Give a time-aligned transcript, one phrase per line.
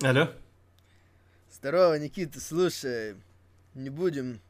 [0.00, 0.28] Алло.
[1.52, 3.16] Здорово, Никита, слушай,
[3.74, 4.40] не будем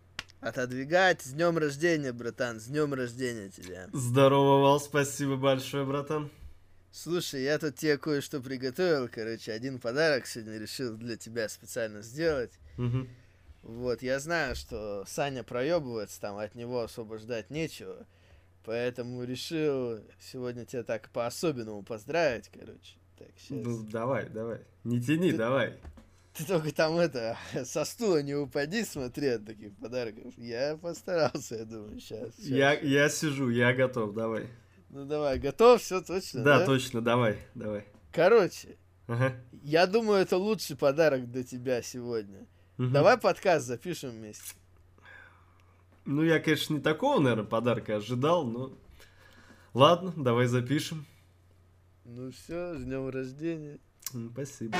[0.42, 1.22] отодвигать.
[1.22, 3.88] С днем рождения, братан, с днем рождения тебя.
[3.95, 6.31] Здорово, Вал, спасибо большое, братан.
[6.92, 12.53] Слушай, я тут тебе кое-что приготовил, короче, один подарок сегодня решил для тебя специально сделать.
[12.76, 13.06] Угу.
[13.62, 18.06] Вот, я знаю, что Саня проебывается, там от него освобождать нечего,
[18.66, 22.98] поэтому решил сегодня тебя так по-особенному поздравить, короче.
[23.18, 23.64] Так, сейчас.
[23.66, 24.60] Ну, давай, давай.
[24.84, 25.78] Не тяни, Ты- давай.
[26.34, 30.32] Ты только там это, со стула не упади, смотри от таких подарков.
[30.36, 32.38] Я постарался, я думаю, сейчас.
[32.38, 34.46] Я, я сижу, я готов, давай.
[34.90, 36.66] Ну давай, готов, все точно, Да, да?
[36.66, 37.84] точно, давай, давай.
[38.12, 38.76] Короче,
[39.09, 39.34] Ага.
[39.62, 42.46] я думаю, это лучший подарок для тебя сегодня.
[42.78, 42.92] Мгм.
[42.92, 44.54] Давай подкаст запишем вместе.
[46.04, 48.73] Ну, я, конечно, не такого, наверное, подарка ожидал, но...
[49.74, 51.04] Ладно, давай запишем.
[52.10, 53.78] Ну все, с днем рождения.
[54.32, 54.78] Спасибо.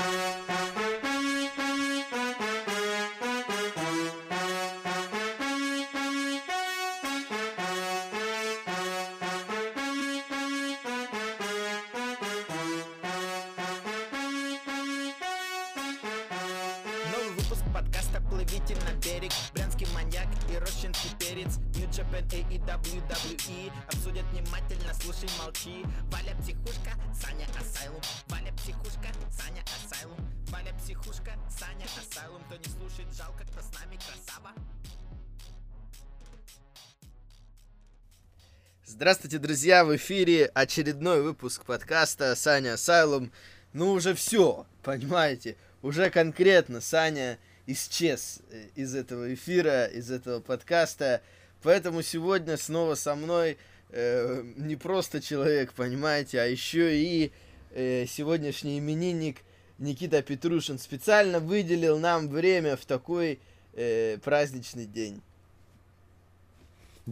[39.29, 43.31] Здравствуйте, друзья, в эфире очередной выпуск подкаста Саня Асайлум.
[43.73, 51.21] Ну уже все, понимаете, уже конкретно Саня исчез э, из этого эфира, из этого подкаста.
[51.61, 53.59] Поэтому сегодня снова со мной
[53.91, 57.31] э, не просто человек, понимаете, а еще и
[57.69, 59.43] э, сегодняшний именинник
[59.77, 63.39] Никита Петрушин специально выделил нам время в такой
[63.73, 65.21] э, праздничный день.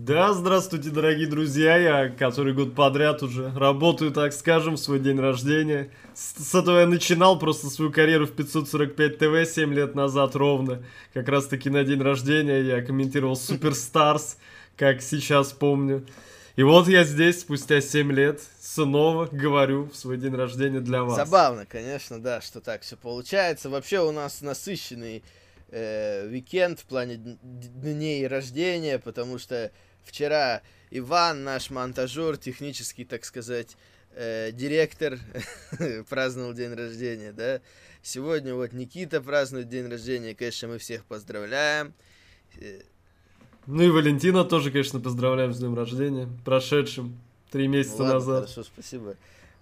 [0.06, 1.76] Да, здравствуйте, дорогие друзья.
[1.76, 5.90] Я который год подряд уже работаю, так скажем, в свой день рождения.
[6.14, 10.84] С, с этого я начинал просто свою карьеру в 545 ТВ 7 лет назад ровно.
[11.16, 14.38] Как раз таки на день рождения я комментировал Суперстарс,
[14.76, 16.06] как сейчас помню.
[16.58, 21.16] И вот я здесь, спустя 7 лет, снова говорю в свой день рождения для вас.
[21.16, 23.72] Забавно, конечно, да, что так все получается.
[23.72, 25.24] Вообще у нас насыщенный
[25.70, 29.72] э, уикенд в плане дн- дней рождения, потому что
[30.04, 30.62] вчера
[30.92, 33.76] Иван, наш монтажер, технический, так сказать,
[34.16, 35.20] э, директор,
[36.10, 37.62] праздновал день рождения, да.
[38.02, 41.94] Сегодня вот Никита празднует день рождения, конечно, мы всех поздравляем.
[42.60, 42.82] Э,
[43.66, 47.20] Ну и Валентина тоже, конечно, поздравляем с днем рождения, прошедшим
[47.52, 48.44] три месяца ладно, назад.
[48.50, 49.16] Хорошо, спасибо.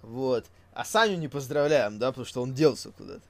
[0.04, 0.46] Вот.
[0.74, 3.22] А Саню не поздравляем, да, потому что он делся куда-то.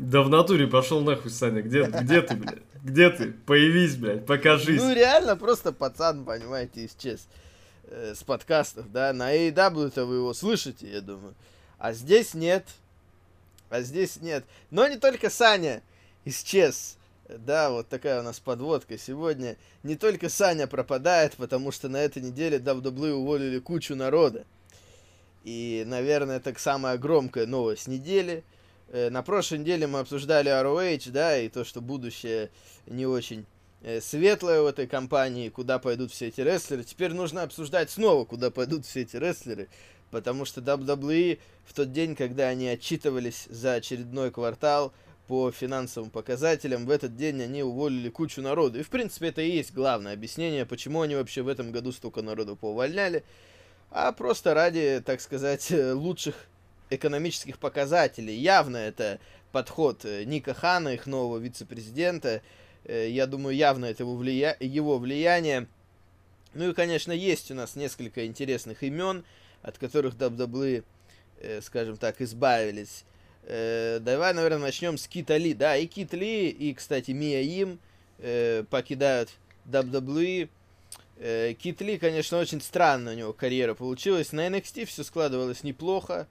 [0.00, 1.60] Да в натуре пошел нахуй, Саня.
[1.60, 2.62] Где, где ты, блядь?
[2.82, 3.32] Где ты?
[3.32, 4.80] Появись, блядь, покажись.
[4.80, 7.28] Ну, реально, просто пацан, понимаете, исчез
[7.84, 9.12] э, с подкастов, да.
[9.12, 11.34] На AEW-то вы его слышите, я думаю.
[11.78, 12.64] А здесь нет.
[13.68, 14.46] А здесь нет.
[14.70, 15.82] Но не только Саня
[16.24, 16.96] исчез.
[17.28, 19.58] Да, вот такая у нас подводка сегодня.
[19.82, 24.46] Не только Саня пропадает, потому что на этой неделе WWE уволили кучу народа.
[25.44, 28.44] И, наверное, это самая громкая новость недели.
[28.90, 32.50] Э, На прошлой неделе мы обсуждали ROH, да, и то, что будущее
[32.86, 33.46] не очень
[33.82, 36.82] э, светлое в этой компании, куда пойдут все эти рестлеры.
[36.82, 39.68] Теперь нужно обсуждать снова, куда пойдут все эти рестлеры,
[40.10, 44.92] потому что WWE в тот день, когда они отчитывались за очередной квартал
[45.28, 48.80] по финансовым показателям, в этот день они уволили кучу народу.
[48.80, 52.22] И, в принципе, это и есть главное объяснение, почему они вообще в этом году столько
[52.22, 53.22] народу поувольняли,
[53.92, 56.49] а просто ради, так сказать, лучших
[56.90, 58.34] экономических показателей.
[58.34, 59.18] Явно это
[59.52, 62.42] подход э, Ника Хана, их нового вице-президента.
[62.84, 64.56] Э, Я думаю, явно это его, влия...
[64.60, 65.66] его влияние.
[66.54, 69.24] Ну и, конечно, есть у нас несколько интересных имен,
[69.62, 70.84] от которых WWE,
[71.40, 73.04] э, скажем так, избавились.
[73.42, 75.54] Давай, наверное, начнем с Кита Ли.
[75.54, 77.80] Да, и Кит Ли, и, кстати, Мия Им
[78.68, 79.30] покидают
[79.66, 80.50] WWE.
[81.54, 84.32] Кит Ли, конечно, очень странно у него карьера получилась.
[84.32, 86.28] На NXT все складывалось неплохо.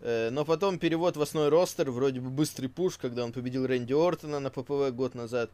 [0.00, 3.92] Э, Но потом перевод в основной ростер, вроде бы быстрый пуш, когда он победил Рэнди
[3.92, 5.50] Ортона на ППВ год назад.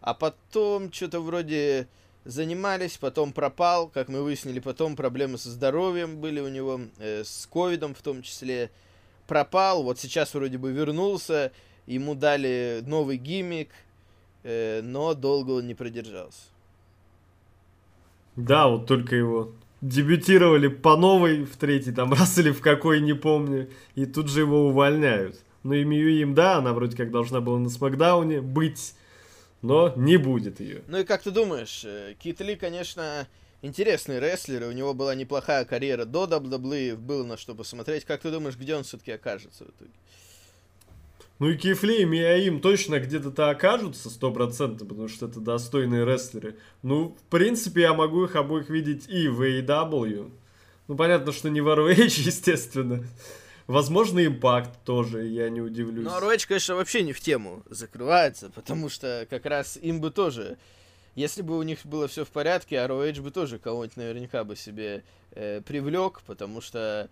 [0.00, 1.88] А потом что-то вроде
[2.24, 7.46] занимались, потом пропал, как мы выяснили, потом проблемы со здоровьем были у него, э, с
[7.46, 8.70] ковидом в том числе.
[9.26, 11.52] Пропал, вот сейчас вроде бы вернулся,
[11.86, 13.70] ему дали новый гиммик,
[14.42, 16.42] э, но долго он не продержался.
[18.36, 19.52] Да, вот только его
[19.82, 24.40] дебютировали по новой в третий там раз или в какой, не помню, и тут же
[24.40, 25.38] его увольняют.
[25.62, 28.94] Но и Мию им, да, она вроде как должна была на Смакдауне быть,
[29.60, 30.82] но не будет ее.
[30.88, 33.28] Ну и как ты думаешь, э, Кит Ли, конечно,
[33.60, 38.04] интересный рестлер, и у него была неплохая карьера до WWE, было на что посмотреть.
[38.04, 39.92] Как ты думаешь, где он все-таки окажется в итоге?
[41.42, 46.54] Ну и Кифли и Миаим точно где-то окажутся 100%, потому что это достойные рестлеры.
[46.82, 50.30] Ну, в принципе, я могу их обоих видеть и в AEW.
[50.86, 51.94] Ну, понятно, что не в ROH,
[52.26, 53.04] естественно.
[53.66, 56.04] Возможно, импакт тоже, я не удивлюсь.
[56.04, 60.58] Ну, ROH, конечно, вообще не в тему закрывается, потому что как раз им бы тоже,
[61.16, 65.02] если бы у них было все в порядке, ROH бы тоже кого-нибудь наверняка бы себе
[65.32, 67.10] э, привлек, потому что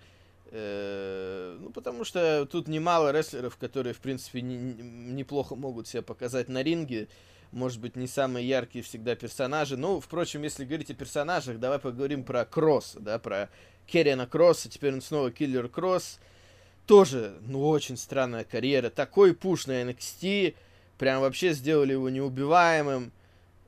[0.52, 6.62] ну, потому что тут немало рестлеров, которые, в принципе, не, неплохо могут себя показать на
[6.62, 7.08] ринге.
[7.52, 9.76] Может быть, не самые яркие всегда персонажи.
[9.76, 13.48] Ну, впрочем, если говорить о персонажах, давай поговорим про Кросса, да, про
[13.86, 14.68] Керриана Кросса.
[14.68, 16.18] Теперь он снова Киллер Кросс.
[16.86, 18.90] Тоже, ну, очень странная карьера.
[18.90, 20.54] Такой пуш на NXT.
[20.98, 23.12] Прям вообще сделали его неубиваемым.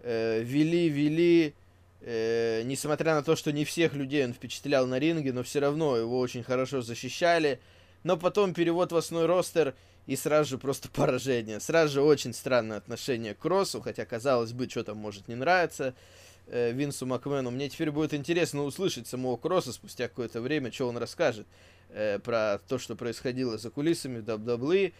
[0.02, 1.54] Э, вели, вели
[2.04, 5.96] Э, несмотря на то, что не всех людей он впечатлял на ринге, но все равно
[5.96, 7.60] его очень хорошо защищали.
[8.02, 9.74] Но потом перевод в основной ростер
[10.06, 11.60] и сразу же просто поражение.
[11.60, 15.94] Сразу же очень странное отношение к Кроссу, хотя, казалось бы, что там может не нравиться
[16.48, 17.52] э, Винсу Макмену.
[17.52, 21.46] Мне теперь будет интересно услышать самого Кросса спустя какое-то время, что он расскажет
[21.90, 24.92] э, про то, что происходило за кулисами в WWE.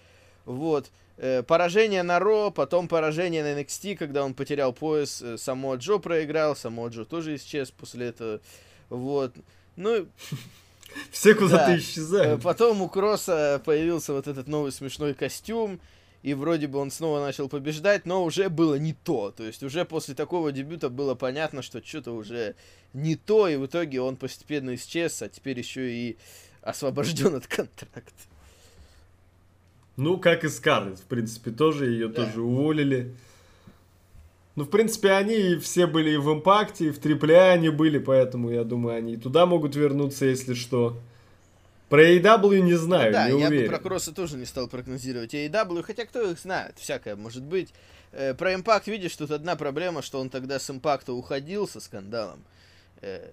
[0.45, 0.91] Вот.
[1.23, 5.23] Э, поражение на Ро, потом поражение на NXT, когда он потерял пояс.
[5.23, 8.41] Э, Само Джо проиграл, Само Джо тоже исчез после этого.
[8.89, 9.33] Вот.
[9.77, 10.09] Ну,
[11.13, 11.79] все куда-то да.
[11.79, 12.41] исчезают.
[12.41, 15.79] Э, потом у Кросса появился вот этот новый смешной костюм,
[16.25, 19.31] и вроде бы он снова начал побеждать, но уже было не то.
[19.31, 22.57] То есть уже после такого дебюта было понятно, что что-то уже
[22.95, 26.19] не то, и в итоге он постепенно исчез, а теперь еще и
[26.63, 28.32] освобожден от контракта.
[30.03, 32.25] Ну, как и Скарлетт, в принципе, тоже ее да.
[32.25, 33.15] тоже уволили.
[34.57, 38.51] Ну, в принципе, они все были и в импакте, и в трипле они были, поэтому
[38.51, 40.99] я думаю, они и туда могут вернуться, если что.
[41.89, 43.67] Про AEW не знаю, да, не я уверен.
[43.67, 47.73] бы про Кросса тоже не стал прогнозировать AEW, хотя кто их знает, всякое может быть.
[48.13, 52.43] Э, про импакт, видишь, тут одна проблема, что он тогда с импакта уходил со скандалом.
[53.03, 53.31] Э,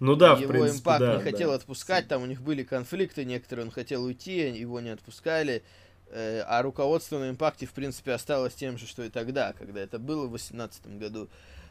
[0.00, 1.56] ну да, его в принципе, импакт да, не хотел да.
[1.56, 5.62] отпускать, там у них были конфликты, некоторые он хотел уйти, его не отпускали.
[6.10, 9.98] Э, а руководство на импакте, в принципе, осталось тем же, что и тогда, когда это
[9.98, 11.28] было в 2018 году.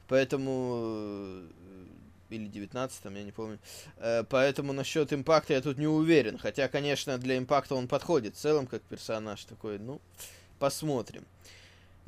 [0.08, 1.48] Поэтому э,
[2.30, 3.60] или 19 я не помню.
[3.98, 6.38] Э, поэтому насчет импакта я тут не уверен.
[6.38, 9.80] Хотя, конечно, для импакта он подходит в целом как персонаж такой.
[9.80, 10.02] Ну,
[10.60, 11.26] посмотрим.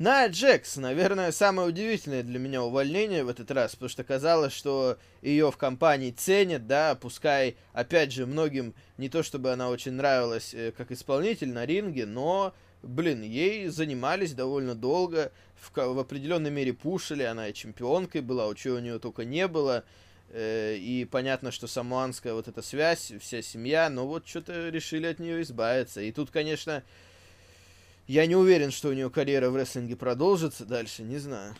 [0.00, 4.96] На Джекс, наверное, самое удивительное для меня увольнение в этот раз, потому что казалось, что
[5.20, 10.54] ее в компании ценят, да, пускай, опять же, многим не то чтобы она очень нравилась
[10.54, 16.72] э, как исполнитель на ринге, но, блин, ей занимались довольно долго, в, в определенной мере
[16.72, 19.84] пушили, она и чемпионкой была, у чего у нее только не было,
[20.30, 25.18] э, и понятно, что самуанская вот эта связь, вся семья, но вот что-то решили от
[25.18, 26.00] нее избавиться.
[26.00, 26.82] И тут, конечно,
[28.10, 31.54] я не уверен, что у нее карьера в рестлинге продолжится дальше, не знаю.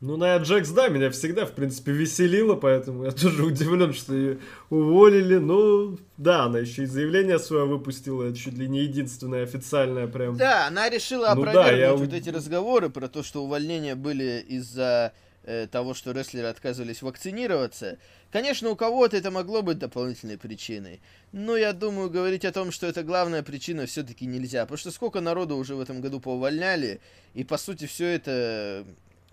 [0.00, 4.38] Ну, Ная Джекс, да, меня всегда, в принципе, веселила, поэтому я тоже удивлен, что ее
[4.68, 5.38] уволили.
[5.38, 10.36] Ну, да, она еще и заявление свое выпустила, чуть ли не единственное официальное прям.
[10.36, 11.94] Да, она решила ну, опровергнуть да, я...
[11.94, 15.27] вот эти разговоры про то, что увольнения были из-за э,
[15.70, 17.98] того, что рестлеры отказывались вакцинироваться.
[18.30, 21.00] Конечно, у кого-то это могло быть дополнительной причиной,
[21.32, 25.20] но я думаю, говорить о том, что это главная причина, все-таки нельзя, потому что сколько
[25.20, 27.00] народу уже в этом году поувольняли,
[27.34, 28.84] и по сути все это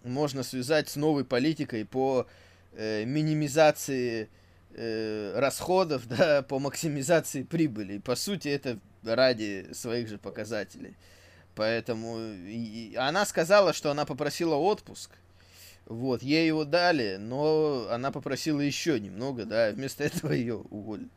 [0.05, 2.27] можно связать с новой политикой по
[2.73, 4.29] э, минимизации
[4.75, 7.97] э, расходов, да, по максимизации прибыли.
[7.97, 10.95] По сути, это ради своих же показателей.
[11.55, 15.11] Поэтому и, и она сказала, что она попросила отпуск,
[15.85, 21.09] вот, ей его дали, но она попросила еще немного, да, вместо этого ее уволили.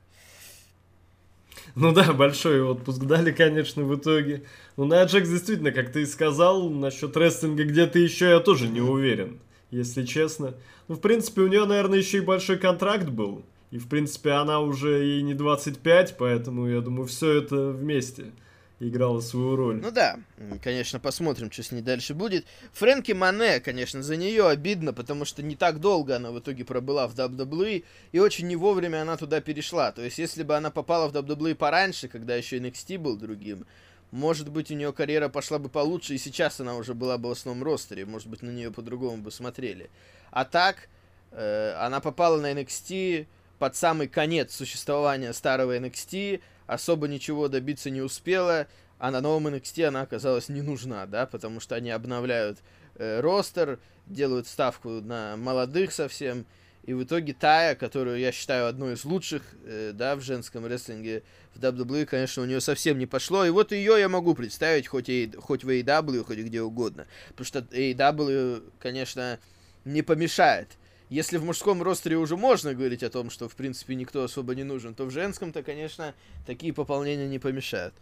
[1.74, 4.44] Ну да, большой отпуск дали, конечно, в итоге.
[4.76, 8.80] Ну, на Аджекс действительно, как ты и сказал, насчет рестлинга где-то еще я тоже не
[8.80, 10.54] уверен, если честно.
[10.86, 13.44] Ну, в принципе, у нее, наверное, еще и большой контракт был.
[13.70, 18.32] И, в принципе, она уже и не 25, поэтому, я думаю, все это вместе
[18.80, 19.76] играла свою роль.
[19.76, 20.18] Ну да,
[20.62, 22.46] конечно, посмотрим, что с ней дальше будет.
[22.72, 27.08] Фрэнки Мане, конечно, за нее обидно, потому что не так долго она в итоге пробыла
[27.08, 29.92] в WWE, и очень не вовремя она туда перешла.
[29.92, 33.66] То есть, если бы она попала в WWE пораньше, когда еще NXT был другим,
[34.10, 37.32] может быть, у нее карьера пошла бы получше, и сейчас она уже была бы в
[37.32, 39.90] основном ростере, может быть, на нее по-другому бы смотрели.
[40.30, 40.88] А так,
[41.32, 43.26] э, она попала на NXT
[43.58, 49.86] под самый конец существования старого NXT, особо ничего добиться не успела, а на новом NXT
[49.86, 52.58] она оказалась не нужна, да, потому что они обновляют
[52.94, 56.46] э, ростер, делают ставку на молодых совсем,
[56.84, 61.22] и в итоге Тая, которую я считаю одной из лучших, э, да, в женском рестлинге
[61.54, 63.44] в WWE, конечно, у нее совсем не пошло.
[63.44, 67.06] И вот ее я могу представить хоть, и, хоть в AEW, хоть где угодно.
[67.28, 69.38] Потому что AEW, конечно,
[69.84, 70.68] не помешает.
[71.10, 74.64] Если в мужском ростере уже можно говорить о том, что, в принципе, никто особо не
[74.64, 76.14] нужен, то в женском-то, конечно,
[76.46, 77.94] такие пополнения не помешают.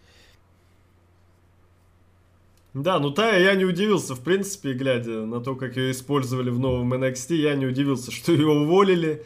[2.75, 6.59] Да, ну Тая я не удивился, в принципе, глядя на то, как ее использовали в
[6.59, 9.25] новом NXT, я не удивился, что ее уволили.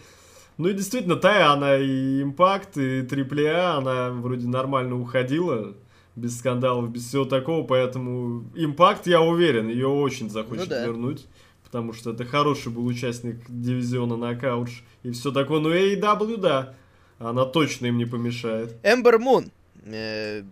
[0.56, 5.74] Ну и действительно, Тая, она и Импакт, и AAA, она вроде нормально уходила,
[6.16, 10.86] без скандалов, без всего такого, поэтому Импакт, я уверен, ее очень захочет Ну да.
[10.86, 11.26] вернуть,
[11.70, 15.60] потому что это хороший был участник дивизиона Нокаутш и все такое.
[15.60, 16.74] Ну AEW, да,
[17.20, 18.74] она точно им не помешает.
[18.82, 19.52] Эмбер Мун.
[19.84, 20.42] э,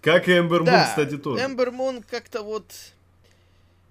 [0.00, 1.44] Как и Эмбер Мун, кстати, тоже.
[1.44, 2.64] Эмбер Мун как-то вот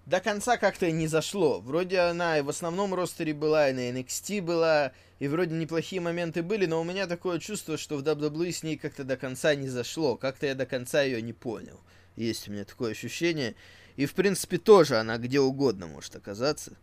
[0.06, 1.62] до конца как-то не зашло.
[1.62, 6.44] Вроде она и в основном ростере была, и на NXT была, и вроде неплохие моменты
[6.44, 9.70] были, но у меня такое чувство, что в WWE с ней как-то до конца не
[9.70, 10.18] зашло.
[10.18, 11.80] Как-то я до конца ее не понял.
[12.18, 13.56] Есть у меня такое ощущение.
[13.96, 16.74] И, в принципе, тоже она где угодно может оказаться.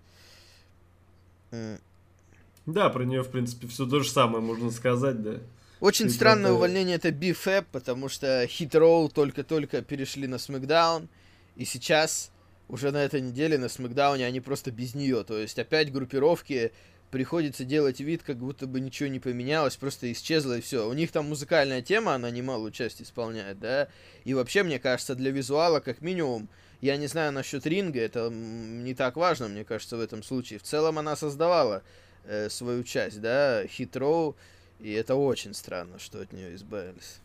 [2.66, 5.38] Да, про нее, в принципе, все то же самое можно сказать, да.
[5.80, 11.08] Очень И странное правда- увольнение это BFAP, потому что Hit Row только-только перешли на SmackDown,
[11.56, 12.30] и сейчас,
[12.68, 15.24] уже на этой неделе на SmackDown они просто без нее.
[15.24, 16.72] То есть опять группировки
[17.10, 20.88] приходится делать вид, как будто бы ничего не поменялось, просто исчезло и все.
[20.88, 23.88] У них там музыкальная тема, она немалую часть исполняет, да.
[24.24, 26.48] И вообще, мне кажется, для визуала, как минимум,
[26.80, 30.58] я не знаю насчет ринга, это не так важно, мне кажется, в этом случае.
[30.58, 31.82] В целом она создавала
[32.24, 34.34] э, свою часть, да, Row,
[34.78, 37.18] и это очень странно, что от нее избавились.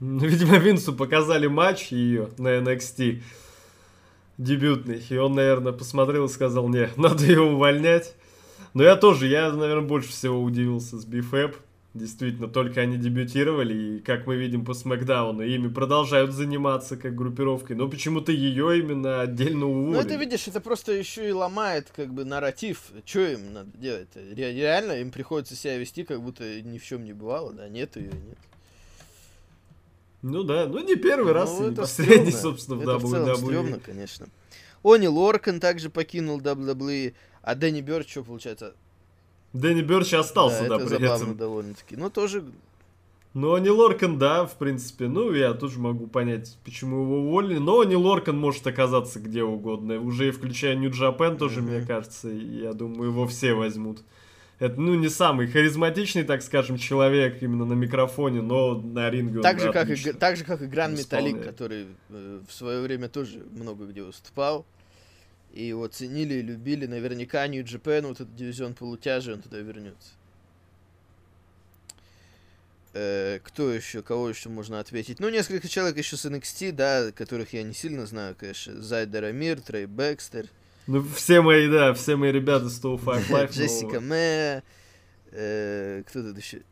[0.00, 3.22] Ну, Видимо, Винсу показали матч ее на NXT
[4.38, 8.14] дебютный, и он, наверное, посмотрел и сказал, не, надо ее увольнять.
[8.74, 11.56] Но я тоже, я, наверное, больше всего удивился с BFAP.
[11.92, 17.74] Действительно, только они дебютировали, и, как мы видим по Смакдауну, ими продолжают заниматься как группировкой.
[17.74, 19.94] Но почему-то ее именно отдельно уволили.
[19.96, 22.80] Ну, это, видишь, это просто еще и ломает, как бы, нарратив.
[23.04, 24.06] Что им надо делать?
[24.14, 27.96] Ре- реально им приходится себя вести, как будто ни в чем не бывало, да, нет
[27.96, 28.38] ее, нет.
[30.22, 32.40] Ну да, ну не первый раз, Ну, и не это последний, стрёмно.
[32.40, 33.36] собственно, в Это в целом WWE.
[33.36, 34.26] стрёмно, конечно.
[34.84, 38.74] Они Лоркан также покинул WWE, а Дэнни Бёрд, что получается?
[39.52, 41.36] Дэнни Бёрч остался, да, это при забавно этом.
[41.36, 41.96] довольно-таки.
[41.96, 42.44] Ну, тоже
[43.34, 45.06] Ну, Ани Лоркан, да, в принципе.
[45.08, 47.58] Ну, я тоже могу понять, почему его уволили.
[47.58, 50.00] Но Ани Лоркан может оказаться где угодно.
[50.00, 51.70] Уже и включая Нью Джапен тоже, Мгм.
[51.70, 52.28] мне кажется.
[52.28, 54.00] Я думаю, его все возьмут.
[54.58, 59.42] Это, ну, не самый харизматичный, так скажем, человек именно на микрофоне, но на ринге он
[59.42, 63.08] Так же, как и, так же, как и Гран Металлик, который э, в свое время
[63.08, 64.66] тоже много где выступал.
[65.52, 66.86] И его ценили и любили.
[66.86, 70.10] Наверняка Нью Джапен, вот этот дивизион полутяжи, он туда вернется.
[72.92, 75.20] Э, кто еще, кого еще можно ответить?
[75.20, 78.80] Ну, несколько человек еще с NXT, да, которых я не сильно знаю, конечно.
[78.82, 80.46] Зайдер Амир, Трей Бекстер,
[80.86, 83.52] Ну, все мои, да, все мои ребята с 105 Live.
[83.52, 84.00] Джессика.
[84.00, 84.62] Мэ,
[85.30, 86.62] э, кто тут еще?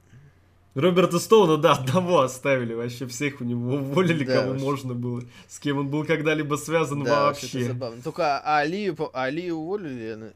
[0.75, 2.75] Роберта Стоуна, да, одного оставили.
[2.75, 4.64] Вообще всех у него уволили, Да, кого вообще.
[4.64, 5.22] можно было.
[5.48, 7.64] С кем он был когда-либо связан да, вообще.
[7.64, 8.00] забавно.
[8.02, 10.32] Только Алию, Алию уволили,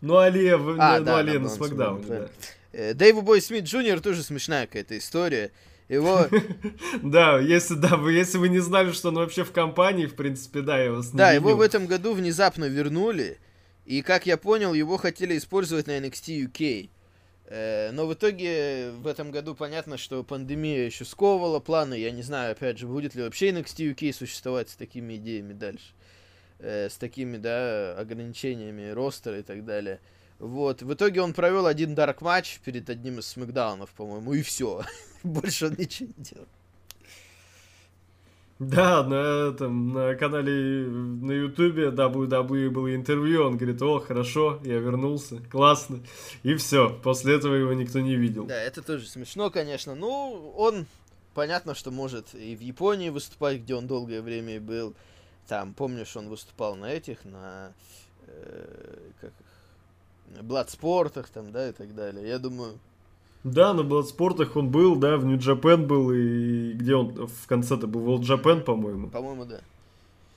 [0.00, 2.28] Ну, Алия, А, ну, да, Алия да, на да, SmackDown е, вспомнил, да.
[2.72, 5.50] Э, Дэйви Бой Смит Джуниор тоже смешная какая-то история.
[5.88, 6.26] Его,
[7.02, 10.60] Да, если, да, вы, если вы не знали, что он вообще в компании, в принципе,
[10.60, 13.38] да, я вас да, его в этом году внезапно вернули,
[13.86, 16.90] и, как я понял, его хотели использовать на NXT UK.
[17.50, 21.94] Э, Но в итоге в этом году понятно, что пандемия еще сковывала планы.
[21.94, 25.94] Я не знаю, опять же, будет ли вообще NXT UK существовать с такими идеями дальше.
[26.58, 30.00] Э, С такими, да, ограничениями ростера и так далее.
[30.38, 30.82] Вот.
[30.82, 34.82] В итоге он провел один дарк матч перед одним из смакдаунов, по-моему, и все.
[35.22, 36.46] Больше он ничего не делал.
[38.58, 44.78] Да, на, этом, на канале на ютубе WWE было интервью, он говорит, о, хорошо, я
[44.78, 46.00] вернулся, классно.
[46.42, 48.46] И все, после этого его никто не видел.
[48.46, 49.94] Да, это тоже смешно, конечно.
[49.94, 50.86] Ну, он,
[51.34, 54.94] понятно, что может и в Японии выступать, где он долгое время был.
[55.46, 57.72] Там, помнишь, он выступал на этих, на
[58.26, 62.26] э, как их, Бладспортах, там, да, и так далее.
[62.26, 62.78] Я думаю,
[63.44, 68.02] Да, на Бладспортах он был, да, в Нью-Джапен был, и где он в конце-то был,
[68.02, 69.08] World Japan, по-моему.
[69.08, 69.60] по-моему, да.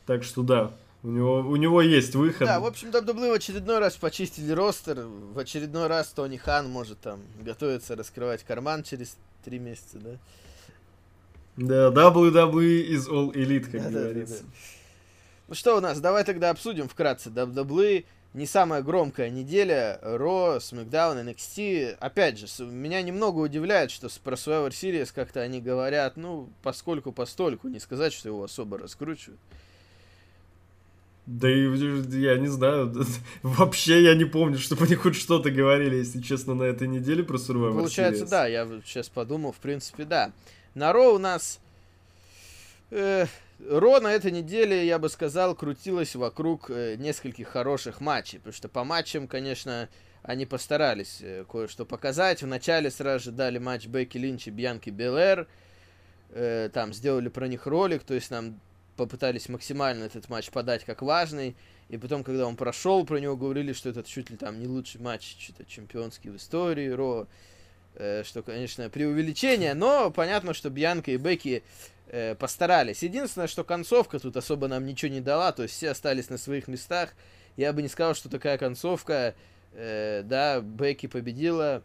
[0.05, 0.72] Так что да,
[1.03, 2.48] у него, у него есть выход.
[2.48, 5.08] Да, в общем, WWE в очередной раз почистили ростер.
[5.34, 10.12] В очередной раз Тони Хан может там готовиться раскрывать карман через Три месяца, да?
[11.58, 14.43] Да, WWE is all elite, как Да, да, да, говорится.
[14.43, 14.50] да.
[15.48, 17.29] Ну что у нас, давай тогда обсудим вкратце.
[17.29, 20.00] WWE не самая громкая неделя.
[20.02, 21.98] Ро, SmackDown, NXT.
[22.00, 27.68] Опять же, меня немного удивляет, что про Survivor Series как-то они говорят, ну, поскольку постольку.
[27.68, 29.40] Не сказать, что его особо раскручивают.
[31.28, 31.62] Да и
[32.20, 32.94] я не знаю,
[33.44, 37.38] вообще я не помню, чтобы они хоть что-то говорили, если честно, на этой неделе про
[37.38, 38.30] Survivor Получается, Series.
[38.30, 40.32] да, я сейчас подумал, в принципе, да.
[40.74, 41.60] На Ро у нас...
[42.90, 43.28] э,
[43.70, 48.39] Ро на этой неделе, я бы сказал, крутилось вокруг э, нескольких хороших матчей.
[48.39, 49.89] Потому что по матчам, конечно,
[50.24, 52.41] они постарались э, кое-что показать.
[52.41, 55.48] Вначале сразу же дали матч Бекки Линч и Бьянки Белэр.
[56.30, 58.60] Э, там сделали про них ролик, то есть нам
[58.96, 61.56] попытались максимально этот матч подать как важный.
[61.89, 65.01] И потом, когда он прошел, про него говорили, что это чуть ли там не лучший
[65.01, 67.27] матч, что-то чемпионский в истории Ро.
[67.96, 71.64] Э, что, конечно, преувеличение, но понятно, что Бьянка и Бекки
[72.08, 73.04] э, постарались.
[73.04, 76.68] Единственное, что концовка тут особо нам ничего не дала, то есть все остались на своих
[76.68, 77.14] местах.
[77.58, 79.36] Я бы не сказал, что такая концовка,
[79.74, 81.84] э, да, Бекки победила,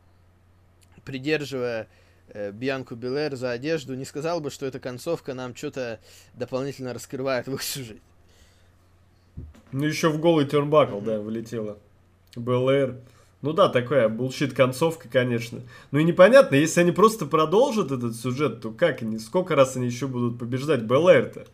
[1.04, 1.88] придерживая
[2.28, 3.94] э, Бьянку Белэр за одежду.
[3.94, 5.98] Не сказал бы, что эта концовка нам что-то
[6.34, 8.00] дополнительно раскрывает в их сюжете.
[9.72, 11.78] Ну, еще в голый тернбакл, да, влетела.
[12.36, 12.96] Белэр.
[13.42, 15.60] Ну да, такая bullshit концовка, конечно.
[15.90, 19.86] Ну и непонятно, если они просто продолжат этот сюжет, то как они, сколько раз они
[19.86, 21.46] еще будут побеждать Белэр-то?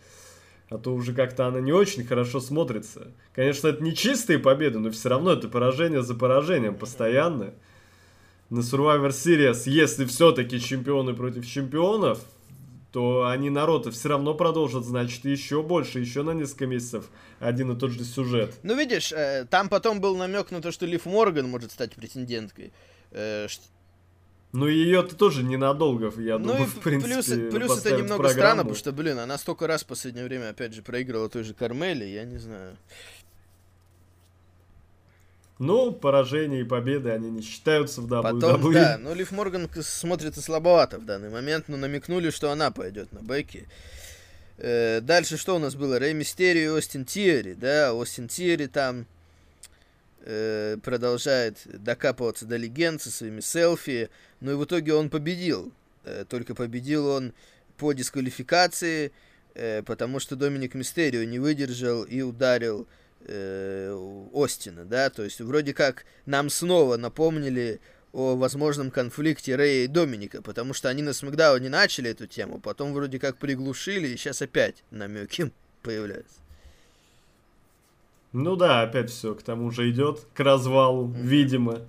[0.71, 3.09] А то уже как-то она не очень хорошо смотрится.
[3.35, 7.53] Конечно, это не чистые победы, но все равно это поражение за поражением постоянно.
[8.49, 12.21] На Survivor Series, если все-таки чемпионы против чемпионов,
[12.93, 17.09] то они, наверно, да, все равно продолжат, значит, еще больше, еще на несколько месяцев
[17.41, 18.55] один и тот же сюжет.
[18.63, 22.71] Ну, видишь, э, там потом был намек на то, что Лив Морган может стать претенденткой.
[23.11, 23.61] Э, ш-
[24.53, 28.33] Ну, ее-то тоже ненадолго, я ну думаю, и в принципе, плюс, плюс это немного программу.
[28.33, 31.55] странно, потому что, блин, она столько раз в последнее время, опять же, проиграла той же
[31.55, 32.77] Кармели, я не знаю.
[35.62, 38.22] Ну, поражения и победы, они не считаются в WWE.
[38.22, 43.12] Потом, да, ну Лив Морган смотрится слабовато в данный момент, но намекнули, что она пойдет
[43.12, 43.68] на Бекки.
[44.59, 46.01] Э, дальше что у нас было?
[46.01, 49.07] Рэй Мистерио и Остин Тиери, да, Остин Тиери там
[50.25, 55.70] э, продолжает докапываться до легенд со своими селфи, но и в итоге он победил.
[56.03, 57.35] Э, только победил он
[57.77, 59.12] по дисквалификации,
[59.55, 63.02] э, потому что Доминик Мистерио не выдержал и ударил э,
[64.33, 67.81] Остина, да, то есть вроде как нам снова напомнили
[68.13, 72.93] о возможном конфликте Рэя и Доминика, потому что они на Смакдауне начали эту тему, потом
[72.93, 75.51] вроде как приглушили, и сейчас опять намеки
[75.83, 76.43] появляются.
[78.33, 81.81] Ну да, опять все к тому же идет, к развалу, видимо.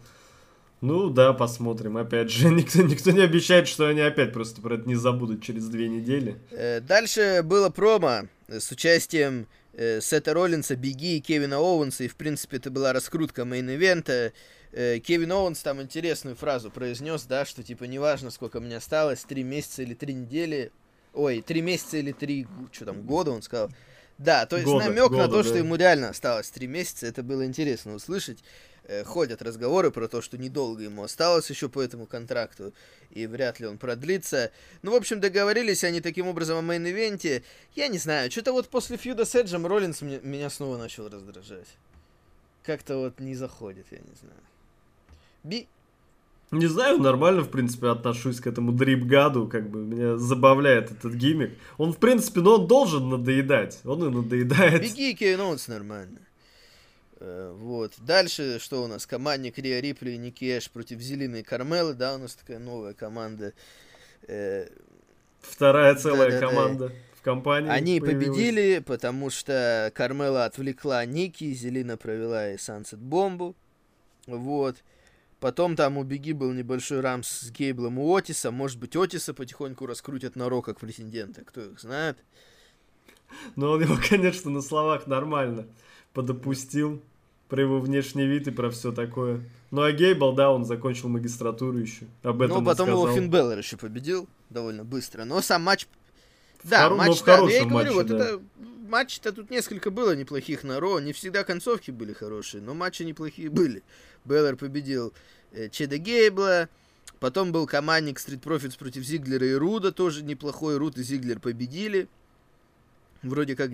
[0.82, 1.96] Ну да, посмотрим.
[1.96, 5.70] Опять же, никто, никто не обещает, что они опять просто про это не забудут через
[5.70, 6.36] две недели.
[6.52, 12.04] Э, Дальше было промо э, с участием э, Сета Роллинса, Big E и Кевина Оуэнса,
[12.04, 14.34] и в принципе это была раскрутка main event а.
[14.72, 19.44] Э, Кевин Оуэнс там интересную фразу произнес, да, что типа неважно, сколько мне осталось, три
[19.44, 20.72] месяца или три недели,
[21.14, 23.70] ой, три месяца или три, что там, года, он сказал.
[24.18, 25.60] Да, то есть Года, намек на года, то, что да.
[25.60, 28.44] ему реально осталось три месяца, это было интересно услышать.
[28.86, 32.74] Э, Ходят разговоры про то, что недолго ему осталось еще по этому контракту,
[33.12, 34.52] и вряд ли он продлится.
[34.82, 37.44] Ну, в общем, договорились они таким образом о main event е.
[37.76, 41.08] Я не знаю, что-то вот после feud а с Эджем Роллинс мне- меня снова начал
[41.08, 41.68] раздражать.
[42.64, 44.42] Как-то вот не заходит, я не знаю.
[45.44, 45.68] Би...
[46.52, 50.92] Не знаю, нормально, в принципе, отношусь к этому drip god у, как бы меня забавляет
[50.92, 51.58] этот gimmick.
[51.78, 54.82] Он, в принципе, ну он должен надоедать, он и надоедает.
[54.82, 56.20] Беги Оуэнс нормально.
[57.24, 57.94] Э, Вот.
[58.00, 59.08] Дальше что у нас?
[59.08, 61.94] Командник Риа Рипли и Ники Эш против Зелины и Кармелы.
[61.94, 63.54] Да, у нас такая новая команда.
[64.28, 64.68] Э,
[65.42, 66.48] Вторая целая Да-да-да.
[66.48, 67.70] команда в компании.
[67.70, 68.28] Они появилась.
[68.28, 73.56] победили, потому что Кармела отвлекла Ники, Зелина провела и Сансет бомбу.
[74.28, 74.76] Вот.
[75.40, 78.52] Потом там у Беги был небольшой рамс с Гейблом и Отиса.
[78.52, 81.44] Может быть, Отиса потихоньку раскрутят на Ро как претендента.
[81.46, 82.18] Кто их знает.
[83.56, 85.68] Но он его, конечно, на словах нормально
[86.14, 87.02] подопустил.
[87.50, 89.42] Про его внешний вид и про все такое.
[89.70, 92.06] Ну а Гейбл, да, он закончил магистратуру еще.
[92.24, 93.12] Об этом Ну, потом его.
[93.12, 95.24] Финн Беллер еще победил довольно быстро.
[95.26, 95.88] Но сам матч...
[96.64, 98.26] В Да, хоро- но матч, да, ну, я и говорю, матче, вот да.
[98.26, 98.42] это...
[98.88, 101.00] Матч-то тут несколько было неплохих на Ро.
[101.00, 103.82] Не всегда концовки были хорошие, но матчи неплохие были.
[104.26, 105.14] Беллер победил
[105.52, 106.70] э, Чеда Гейбла.
[107.20, 109.92] Потом был командник Street Profits против Зиглера и Руда.
[109.92, 110.78] Тоже неплохой.
[110.78, 112.08] Руд и Зиглер победили.
[113.24, 113.72] Вроде как,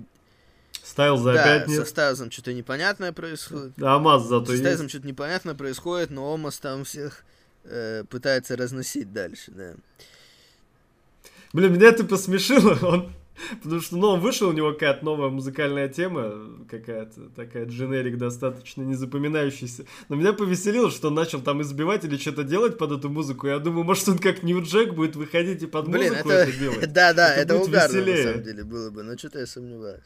[0.89, 1.88] Стайлза да, опять со нет.
[1.88, 3.73] Стазом что-то непонятное происходит.
[3.80, 4.63] А Амаз зато есть.
[4.63, 7.23] Стайзом что-то непонятно происходит, но Омас там всех
[7.63, 9.73] э, пытается разносить дальше, да.
[11.54, 13.13] Блин, меня это посмешило, он...
[13.63, 16.34] Потому что, ну, вышел у него какая-то новая музыкальная тема,
[16.69, 19.86] какая-то такая дженерик достаточно незапоминающаяся.
[20.10, 23.47] Но меня повеселило, что он начал там избивать или что-то делать под эту музыку.
[23.47, 26.49] Я думаю, может, он как Нью-Джек будет выходить и под Блин, музыку это...
[26.49, 26.80] это делать.
[26.93, 30.04] Да, да, Это угарно на самом деле было бы, но что-то я сомневаюсь.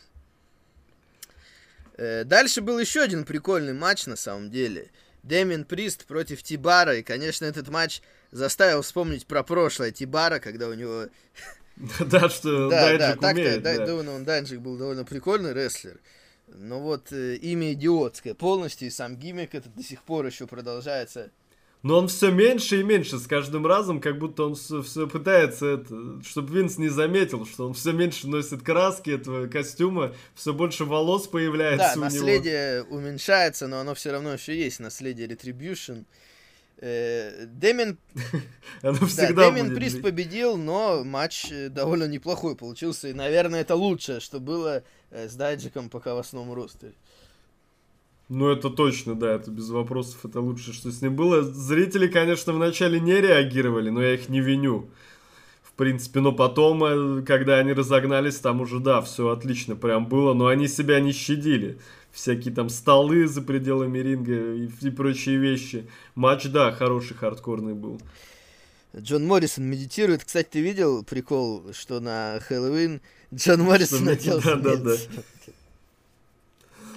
[1.97, 4.91] Э, Дальше был еще один прикольный матч на самом деле.
[5.23, 6.95] Дэмин Прист против Тибара.
[6.97, 8.01] И, конечно, этот матч
[8.31, 11.05] заставил вспомнить про прошлое Тибара, когда у него
[11.99, 13.85] Да, что Да, да, так-то.
[13.85, 15.99] Донован Данджик был довольно прикольный рестлер.
[16.47, 21.31] Но вот э, имя идиотское полностью, и сам гиммик этот до сих пор еще продолжается.
[21.83, 26.21] Но он все меньше и меньше с каждым разом, как будто он все, пытается это,
[26.23, 31.25] чтобы Винс не заметил, что он все меньше носит краски этого костюма, все больше волос
[31.25, 32.05] Да, появляется у него.
[32.05, 36.05] наследие уменьшается, но оно все равно еще есть, наследие Retribution.
[36.77, 37.97] Э, Дэмин,
[38.81, 43.09] да, всегда Дэмин Прист победил, но матч э, довольно неплохой получился.
[43.09, 46.93] И, наверное, это лучшее, что было э, с Дайджиком пока в основном ростере.
[48.33, 51.43] Ну, это точно, да, это без вопросов, это лучше, что с ним было.
[51.43, 54.89] Зрители, конечно, вначале не реагировали, но я их не виню.
[55.61, 60.33] В принципе, но потом, э, когда они разогнались, там уже, да, все отлично прям было,
[60.33, 61.77] но они себя не щадили.
[62.11, 65.87] Всякие там столы за пределами ринга и, и прочие вещи.
[66.15, 68.01] Матч, да, хороший, хардкорный был.
[68.97, 70.23] Джон Моррисон медитирует.
[70.23, 72.99] Кстати, ты видел прикол, что на Хэллоуин
[73.31, 74.95] Джон Моррисон надел да-да-да.
[74.95, 75.25] смерть?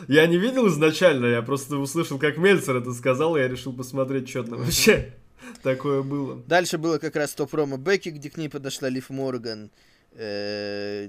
[0.09, 4.29] Я не видел изначально, я просто услышал, как Мельцер это сказал, и я решил посмотреть,
[4.29, 5.13] что там вообще
[5.63, 6.43] такое было.
[6.47, 9.71] Дальше было как раз то промо Бекки, где к ней подошла Лив Морган.
[10.13, 11.09] э,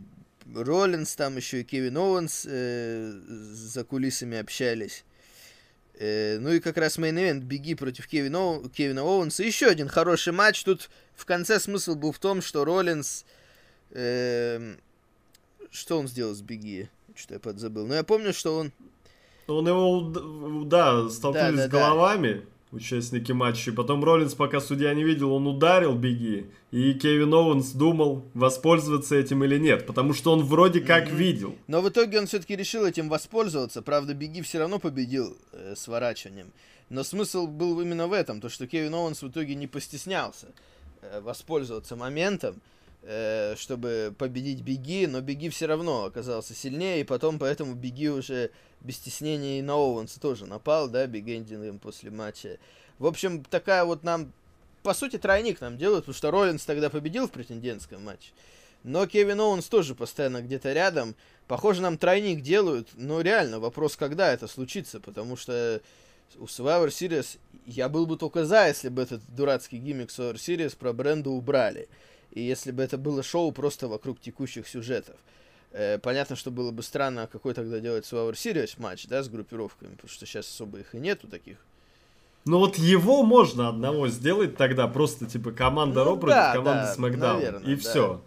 [0.55, 5.03] Роллинс, там еще и Кевин Оуэнс э, за кулисами общались.
[5.99, 9.43] Э, ну и как раз main event Big E против Кевина, Оу- Кевина Оуэнса.
[9.43, 10.63] Еще один хороший матч.
[10.63, 13.25] Тут в конце смысл был в том, что Роллинс...
[13.91, 14.77] эм,
[15.69, 16.87] что он сделал с Big E?
[17.17, 17.87] Что-то я подзабыл.
[17.87, 18.71] Но я помню, что он...
[19.47, 21.79] Он его, да, столкнулись Да, да, с да.
[21.79, 23.71] головами, участники матча.
[23.71, 26.47] Потом Роллинс, пока судья не видел, он ударил Big E.
[26.71, 29.85] И Кевин Оуэнс думал, воспользоваться этим или нет.
[29.87, 31.15] Потому что он вроде как Мгм.
[31.15, 31.55] видел.
[31.67, 33.81] Но в итоге он все-таки решил этим воспользоваться.
[33.81, 36.51] Правда, Беги все равно победил э, сворачиванием.
[36.89, 40.47] Но смысл был именно в этом, то что Кевин Оуэнс в итоге не постеснялся
[41.01, 42.76] э, воспользоваться моментом, э,
[43.55, 48.97] чтобы победить Беги, но Беги все равно оказался сильнее, и потом поэтому Беги уже без
[48.97, 52.57] стеснения и на Оуэнса тоже напал, да, бигендингом после матча.
[52.99, 54.33] В общем, такая вот нам,
[54.83, 58.31] по сути, тройник нам делают, потому что Роллинс тогда победил в претендентском матче.
[58.83, 61.15] Но Кевин Оуэнс тоже постоянно где-то рядом.
[61.47, 62.89] Похоже, нам тройник делают.
[62.93, 64.99] Но реально, вопрос, когда это случится.
[64.99, 65.81] Потому что
[66.37, 70.77] у Survivor Series я был бы только за, если бы этот дурацкий гиммик Survivor Series
[70.77, 71.89] про бренда убрали.
[72.31, 75.15] И если бы это было шоу просто вокруг текущих сюжетов.
[75.71, 79.29] Э, понятно, что было бы странно, а какой тогда делать Survivor Series матч, да, с
[79.29, 81.57] группировками, потому что сейчас особо их и нету таких.
[82.45, 86.83] Ну вот его можно одного сделать тогда, просто типа команда Ну Ро против да, команды
[86.83, 87.35] да, Смакдаун.
[87.35, 87.81] наверное, и да.
[87.81, 88.21] все.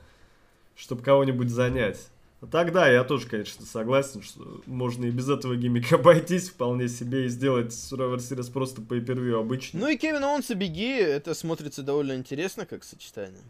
[0.76, 1.98] Чтобы кого-нибудь занять.
[2.42, 6.88] А Тогда я тоже, конечно, согласен, что можно и без этого gimmick а обойтись вполне
[6.88, 9.80] себе и сделать Survivor Series просто pay-per-view обычно.
[9.80, 13.42] Ну и Кевин Оуэнс и Big E, это смотрится довольно интересно как сочетание.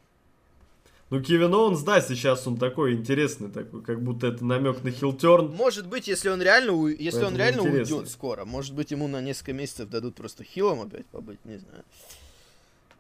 [1.10, 5.17] Ну, Кевин Оуэнс, да, сейчас он такой интересный, такой, как будто это намек на heel
[5.17, 5.48] turn.
[5.56, 7.96] Может быть, если он реально, у- если он реально интересно.
[7.96, 11.56] уйдет скоро, может быть, ему на несколько месяцев дадут просто heel ом опять побыть, не
[11.58, 11.82] знаю.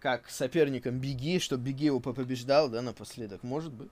[0.00, 3.90] Как соперником Беги, чтобы Беги его попобеждал, да, напоследок, может быть.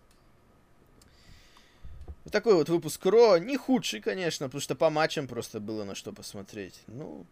[2.25, 5.95] Вот такой вот выпуск Ро, не худший, конечно, потому что по матчам просто было на
[5.95, 6.81] что посмотреть.
[6.89, 7.25] Ну,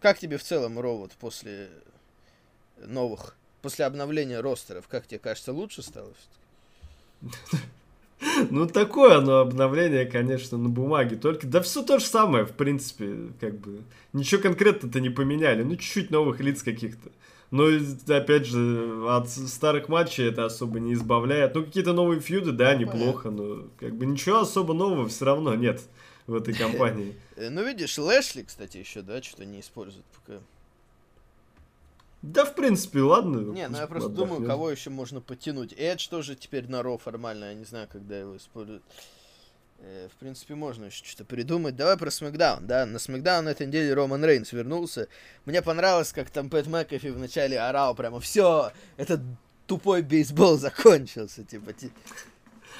[0.00, 1.70] как тебе в целом Ро вот после
[2.84, 3.36] новых,
[3.68, 6.10] после обновления ростеров, как тебе кажется, лучше стало?
[8.48, 11.16] Ну, такое оно обновление, конечно, на бумаге.
[11.16, 13.82] Только, да все то же самое, в принципе, как бы.
[14.14, 15.64] Ничего конкретно-то не поменяли.
[15.64, 17.10] Ну, чуть-чуть новых лиц каких-то.
[17.50, 17.66] Но,
[18.08, 21.54] опять же, от старых матчей это особо не избавляет.
[21.54, 25.54] Ну, какие-то новые фьюды, да, Ну, неплохо, но как бы ничего особо нового все равно
[25.54, 25.82] нет
[26.26, 27.14] в этой компании.
[27.36, 30.40] Э, Ну, видишь, Лэшли, кстати, еще, да, что-то не использует пока.
[32.22, 33.38] Да, в принципе, ладно.
[33.52, 34.30] Не, ну я просто отдохнет.
[34.34, 35.72] думаю, кого еще можно подтянуть.
[35.76, 38.82] Эдж тоже теперь на Ро формально, я не знаю, когда его используют.
[39.80, 41.76] Э, В принципе, можно еще что-то придумать.
[41.76, 42.84] Давай про Смакдаун, да.
[42.86, 45.06] На Смакдаун на этой неделе Роман Рейнс вернулся.
[45.44, 49.20] Мне понравилось, как там Пэт Мэкафи вначале орал прямо, все, этот
[49.68, 51.72] тупой бейсбол закончился, типа.
[51.72, 51.92] ти-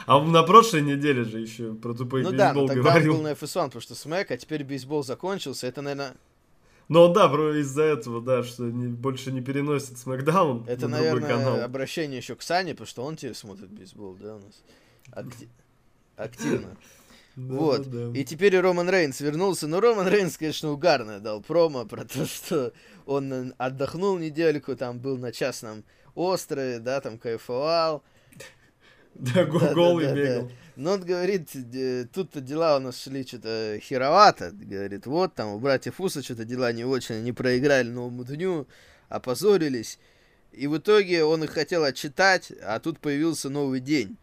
[0.06, 3.12] А на прошлой неделе же еще про тупой Ну да, но бейсбол тогда говорил.
[3.12, 5.68] он был на FS1, потому что смэк, а теперь бейсбол закончился.
[5.68, 6.14] Это, наверное,
[6.88, 7.26] Но да,
[7.60, 11.60] из-за этого, да, что не, больше не переносит Смакдаун Это, на наверное, канал.
[11.62, 14.62] обращение еще к Сане, потому что он теперь смотрит бейсбол, да, у нас.
[15.12, 15.48] Акти-
[16.16, 16.76] Активно.
[17.36, 17.82] Да, Вот.
[17.90, 18.18] да, да.
[18.18, 19.66] И теперь Роман Рейнс вернулся.
[19.68, 22.72] Но Роман Рейнс, конечно, угарно дал промо про то, что
[23.06, 28.02] он отдохнул недельку, там был на частном острове, да, там кайфовал.
[29.14, 30.50] Да, го- Да, голый бегал.
[30.78, 31.50] Но он говорит,
[32.12, 34.52] тут-то дела у нас шли что-то херовато.
[34.52, 38.64] Говорит, вот там у братьев Уса что-то дела не очень, они проиграли новому дню,
[39.08, 39.98] опозорились.
[40.52, 44.16] И в итоге он их хотел отчитать, а тут появился новый день.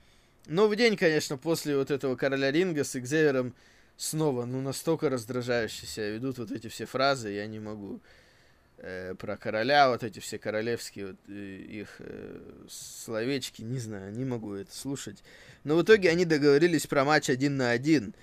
[0.47, 3.53] Новый день, конечно, после вот этого короля ринга с Экзевером
[3.97, 7.99] снова, ну, настолько раздражающе себя ведут вот эти все фразы, я не могу.
[8.77, 14.25] Э, про короля, вот эти все королевские вот, э, их э, словечки, не знаю, не
[14.25, 15.23] могу это слушать.
[15.63, 18.13] Но в итоге они договорились про матч один на один.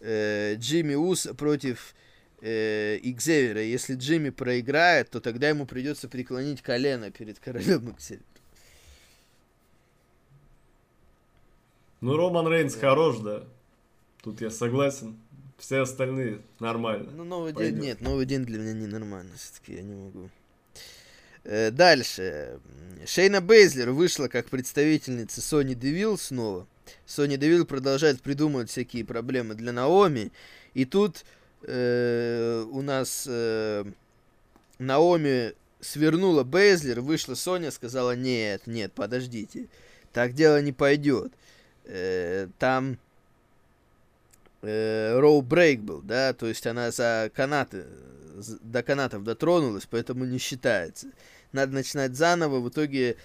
[0.00, 1.94] Э, Джимми Ус против
[2.42, 3.62] э, Икзевера.
[3.62, 8.22] Если Джимми проиграет, то тогда ему придется преклонить колено перед королем Икзевера.
[12.02, 13.44] Ну, Роман Рейнс хорош, да.
[14.22, 15.16] Тут я согласен.
[15.62, 17.12] Все остальные нормально.
[17.12, 20.28] Ну, новый день нет, новый день для меня ненормально, все-таки я не могу.
[21.44, 22.58] Э, дальше.
[23.06, 26.66] Шейна Бейзлер вышла как представительница Сони Девил снова.
[27.06, 30.32] Сони Девил продолжает придумывать всякие проблемы для Наоми.
[30.74, 31.24] И тут
[31.62, 33.84] э, у нас э,
[34.80, 39.68] Наоми свернула Бейзлер, вышла Соня, сказала, нет, нет, подождите,
[40.12, 41.32] так дело не пойдет.
[41.84, 42.98] Э, там
[44.62, 47.84] роу брейк был, да, то есть она за канаты,
[48.60, 51.08] до канатов дотронулась, поэтому не считается.
[51.52, 53.16] Надо начинать заново, в итоге,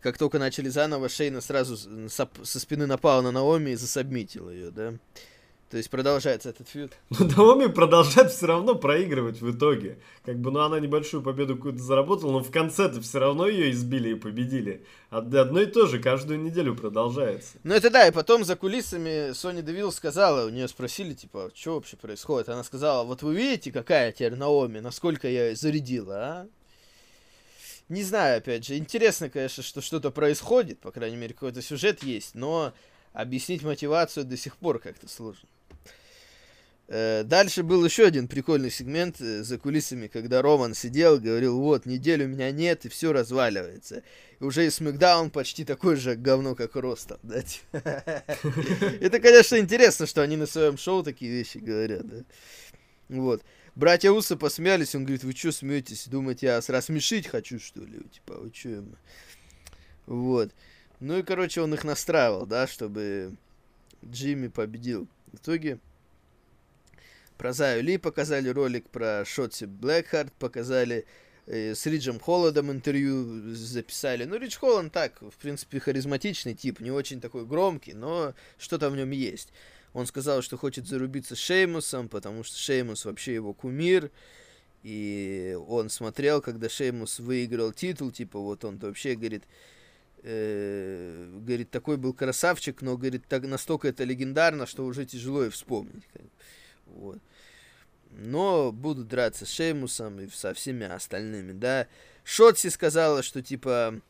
[0.00, 4.50] как только начали заново, Шейна сразу с- соп- со спины напала на Наоми и засобмитила
[4.50, 4.94] ее, да.
[5.70, 6.92] То есть продолжается этот фьюд.
[7.10, 9.98] Но Наоми продолжает все равно проигрывать в итоге.
[10.24, 14.10] Как бы, ну, она небольшую победу какую-то заработала, но в конце-то все равно ее избили
[14.10, 14.84] и победили.
[15.10, 17.58] А одно и то же каждую неделю продолжается.
[17.64, 21.74] Ну это да, и потом за кулисами Сони Девилл сказала, у нее спросили, типа, что
[21.74, 22.48] вообще происходит?
[22.48, 26.46] Она сказала, вот вы видите, какая теперь Наоми, насколько я её зарядила, а?
[27.88, 32.34] Не знаю, опять же, интересно, конечно, что что-то происходит, по крайней мере, какой-то сюжет есть,
[32.34, 32.72] но
[33.14, 35.48] объяснить мотивацию до сих пор как-то сложно.
[36.88, 41.86] Э, Дальше был еще один прикольный сегмент э, за кулисами, когда Роман сидел, говорил, вот,
[41.86, 44.02] неделю меня нет, и все разваливается.
[44.40, 47.78] И уже и Смакдаун почти такой же говно, как Ростов, типа.
[49.00, 52.24] Это, конечно, интересно, что они на своем шоу такие вещи говорят, да?
[53.08, 53.42] Вот.
[53.74, 56.06] Братья Усы посмеялись, он говорит, вы что смеетесь?
[56.08, 58.00] Думаете, я вас рассмешить хочу, что ли?
[58.12, 58.84] Типа, вы что?
[60.06, 60.52] Вот.
[61.00, 63.36] Ну и, короче, он их настраивал, да, чтобы
[64.04, 65.08] Джимми победил.
[65.32, 65.78] В итоге
[67.36, 71.04] про Заю Ли показали ролик, про Шотси Блэкхарт показали,
[71.46, 74.24] э, с Риджем Холодом интервью записали.
[74.24, 78.96] Ну, Ридж Холланд так, в принципе, харизматичный тип, не очень такой громкий, но что-то в
[78.96, 79.52] нем есть.
[79.94, 84.10] Он сказал, что хочет зарубиться с Шеймусом, потому что Шеймус вообще его кумир.
[84.82, 89.44] И он смотрел, когда Шеймус выиграл титул, типа вот он вообще, говорит,
[90.24, 96.04] говорит, такой был красавчик, но, говорит, так, настолько это легендарно, что уже тяжело и вспомнить.
[96.86, 97.18] Вот.
[98.10, 101.88] Но будут драться с Шеймусом и со всеми остальными, да.
[102.22, 104.00] Шотси сказала, что, типа,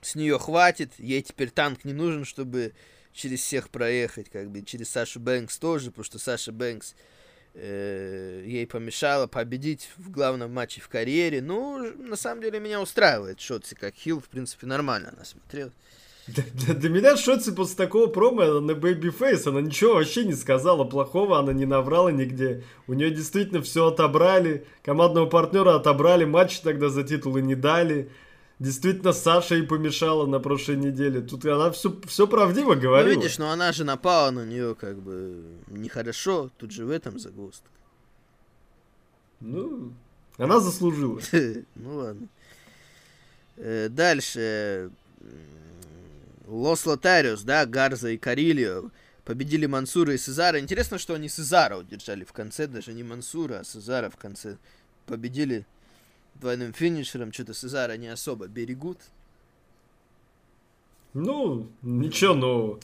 [0.00, 2.72] с нее хватит, ей теперь танк не нужен, чтобы
[3.12, 6.96] через всех проехать, как бы, через Сашу Бэнкс тоже, потому что Саша Бэнкс
[7.54, 11.40] э, ей помешала победить в главном матче в карьере.
[11.42, 15.72] Ну, на самом деле, меня устраивает Шотси как хил, в принципе, нормально она смотрелась.
[16.28, 20.34] Для, для- для меня Шотси после такого промо она на Babyface, она ничего вообще не
[20.34, 22.62] сказала плохого, она не наврала нигде.
[22.86, 28.08] У нее действительно все отобрали, командного партнера отобрали, матч тогда за титулы не дали.
[28.62, 31.20] Действительно, Саша ей помешала на прошлой неделе.
[31.20, 33.12] Тут она все, все правдиво Ну, говорила.
[33.12, 37.68] видишь, но она же напала на нее как бы нехорошо, тут же в этом загвоздка.
[39.40, 39.92] Ну,
[40.36, 41.20] она заслужила.
[41.74, 42.28] Ну ладно.
[43.56, 44.90] Э, Дальше.
[46.46, 48.90] Лос Лотариус, да, Гарза и Карильо
[49.24, 50.60] победили Мансура и Сезара.
[50.60, 54.56] Интересно, что они Сезара удержали в конце, даже не Мансура, а Сезара в конце.
[55.06, 55.66] Победили
[56.42, 58.98] двойным финишером, что-то Сезара не особо берегут.
[61.14, 62.80] Ну, ничего нового.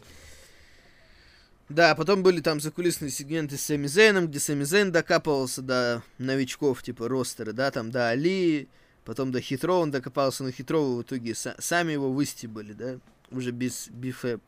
[1.68, 6.82] Да, потом были там закулисные сегменты с Сами Зейном, где Сами Зейн докапывался до новичков,
[6.82, 8.68] типа ростера, да, там до Али,
[9.04, 12.98] потом до Хитро он докопался, но Хитро в итоге са- сами его выстебали, да,
[13.30, 14.40] уже без бифэп.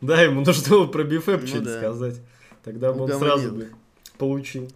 [0.00, 1.78] Да, ему нужно было про Бифэп Ну что-нибудь да.
[1.78, 2.20] сказать.
[2.62, 3.72] Тогда бы он сразу бы
[4.18, 4.70] получил.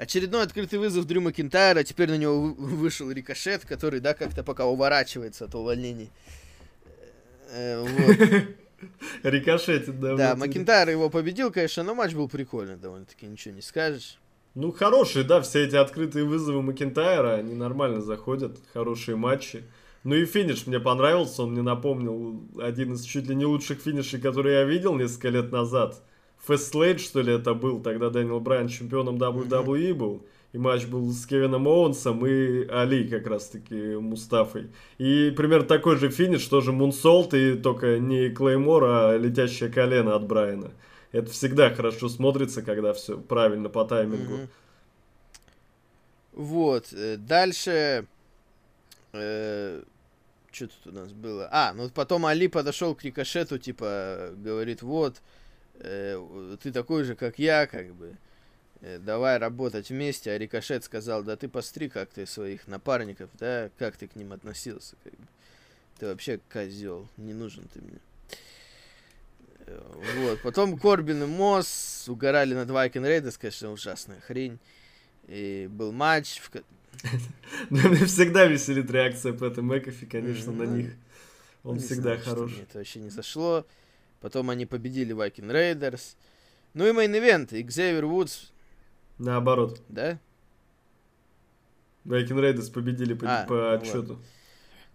[0.00, 4.64] Очередной открытый вызов Дрю Макинтайра, теперь на него вы- вышел рикошет, который, да, как-то пока
[4.64, 6.08] уворачивается от увольнений.
[7.50, 7.84] Э.
[9.22, 10.16] Рикошетит, да.
[10.16, 10.36] Да.
[10.36, 14.18] Макинтайр его победил, конечно, но матч был прикольный довольно-таки, ничего не скажешь.
[14.54, 19.64] Ну, хорошие, да, все эти открытые вызовы Макинтайра, они нормально заходят, хорошие матчи.
[20.04, 24.18] Ну и финиш мне понравился, он мне напомнил один из чуть ли не лучших финишей,
[24.18, 26.02] которые я видел несколько лет назад.
[26.46, 30.22] Fastlane, что ли, это был, тогда Дэниел Брайан чемпионом WWE был.
[30.52, 34.70] И матч был с Кевином Оуэнсом и Али как раз-таки Мустафой.
[34.98, 40.26] И примерно такой же финиш, тоже moonsault, и только не Claymore, а летящее колено от
[40.26, 40.72] Брайана.
[41.12, 44.48] Это всегда хорошо смотрится, когда все правильно по таймингу.
[46.32, 48.06] Вот, э, дальше...
[49.12, 49.82] что
[50.50, 51.48] тут у нас было?
[51.52, 55.39] А, ну потом Али подошел к Рикошету, типа, говорит, вот, э,
[56.62, 58.16] ты такой же, как я, как бы,
[58.80, 60.30] э, давай работать вместе.
[60.30, 64.32] А Рикошет сказал, да ты посмотри, как ты своих напарников, да, как ты к ним
[64.32, 65.26] относился, как бы.
[65.98, 67.98] Ты вообще козел, не нужен ты мне.
[69.66, 69.80] Э,
[70.22, 74.58] Вот, потом Корбин и Мосс угорали над Viking Raiders, конечно, ужасная хрень.
[75.28, 76.50] И был матч, в
[77.70, 80.92] меня всегда веселит реакция Пэта Макафи, конечно, на них.
[81.62, 82.52] Он всегда хорош.
[82.58, 83.66] это вообще не зашло.
[84.20, 86.16] Потом они победили Viking Raiders.
[86.74, 87.52] Ну и main event.
[87.52, 88.50] Xavier Woods,
[89.18, 89.80] Наоборот.
[89.88, 90.18] да?
[92.04, 94.22] Viking Raiders победили по, А, по ну отчету.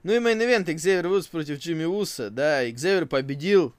[0.03, 0.67] Ну и main event.
[0.67, 2.29] Xavier Woods против Джимми Уса.
[2.29, 3.73] Да, Xavier победил.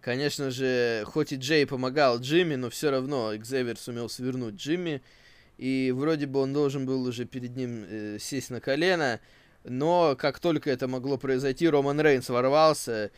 [0.00, 5.00] Конечно же, хоть и Джей помогал Джимми, но все равно Xavier сумел свернуть Джимми.
[5.58, 9.20] И вроде бы он должен был уже перед ним э, сесть на колено.
[9.62, 13.12] Но как только это могло произойти, Роман Рейнс ворвался,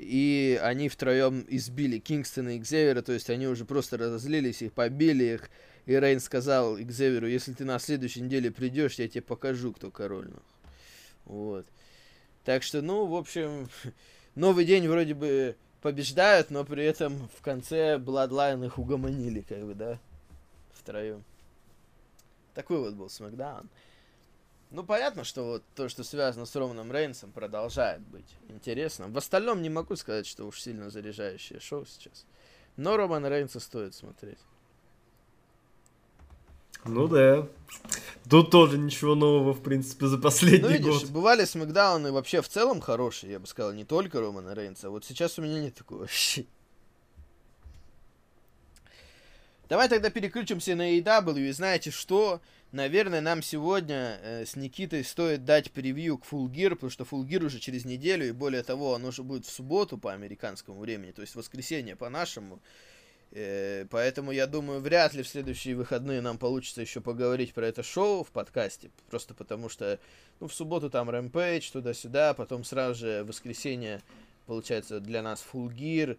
[0.00, 5.24] и они втроем избили Кингстона и Экзевера, то есть они уже просто разозлились, их побили
[5.24, 5.50] их.
[5.86, 10.28] И Рейнс сказал Экзеверу, если ты на следующей неделе придешь, я тебе покажу, кто король.
[10.28, 10.42] нахуй».
[11.24, 11.66] Вот.
[12.44, 13.68] Так что, ну, в общем,
[14.36, 19.74] новый день вроде бы побеждают, но при этом в конце Bloodline их угомонили, как бы,
[19.74, 19.98] да,
[20.74, 21.24] втроем.
[22.54, 23.68] Такой вот был Смакдаун.
[24.70, 29.12] Ну, понятно, что вот то, что связано с Романом Рейнсом, продолжает быть интересным.
[29.12, 32.26] В остальном не могу сказать, что уж сильно заряжающее шоу сейчас.
[32.76, 34.38] Но Романа Рейнса стоит смотреть.
[36.84, 37.48] Ну да.
[38.28, 41.10] Тут тоже ничего нового, в принципе, за последний Ну, видишь, год.
[41.10, 44.90] бывали Смакдауны вообще в целом хорошие, я бы сказал, не только Романа Рейнса.
[44.90, 46.44] Вот сейчас у меня нет такого вообще.
[49.68, 52.40] Давай тогда переключимся на AEW, и знаете что?
[52.70, 57.26] Наверное, нам сегодня э, с Никитой стоит дать превью к Full Gear, потому что Full
[57.26, 61.12] Gear уже через неделю, и более того, оно уже будет в субботу по американскому времени,
[61.12, 62.60] то есть воскресенье по нашему.
[63.30, 67.82] Э, поэтому я думаю, вряд ли в следующие выходные нам получится еще поговорить про это
[67.82, 69.98] шоу в подкасте, просто потому что,
[70.38, 74.02] ну, в субботу там Rampage, туда-сюда, потом сразу же воскресенье,
[74.44, 76.18] получается, для нас Full Gear.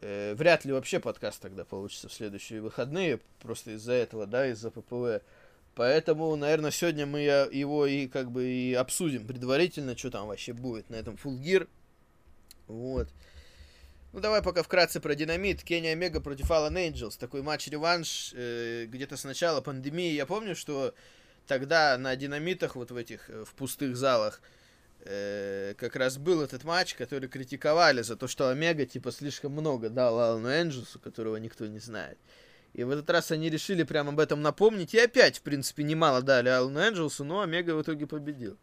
[0.00, 4.70] Э, вряд ли вообще подкаст тогда получится в следующие выходные, просто из-за этого, да, из-за
[4.70, 5.22] ППВ.
[5.74, 10.90] Поэтому, наверное, сегодня мы его и как бы и обсудим предварительно, что там вообще будет
[10.90, 11.68] на этом Full Gear.
[12.66, 13.08] Вот.
[14.12, 15.62] Ну, давай пока вкратце про динамит.
[15.62, 17.16] Кенни Омега против Алан Энджелс.
[17.16, 20.12] Такой матч-реванш э, где-то с начала пандемии.
[20.12, 20.94] Я помню, что
[21.46, 24.42] тогда на динамитах, вот в этих, э, в пустых залах,
[25.00, 29.88] э, как раз был этот матч, который критиковали за то, что Омега, типа, слишком много
[29.88, 32.18] дал Алану Энджелсу, которого никто не знает.
[32.74, 34.94] И в этот раз они решили прямо об этом напомнить.
[34.94, 38.56] И опять, в принципе, немало дали Алану Энджелсу, но Омега в итоге победил.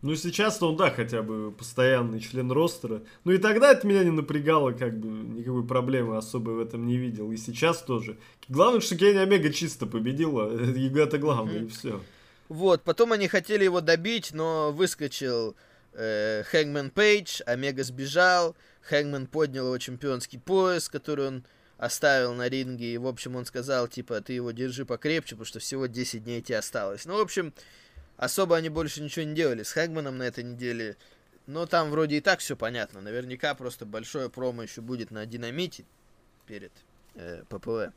[0.00, 3.02] Ну, сейчас-то он, да, хотя бы постоянный член ростера.
[3.24, 6.96] Ну, и тогда это меня не напрягало, как бы, никакой проблемы особой в этом не
[6.96, 7.32] видел.
[7.32, 8.16] И сейчас тоже.
[8.48, 10.52] Главное, что Кенни Омега чисто победила.
[10.98, 12.00] Это главное, и все.
[12.48, 15.56] Вот, потом они хотели его добить, но выскочил
[15.92, 21.44] э, Хэнгман Пейдж, Омега сбежал, Хэнгман поднял его чемпионский пояс, который он
[21.78, 25.60] оставил на ринге, и, в общем, он сказал, типа, ты его держи покрепче, потому что
[25.60, 27.06] всего 10 дней тебе осталось.
[27.06, 27.54] Ну, в общем,
[28.16, 30.96] особо они больше ничего не делали с Хэнгманом на этой неделе,
[31.46, 35.84] но там вроде и так все понятно, наверняка просто большое промо еще будет на Динамите
[36.46, 36.72] перед
[37.14, 37.94] э, ППВ.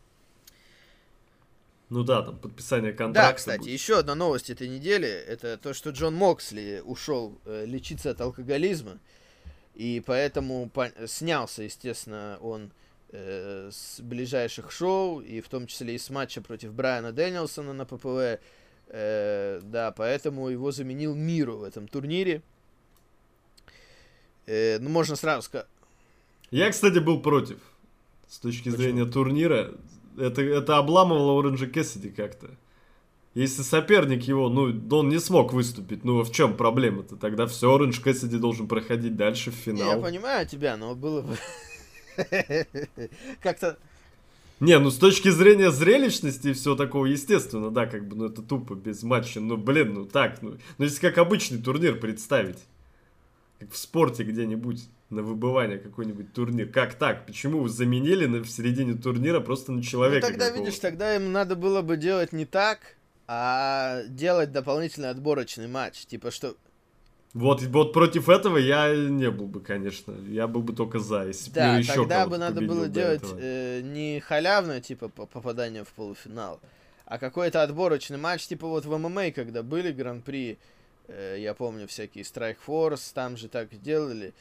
[1.89, 3.31] Ну да, там подписание контракта.
[3.31, 3.71] Да, кстати, будет.
[3.71, 8.99] еще одна новость этой недели, это то, что Джон Моксли ушел э, лечиться от алкоголизма,
[9.73, 12.71] и поэтому по- снялся, естественно, он
[13.11, 17.85] э, с ближайших шоу, и в том числе и с матча против Брайана Дэнилсона на
[17.85, 18.39] ППВ,
[18.93, 22.41] Э, да, поэтому его заменил Миру в этом турнире.
[24.45, 25.67] Э, ну, можно сразу сказать...
[26.51, 27.57] Я, кстати, был против.
[28.27, 28.77] С точки Почему?
[28.77, 29.71] зрения турнира.
[30.17, 32.49] это, это обламывало Оранжа Кэссиди как-то.
[33.33, 37.15] Если соперник его, ну, он не смог выступить, ну, в чем проблема-то?
[37.15, 40.01] Тогда все, Оранж Кэссиди должен проходить дальше в Не, Я финал.
[40.01, 41.37] понимаю тебя, но было бы...
[43.41, 43.77] Как-то...
[44.59, 48.41] Не, ну, с точки зрения зрелищности и всего такого, естественно, да, как бы, ну, это
[48.43, 49.39] тупо, без матча.
[49.39, 52.59] Ну, блин, ну, так, ну, ну, если как обычный турнир представить,
[53.59, 56.69] как в спорте где-нибудь, на выбывание какой-нибудь турнир.
[56.69, 57.25] Как так?
[57.25, 60.65] Почему вы заменили на, в середине турнира просто на Ну, человека тогда, какого-то?
[60.65, 62.95] видишь, тогда им надо было бы делать не так,
[63.27, 66.05] а делать дополнительный отборочный матч.
[66.05, 66.55] Типа, что...
[67.33, 70.13] Вот, вот против этого я не был бы, конечно.
[70.27, 73.39] Я был бы только за, если бы Да, еще тогда бы надо было делать этого.
[73.41, 76.59] э, не халявное, типа, по- попадание в полуфинал,
[77.05, 80.57] а какой-то отборочный матч, типа вот в ММА, когда были гран-при,
[81.07, 84.33] э, я помню, всякие Strike Force, там же так делали,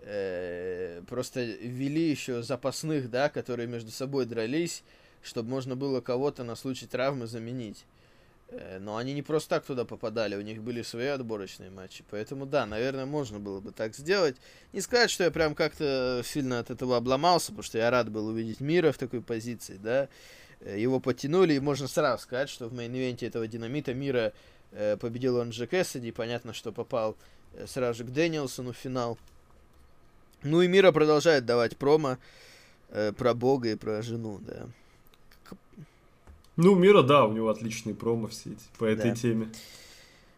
[0.00, 4.82] э, просто ввели еще запасных, да, которые между собой дрались,
[5.22, 7.84] чтобы можно было кого-то на случай травмы заменить.
[8.50, 12.04] Э, Но они не просто так туда попадали, у них были свои отборочные матчи.
[12.10, 14.36] Поэтому да, наверное, можно было бы так сделать.
[14.72, 18.26] Не сказать, что я прям как-то сильно от этого обломался, потому что я рад был
[18.26, 20.08] увидеть Миро в такой позиции, да.
[20.60, 24.32] Э, Его подтянули, и можно сразу сказать, что в main event е этого динамита Миро
[24.72, 27.16] э, победил он Джек Кэссиди, понятно, что попал
[27.66, 29.18] сразу же к Дэниелсону в финал.
[30.42, 32.18] Ну и Миро продолжает давать промо
[32.88, 34.66] про Бога и про жену, да.
[36.58, 39.16] Ну, Мира, да, у него отличные промо все эти, по этой Да.
[39.16, 39.48] теме.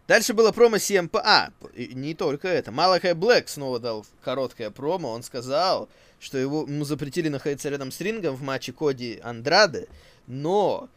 [0.07, 1.09] Дальше было промо CM.
[1.14, 2.71] А, не только это.
[2.71, 5.09] Малахай Блэк снова дал короткое промо.
[5.12, 9.89] Он сказал, что его, ему запретили находиться рядом с рингом в матче Коди Андраде.
[10.27, 10.89] Но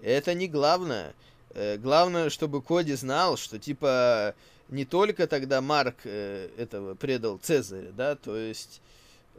[0.00, 1.12] это не главное.
[1.50, 4.34] Э, Главное, чтобы Коди знал, что типа
[4.70, 8.80] не только тогда Марк э, этого предал Цезаря, да, то есть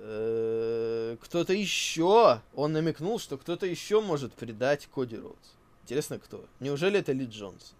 [0.03, 5.53] кто-то еще, он намекнул, что кто-то еще может предать Коди Роудс.
[5.83, 6.45] Интересно, кто?
[6.59, 7.73] Неужели это Ли Джонс?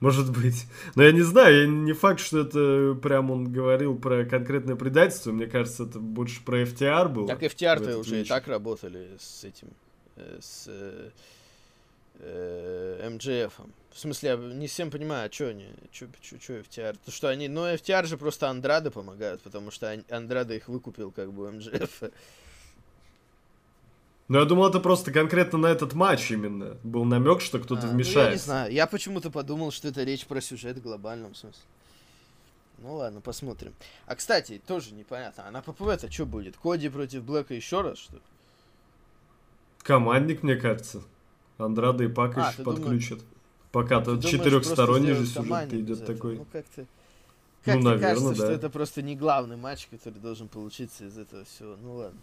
[0.00, 0.66] Может быть.
[0.94, 5.32] Но я не знаю, я не факт, что это прям он говорил про конкретное предательство.
[5.32, 7.26] Мне кажется, это больше про FTR было.
[7.26, 8.28] Так FTR-то уже и матч.
[8.28, 9.68] так работали с этим,
[10.16, 11.10] э, с э,
[12.18, 13.52] э, MJF.
[13.58, 13.70] -ом.
[13.96, 16.98] В смысле, я не всем понимаю, а что они, что FTR?
[17.02, 21.10] То, что они, ну, FTR же просто Андрады помогают, потому что Ан- Андрада их выкупил,
[21.10, 21.60] как бы, у.
[24.28, 26.76] Ну, я думал, это просто конкретно на этот матч именно.
[26.84, 28.44] Был намек, что кто-то А, ну, я не вмешается.
[28.44, 31.62] знаю, я почему-то подумал, что это речь про сюжет в глобальном смысле.
[32.80, 33.72] Ну ладно, посмотрим.
[34.04, 36.58] А кстати, тоже непонятно, а на ППВ-то что будет?
[36.58, 38.22] Коди против Блэка еще раз, что ли?
[39.78, 41.02] Командник, мне кажется.
[41.56, 43.20] Андрада и Пак А, еще ты думаешь- подключат.
[43.72, 46.36] Пока Ты думаешь, четырехсторонний же сюжет идет такой.
[46.36, 46.80] Ну, как-то...
[46.80, 46.86] Ну,
[47.72, 48.52] Как-то наверно, кажется, что да.
[48.52, 51.76] это просто не главный матч, который должен получиться из этого всего.
[51.82, 52.20] Ну ладно.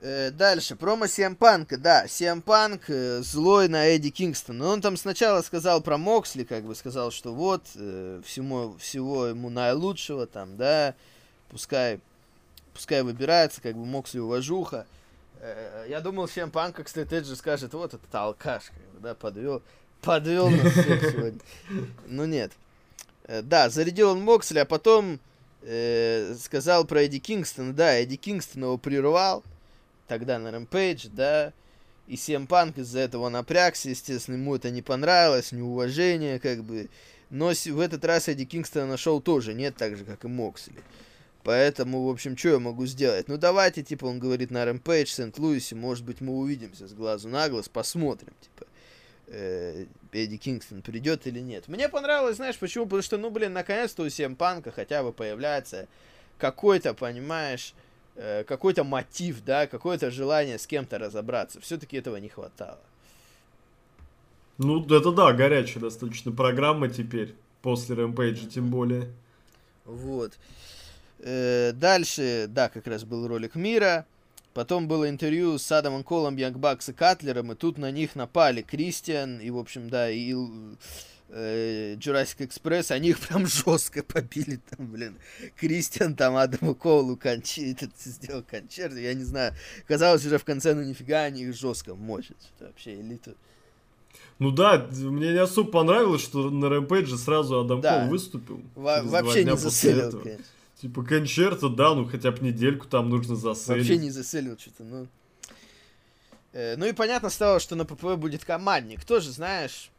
[0.00, 4.58] Э, дальше, промо CM Панка, да, CM Панк э, злой на Эдди Кингстона.
[4.58, 9.26] Но он там сначала сказал про Моксли, как бы сказал, что вот, э, всему, всего
[9.26, 10.94] ему наилучшего там, да,
[11.50, 12.00] пускай,
[12.74, 14.86] пускай выбирается, как бы Моксли уважуха.
[15.40, 19.62] Э, я думал, CM Панк, кстати, Эджи скажет, вот этот алкаш, как да, подвел,
[20.00, 21.40] подвел нас всех сегодня.
[22.06, 22.52] Ну нет.
[23.24, 25.20] Э, Да, зарядил он Моксли, а потом
[25.62, 27.72] э, сказал про Эдди Кингстона.
[27.72, 29.44] Да, Эдди Кингстон его прервал
[30.06, 31.52] тогда на Рэмпейдж, да.
[32.06, 36.88] И CM Панк из-за этого напрягся, естественно, ему это не понравилось, неуважение, как бы.
[37.28, 40.82] Но в этот раз Эдди Кингстона нашел тоже нет, так же, как и Моксли.
[41.44, 43.28] Поэтому, в общем, что я могу сделать?
[43.28, 47.48] Ну, давайте, типа, он говорит на в Сент-Луисе, может быть, мы увидимся с глазу на
[47.48, 48.66] глаз, посмотрим, типа
[49.28, 51.68] э, Эдди Кингстон придет или нет.
[51.68, 52.84] Мне понравилось, знаешь, почему?
[52.84, 55.86] Потому что, ну, блин, наконец-то у CM Панка хотя бы появляется
[56.38, 57.74] какой-то, понимаешь,
[58.16, 61.60] э, какой-то мотив, да, какое-то желание с кем-то разобраться.
[61.60, 62.80] Все-таки этого не хватало.
[64.58, 67.34] Ну, это да, горячая достаточно программа теперь.
[67.62, 69.08] После Рэмпейджа тем более.
[69.84, 70.38] Вот.
[71.20, 74.06] Э, дальше, да, как раз был ролик Мира.
[74.54, 78.62] Потом было интервью с Адамом Колом, Янгбакс и កា тлером, и тут на них напали
[78.62, 80.34] Кристиан и, в общем, да, и
[81.28, 85.16] э, Jurassic Express, они их прям жестко побили там, блин.
[85.56, 89.54] Кристиан там Адаму Колу кончи, этот сделал концерт, я не знаю.
[89.86, 92.36] Казалось уже в конце, ну нифига они их жестко мочат.
[92.56, 93.34] Это вообще элита.
[94.38, 98.00] Ну да, мне не особо понравилось, что на Рэмпейдже сразу Адам Да.
[98.00, 98.62] Кол выступил.
[98.74, 100.22] Во- вообще не этого.
[100.22, 100.44] конечно.
[100.80, 103.88] Типа концерта, да, ну хотя бы недельку там нужно заселить.
[103.88, 105.08] Вообще не заселил что-то, ну.
[106.52, 109.04] Э, ну и понятно стало, что на ППВ будет командник.
[109.04, 109.90] Тоже, знаешь,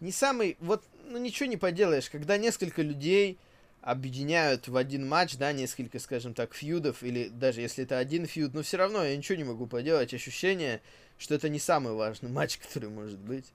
[0.00, 3.38] не самый, вот, ну ничего не поделаешь, когда несколько людей
[3.80, 8.52] объединяют в один матч, да, несколько, скажем так, фьюдов, или даже если это один фьюд,
[8.52, 10.82] но все равно я ничего не могу поделать, ощущение,
[11.16, 13.46] что это не самый важный матч, который может быть,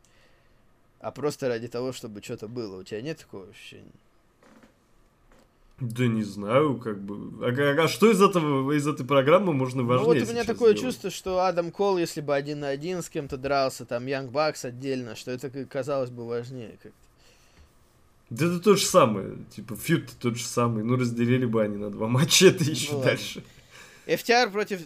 [1.00, 2.80] а просто ради того, чтобы что-то было.
[2.80, 3.92] У тебя нет такого ощущения?
[5.80, 7.46] Да не знаю, как бы.
[7.46, 10.74] А, а- что из этого, из этой программы можно Ну важнее вот у меня такое
[10.76, 10.94] сделать?
[10.94, 14.66] чувство, что Адам Кол, если бы один на один с кем-то дрался, там Янг Бакс
[14.66, 16.92] отдельно, что это казалось бы важнее как-то.
[18.30, 19.38] Да это то же самое.
[19.56, 20.84] Типа, feud тот же самый.
[20.84, 23.44] Ну, разделили бы они на два матча, это еще Ну дальше.
[24.06, 24.82] FTR против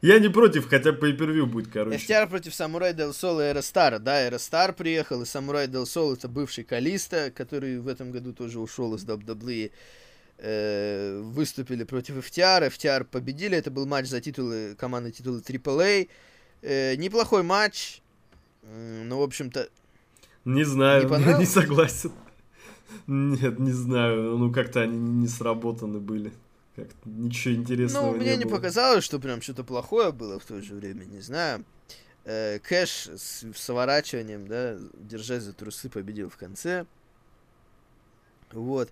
[0.00, 1.96] Я не против, хотя pay-per-view будет, короче.
[1.96, 3.98] FTR против Самурай Дел Сол и Aero Star а.
[3.98, 8.32] Да, Aero Star приехал, и Самурай Дел Сол это бывший Калисто, который в этом году
[8.32, 9.70] тоже ушел из WWE.
[10.38, 12.68] Э, выступили против FTR.
[12.68, 13.56] FTR победили.
[13.56, 16.08] Это был матч за титулы, командные титулы AAA.
[16.62, 18.00] Э, неплохой матч.
[18.62, 19.68] М, Ну, в общем-то,
[20.44, 22.12] Не знаю, Не не, согласен.
[23.06, 24.36] Нет, не знаю.
[24.36, 26.32] Ну, как-то они не сработаны были.
[26.76, 28.56] Как ничего интересного Ну, мне не, было.
[28.56, 31.64] показалось, что прям что-то плохое было в то же время, не знаю.
[32.24, 36.84] Э, Кэш с сворачиванием, да, держась за трусы, победил в конце.
[38.52, 38.90] Вот.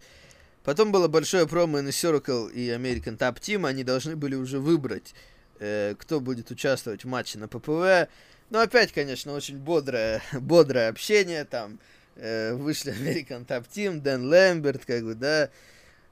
[0.65, 3.67] Потом было большое промо на Circle и American Top Team.
[3.67, 5.15] Они должны были уже выбрать,
[5.59, 8.09] э, кто будет участвовать в матче на ППВ.
[8.51, 11.45] Но опять, конечно, очень бодрое, бодрое общение.
[11.45, 11.81] Там
[12.17, 15.51] э, вышли American Top Team, Дэн Лэмберт, как бы, да.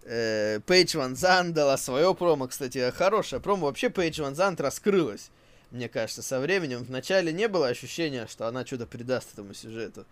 [0.02, 3.66] Э, Пейдж Ван Зант дала свое промо, кстати, хорошее промо.
[3.66, 5.30] Вообще Пейдж Ван Зант раскрылась,
[5.70, 6.82] мне кажется, со временем.
[6.82, 10.06] Вначале не было ощущения, что она что-то придаст этому сюжету.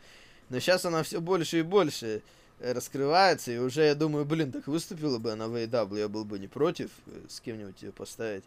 [0.48, 2.22] Но сейчас она все больше и больше
[2.60, 6.38] раскрывается, и уже я думаю, блин, так выступила бы она в AEW, я был бы
[6.38, 8.44] не против э, с кем-нибудь ее поставить.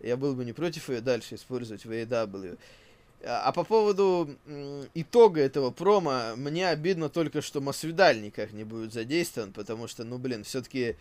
[0.00, 2.58] Я был бы не против ее дальше использовать в AEW.
[3.24, 4.36] А а по поводу
[4.94, 10.18] итога этого промо, мне обидно только, что Масвидаль никак не будет задействован, потому что, ну,
[10.18, 10.96] блин, все-таки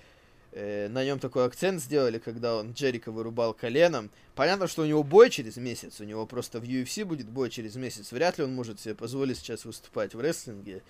[0.54, 4.10] на нем такой акцент сделали, когда он Джерика вырубал коленом.
[4.34, 7.76] Понятно, что у него бой через месяц, у него просто в UFC будет бой через
[7.76, 8.14] месяц.
[8.14, 10.78] Вряд ли он может себе позволить сейчас выступать в рестлинге.
[10.78, 10.82] Э,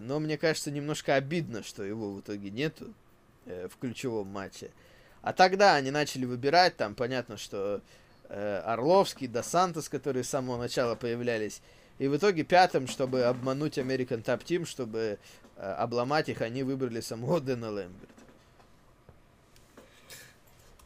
[0.00, 2.92] Но мне кажется, немножко обидно, что его в итоге нету
[3.46, 4.70] э, в ключевом матче.
[5.22, 7.80] А тогда они начали выбирать, там понятно, что
[8.28, 11.60] э, Орловский, До Сантос, которые с самого начала появлялись.
[11.98, 15.18] И в итоге пятым, чтобы обмануть American Top Team, чтобы
[15.56, 18.14] э, обломать их, они выбрали самого Дэна Лэмберта.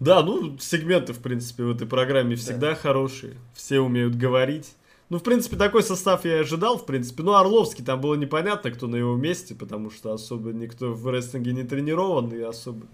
[0.01, 3.37] Да, ну, сегменты, в принципе, в этой программе всегда хорошие.
[3.55, 4.75] Все умеют говорить.
[5.11, 7.23] Ну, в принципе, такой состав я ожидал, в принципе.
[7.23, 11.53] Ну, Орловский, там было непонятно, кто на его месте, потому что особо никто в рестлинге
[11.53, 12.87] не тренирован, и особо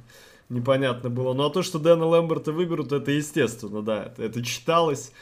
[0.49, 1.33] непонятно было.
[1.35, 5.13] Ну, а то, что Дэна Лэмберта выберут, это естественно, да, это, это читалось.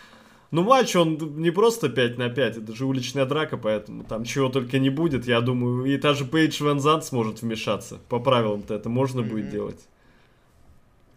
[0.50, 4.48] Ну, матч, он не просто 5 на 5, это же уличная драка, поэтому там чего
[4.48, 5.84] только не будет, я думаю.
[5.84, 7.98] И та же Пейдж Ван Зант сможет вмешаться.
[8.08, 9.50] По правилам-то это можно будет Мгм.
[9.52, 9.80] делать.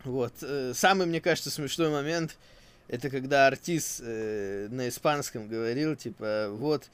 [0.03, 0.34] Вот.
[0.41, 2.36] э, Самый, мне кажется, смешной момент,
[2.91, 6.89] это когда артист э, на испанском говорил, типа, вот,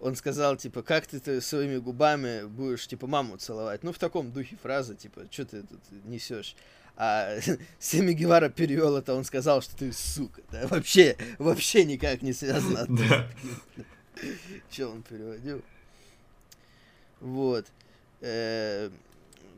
[0.00, 3.82] он сказал, типа, как ты своими губами будешь, типа, маму целовать?
[3.82, 6.56] Ну, в таком духе фраза, типа, что ты тут несешь?
[6.96, 7.36] А
[7.78, 10.40] Семи Гевара перевел это, он сказал, что ты сука.
[10.50, 10.66] Да?
[10.68, 12.86] Вообще, вообще никак не связано.
[12.88, 13.28] Да.
[14.70, 15.62] Что он переводил?
[17.20, 17.66] Вот.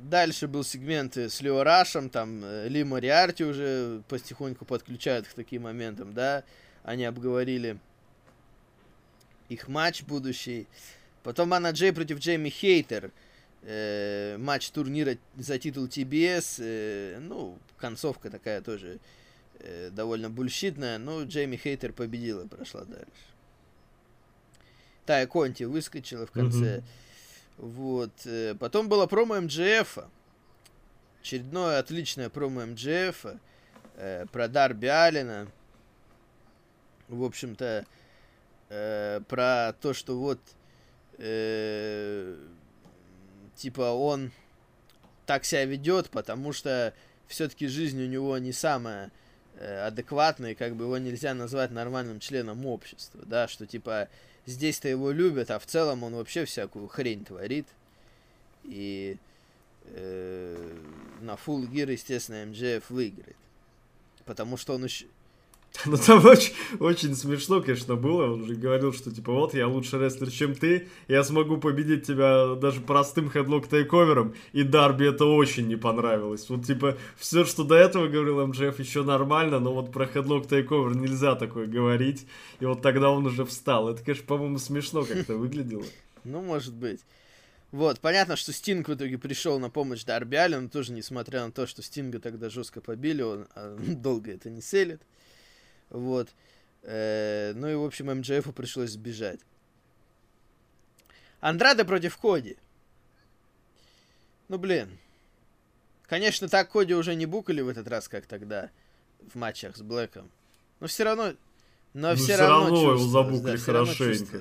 [0.04, 5.32] Дальше был сегмент э, с Лео Рашем, там э, Ли Мориарти уже потихоньку подключают к
[5.32, 6.44] таким моментам, да.
[6.82, 7.78] Они обговорили
[9.48, 10.66] их матч будущий.
[11.22, 13.12] Потом Анна Джей против Джейми Хейтер.
[13.62, 16.56] Э, матч турнира за титул TBS.
[16.58, 18.98] э, ну, концовка такая тоже
[19.60, 20.98] э, довольно бульщитная.
[20.98, 23.08] Но Джейми Хейтер победила прошла дальше.
[25.06, 26.76] Тая Конти выскочила в конце.
[26.76, 26.84] Мгм.
[27.56, 28.12] Вот.
[28.24, 29.98] э, Потом было промо МДФ.
[31.20, 33.26] Очередное отличное промо МДФ.
[33.96, 35.48] э, Про Дарби Алина.
[37.08, 37.86] В общем-то,
[38.70, 40.40] э, про то, что вот
[41.18, 42.36] э,
[43.56, 44.32] типа он
[45.26, 46.92] так себя ведет, потому что
[47.26, 49.10] все-таки жизнь у него не самая
[49.56, 54.08] э, адекватная, и как бы его нельзя назвать нормальным членом общества, да, что типа
[54.46, 57.66] здесь-то его любят, а в целом он вообще всякую хрень творит.
[58.64, 59.16] И
[59.84, 60.78] э,
[61.20, 63.36] на Full Gear, естественно, МДФ выиграет.
[64.24, 65.06] Потому что он еще...
[65.86, 68.32] Ну там очень, очень смешно, конечно, было.
[68.32, 70.88] Он же говорил, что типа вот я лучше рестлер, чем ты.
[71.08, 74.34] Я смогу победить тебя даже простым headlock takeover ом.
[74.52, 76.48] И Дарби это очень не понравилось.
[76.48, 80.96] Вот типа все, что до этого говорил MJF, еще нормально, но вот про headlock takeover
[80.96, 82.26] нельзя такое говорить.
[82.60, 83.88] И вот тогда он уже встал.
[83.88, 85.84] Это, конечно, по-моему, смешно как-то выглядело.
[86.26, 87.00] Ну, может быть.
[87.70, 91.66] Вот, понятно, что Стинг в итоге пришел на помощь Дарби Аллен, тоже несмотря на то,
[91.66, 95.02] что Стинга тогда жестко побили, он а, долго это не sell ит.
[95.94, 96.28] Вот.
[96.82, 99.38] Э, ну и, в общем, МДФу пришлось сбежать.
[101.40, 102.56] Андрада против Коди.
[104.48, 104.98] Ну, блин.
[106.06, 108.70] Конечно, так Коди уже не букали в этот раз, как тогда
[109.32, 110.30] в матчах с Блэком.
[110.80, 111.34] Но все равно...
[111.94, 114.40] Но Ну, все всё равно, равно его забукали да, хорошенько.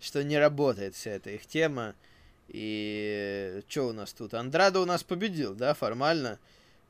[0.00, 1.94] что не работает вся эта их тема.
[2.46, 4.34] И что у нас тут?
[4.34, 6.38] Андрада у нас победил, да, формально.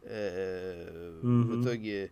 [0.02, 1.62] Э, В Мгм.
[1.62, 2.10] итоге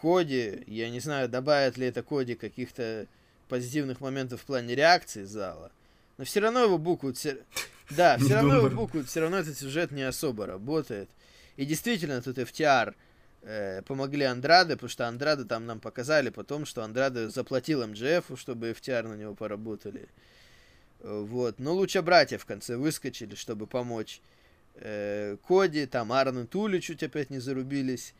[0.00, 3.06] Коди, я не знаю, добавит ли это Коди каких-то
[3.48, 5.70] позитивных моментов в плане реакции зала.
[6.18, 6.78] Но все равно его
[7.16, 7.38] всё-
[7.90, 11.08] Да, все равно его буквают, все равно этот сюжет не особо работает.
[11.56, 12.94] И действительно, тут FTR
[13.42, 18.70] э, помогли Андраде, потому что Андрада там нам показали потом, что Андрада заплатил МДФ, чтобы
[18.70, 20.08] FTR на него поработали.
[21.00, 21.58] Вот.
[21.58, 24.20] Но лучше братья в конце выскочили, чтобы помочь
[24.74, 28.14] э, Коди, там Арн и Тули чуть опять не зарубились.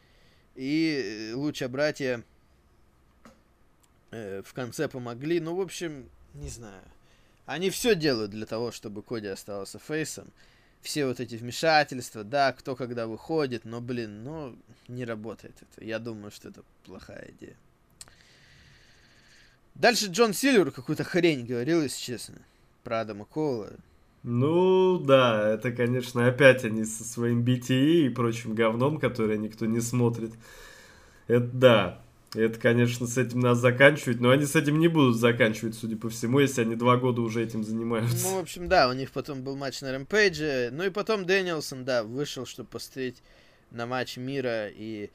[0.59, 2.25] И э, лучше братья
[4.11, 5.39] э, в конце помогли.
[5.39, 6.83] Ну, в общем, не знаю.
[7.47, 10.33] Они все делают для того, чтобы Коди оставался фейсом.
[10.83, 15.85] Все вот эти вмешательства, да, кто когда выходит, но, блин, ну, не работает это.
[15.85, 17.57] Я думаю, что это плохая идея.
[19.77, 22.35] Дальше Джон Сильвер какую-то хрень говорил, если честно,
[22.83, 23.71] про Адама Коула.
[24.23, 29.81] Ну, да, это, конечно, опять они со своим BTE и прочим говном, которое никто не
[29.81, 30.33] смотрит.
[31.29, 32.03] Это да.
[32.35, 36.11] Это, конечно, с этим надо заканчивать, но они с этим не будут заканчивать, судя по
[36.11, 38.29] всему, если они два года уже этим занимаются.
[38.29, 40.69] Ну, в общем, да, у них потом был матч на Рэмпейдже.
[40.73, 43.23] Ну и потом Дэниелсон, да, вышел, чтобы посмотреть
[43.71, 45.11] на матч Миро и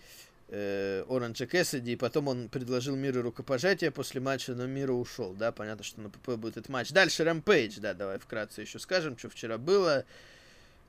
[0.50, 1.94] э, Оранжа Кэссиди.
[1.94, 5.52] И потом он предложил Миру рукопожатие после матча, но Мира ушел, да.
[5.52, 6.92] Понятно, что на PPV будет этот матч.
[6.92, 10.06] Дальше Рэмпейдж, да, давай вкратце еще скажем, что вчера было.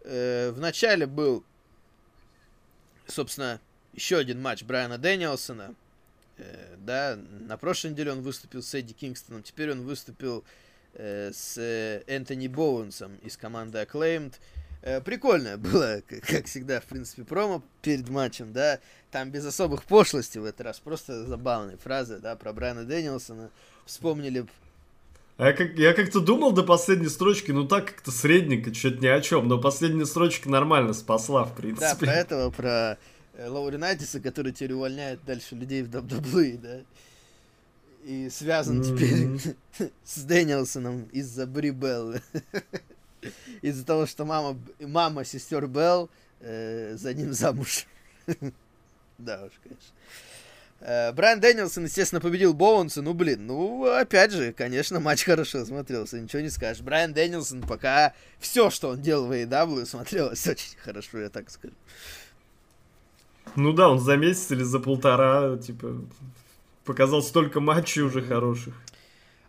[0.02, 1.44] Э, в начале был,
[3.06, 3.60] собственно,
[3.94, 5.74] еще один матч Брайана Дэниелсона.
[6.36, 10.44] Э, да, на прошлой неделе он выступил с Эдди Кингстоном, теперь он выступил
[10.94, 14.34] э, с э, Энтони Боуэнсом из команды Acclaimed.
[14.86, 18.78] Э, прикольно было, как, всегда, в принципе, промо перед матчем, да,
[19.10, 23.50] там без особых пошлостей в этот раз, просто забавные фразы, да, про Брайана Дэниелсона.
[23.86, 24.46] Вспомнили
[25.38, 29.06] А я, как, я как-то думал до последней строчки, ну так как-то средненько, что-то ни
[29.06, 31.96] о чем, но последняя строчка нормально спасла, в Да, принципе.
[32.06, 32.98] про этого, про
[33.34, 36.80] э, Лоури Найтиса, который теперь увольняет дальше людей в WWE, да.
[38.04, 38.84] И связан Мгм.
[38.84, 39.54] теперь
[40.04, 42.20] с Дэниелсоном из-за Бри Беллы.
[43.62, 46.10] Из-за того, что мама, мама сестер Белл
[46.40, 47.86] э, за ним замуж.
[49.16, 49.94] Да уж, конечно.
[50.80, 53.00] Э, Брайан Дэнилсон, естественно, победил Боунса.
[53.00, 56.82] Ну, блин, ну, опять же, конечно, матч хорошо смотрелся, ничего не скажешь.
[56.82, 61.74] Брайан Дэнилсон пока все, что он делал в AEW, смотрелось очень хорошо, я так скажу.
[63.56, 66.00] Ну да, он за месяц или за полтора, типа,
[66.84, 68.74] показал столько матчей уже хороших.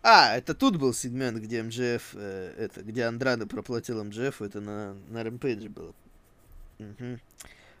[0.08, 4.94] А, это тут был сегмент, где МДФ, э, это, где Андрада проплатил МДФ, это на,
[5.08, 5.92] на Рэмпейдже было.
[6.78, 7.20] Мгм.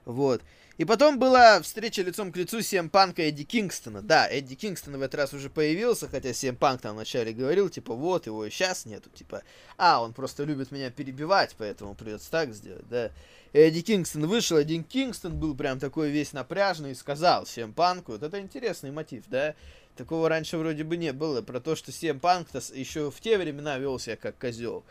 [0.06, 0.42] Вот.
[0.76, 4.02] И потом была встреча лицом к лицу CM Панка и Эдди Кингстона.
[4.02, 7.94] Да, Эдди Кингстон в этот раз уже появился, хотя CM Панк там вначале говорил, типа,
[7.94, 9.44] вот, его и сейчас нету, типа,
[9.78, 13.12] а, он просто любит меня перебивать, поэтому придется так сделать, да.
[13.56, 18.22] Эдди Кингстон вышел, Эдди Кингстон был прям такой весь напряжный и сказал CM Панку, вот
[18.22, 19.54] это интересный мотив, да,
[19.96, 21.40] Такого раньше вроде бы не было.
[21.40, 24.84] Про то, что CM Punk еще в те времена вел себя как козел.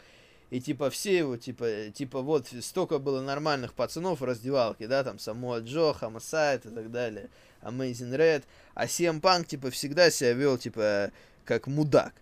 [0.49, 5.19] И типа все его, типа, типа вот столько было нормальных пацанов в раздевалке, да, там
[5.19, 7.29] Самуа Джо, Хамасайт и так далее,
[7.61, 8.43] Amazing Red.
[8.73, 11.11] А CM Punk, типа, всегда себя вел, типа,
[11.45, 12.13] как мудак.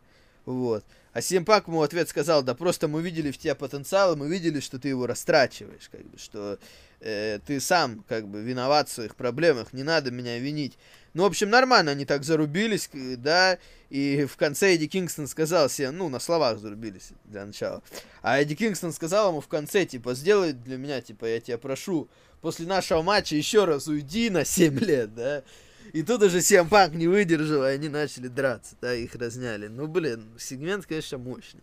[0.46, 0.84] Вот.
[1.14, 4.80] А Punk ему ответ сказал, да просто мы видели в тебе потенциал, мы видели, что
[4.80, 6.58] ты его растрачиваешь, как бы, что
[7.02, 10.78] э, ты сам, как бы, виноват в своих проблемах, не надо меня винить.
[11.14, 13.60] Ну, в общем, нормально они так зарубились, к- да,
[13.92, 17.84] и в конце Эдди Кингстон сказал себе, ну, на словах зарубились для начала.
[18.24, 22.10] А Эдди Кингстон сказал ему в конце, типа, сделай для меня, типа, я тебя прошу,
[22.42, 25.44] после нашего матча еще раз уйди на 7 лет, да.
[25.92, 29.68] И тут уже CM Punk не выдержал, и они начали драться, да, их разняли.
[29.68, 31.62] Ну, блин, сегмент, конечно, мощный.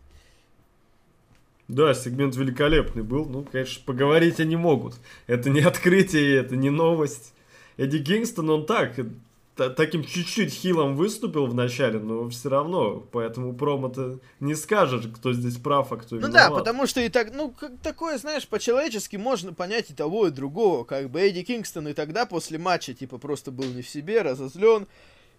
[1.68, 3.26] Да, сегмент великолепный был.
[3.26, 4.96] Ну, конечно, поговорить они могут.
[5.26, 7.32] Это не открытие, это не новость.
[7.76, 9.04] Эдди Кингстон, он так, та-
[9.68, 15.56] таким чуть-чуть хилом выступил в начале, но все равно, поэтому промо-то не скажешь, кто здесь
[15.58, 16.32] прав, а кто Ну виноват.
[16.50, 20.30] да, потому что и так, ну, как такое, знаешь, по-человечески можно понять и того, и
[20.30, 20.84] другого.
[20.84, 24.86] Как бы Эдди Кингстон и тогда после матча, типа, просто был не в себе, разозлен.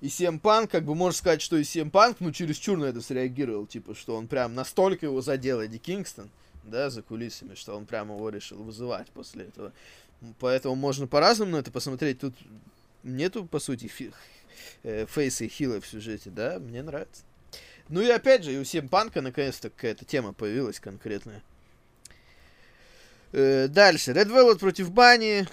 [0.01, 3.01] И CM Punk, как бы, можно сказать, что и CM Punk, ну, чересчур на это
[3.01, 6.29] среагировал, типа, что он прям настолько его задел, Эдди Кингстон,
[6.63, 9.71] да, за кулисами, что он прямо его решил вызывать после этого.
[10.39, 12.19] Поэтому можно по-разному на это посмотреть.
[12.19, 12.33] Тут
[13.03, 14.13] нету, по сути, фи-
[14.83, 17.23] э, фейса и хила в сюжете, да, мне нравится.
[17.89, 21.43] Ну и опять же, и у всем панка наконец-то какая-то тема появилась конкретная.
[23.33, 24.11] Э, дальше.
[24.11, 25.47] Red Velvet против Бани.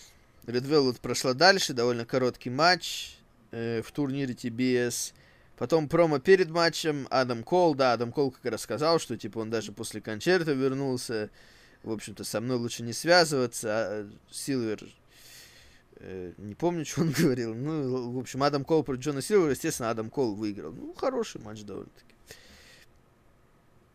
[0.47, 3.17] Red Velvet прошла дальше, довольно короткий матч
[3.51, 5.13] э, в турнире TBS.
[5.57, 9.51] Потом промо перед матчем Адам Кол, да, Адам Кол как раз сказал, что типа он
[9.51, 11.31] даже после концерта вернулся.
[11.83, 13.69] В общем-то, со мной лучше не связываться.
[13.71, 14.85] А Силвер
[16.39, 17.55] не помню, что он говорил.
[17.55, 20.73] Ну, в общем, Адам Кол против Джона Силвера, естественно, Адам Кол выиграл.
[20.73, 22.05] Ну, хороший матч довольно-таки.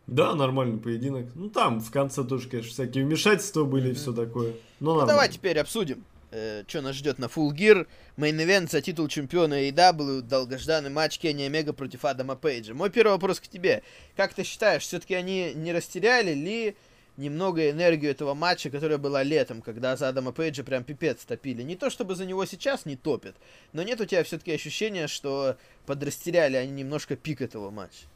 [0.06, 1.26] Да, нормальный поединок.
[1.34, 4.52] Ну, там в конце тоже, конечно, всякие вмешательства были и все такое.
[4.52, 5.12] Но Ну, нормально.
[5.12, 7.86] давай теперь обсудим, э, что нас ждет на Full Gear.
[8.18, 12.74] Мейн-ивент за титул чемпиона AEW, долгожданный матч Кенни Омега против Адама Пейджа.
[12.74, 13.82] Мой первый вопрос к тебе.
[14.14, 16.76] Как ты считаешь, все-таки они не растеряли ли
[17.16, 21.62] немного энергию этого матча, которая была летом, когда за Адама Пейджа прям пипец топили?
[21.62, 23.36] Не то, чтобы за него сейчас не топят,
[23.72, 25.56] но нет у тебя все-таки ощущения, что
[25.86, 28.06] подрастеряли они немножко пик этого матча?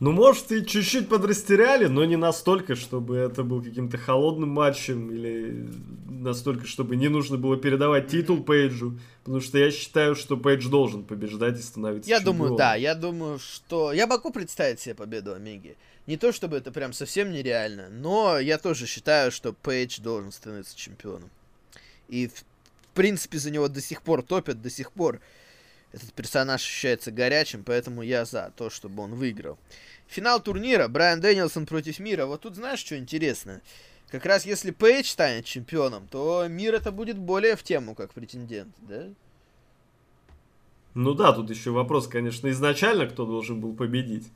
[0.00, 5.68] Ну, может, и чуть-чуть подрастеряли, но не настолько, чтобы это был каким-то холодным матчем или
[6.08, 8.98] настолько, чтобы не нужно было передавать титул Пейджу.
[9.24, 12.56] Потому что я считаю, что Пейдж должен побеждать и становиться Я думаю, чемпионом.
[12.56, 13.92] да, я думаю, что...
[13.92, 15.76] Я могу представить себе победу Омеги.
[16.06, 20.76] Не то, чтобы это прям совсем нереально, но я тоже считаю, что Пейдж должен становиться
[20.76, 21.30] чемпионом.
[22.08, 22.44] И, в
[22.90, 25.20] в принципе, за него до сих пор топят, до сих пор
[25.92, 29.58] этот персонаж ощущается горячим, поэтому я за то, чтобы он выиграл.
[30.08, 30.88] Финал турнира.
[30.88, 32.26] Брайан Дэнилсон против Мира.
[32.26, 33.60] Вот тут знаешь, что интересно?
[34.08, 38.74] Как раз если Пейдж станет чемпионом, то Мир это будет более в тему, как претендент,
[38.80, 39.06] да?
[40.94, 44.26] Ну да, тут еще вопрос, конечно, изначально кто должен был победить.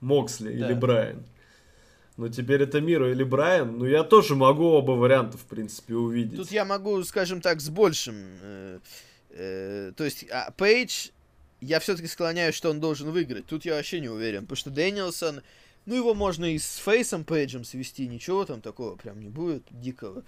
[0.00, 0.66] Моксли Да.
[0.66, 1.24] или Брайан.
[2.16, 3.78] Но теперь это Миро или Брайан.
[3.78, 6.36] Ну я тоже могу оба варианта, в принципе, увидеть.
[6.36, 8.16] Тут я могу, скажем так, с большим.
[8.42, 8.78] э,
[9.30, 11.08] э, то есть, а, Пейдж,
[11.60, 13.46] я все-таки склоняюсь, что он должен выиграть.
[13.46, 14.42] Тут я вообще не уверен.
[14.42, 15.42] Потому что Дэнилсон,
[15.84, 20.24] ну его можно и с Фейсом Пейджем свести, ничего там такого прям не будет дикого.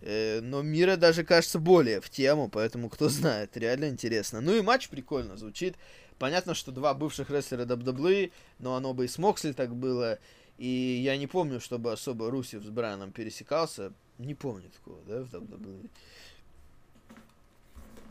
[0.00, 4.40] Э, но Мира даже кажется более в тему, поэтому кто знает, реально интересно.
[4.40, 5.74] Ну и матч прикольно звучит.
[6.22, 10.20] Понятно, что два бывших рестлера WWE, но оно бы и с Моксли так было.
[10.56, 10.68] И
[11.04, 13.92] я не помню, чтобы особо Русев с Брайаном пересекался.
[14.18, 15.90] Не помню такого, да, в WWE.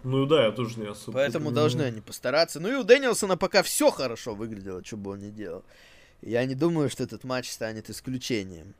[0.03, 1.20] Ну да, я тоже не особо.
[1.20, 1.55] Поэтому понимаю.
[1.55, 2.59] должны они постараться.
[2.59, 5.64] Ну и у Дэнилсона пока все хорошо выглядело, что бы он ни делал.
[6.22, 8.74] Я не думаю, что этот матч станет исключением.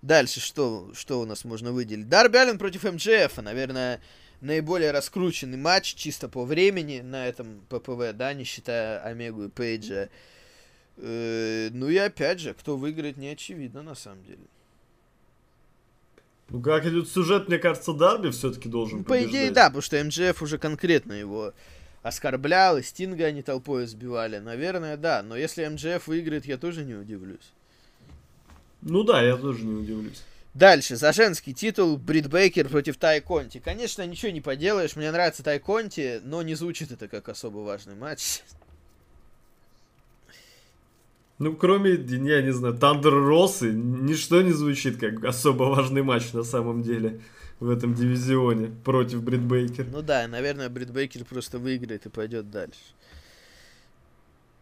[0.00, 2.08] Дальше что, что у нас можно выделить?
[2.08, 3.36] Дарби Аллен против МДФ.
[3.38, 4.00] Наверное,
[4.40, 10.08] наиболее раскрученный матч чисто по времени на этом ППВ, да, не считая Омегу и Пейджа.
[10.96, 14.42] Э, ну и опять же, кто выиграет, не очевидно на самом деле.
[16.50, 20.02] Ну как идет сюжет, мне кажется, Дарби все-таки должен Ну, По идее, да, потому что
[20.02, 21.52] МДФ уже конкретно его
[22.02, 24.38] оскорблял, и Стинга они толпой сбивали.
[24.38, 25.22] Наверное, да.
[25.22, 27.52] Но если МДФ выиграет, я тоже не удивлюсь.
[28.80, 30.22] Ну да, я тоже не удивлюсь.
[30.58, 33.60] Дальше, за женский титул Брит Бейкер против Тай Конти.
[33.64, 37.94] Конечно, ничего не поделаешь, мне нравится Тай Конти, но не звучит это как особо важный
[37.94, 38.42] матч.
[41.38, 46.42] Ну, кроме, я не знаю, Тандер Розы, ничто не звучит как особо важный матч на
[46.42, 47.20] самом деле
[47.60, 49.86] в этом дивизионе против Брит Бейкер.
[49.86, 52.80] Ну да, наверное, Брит Бейкер просто выиграет и пойдет дальше.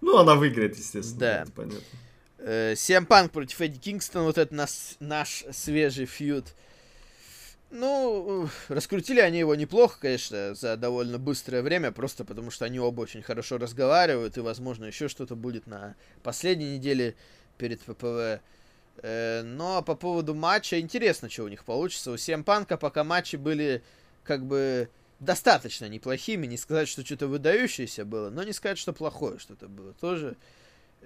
[0.02, 1.42] Ну, она выиграет, естественно, Да.
[1.44, 1.80] это понятно.
[2.38, 4.70] Сиэм Панк против Эдди Кингстон, вот это наш,
[5.00, 6.44] наш свежий фьюд.
[7.70, 13.00] Ну, раскрутили они его неплохо, конечно, за довольно быстрое время, просто потому что они оба
[13.00, 17.16] очень хорошо разговаривают, и, возможно, еще что-то будет на последней неделе
[17.58, 18.40] перед ППВ.
[19.02, 22.12] Э, Но по поводу матча, интересно, что у них получится.
[22.12, 23.82] У Сиэм Панка пока матчи были
[24.22, 29.38] как бы достаточно неплохими, не сказать, что что-то выдающееся было, но не сказать, что плохое
[29.38, 30.36] что-то было тоже.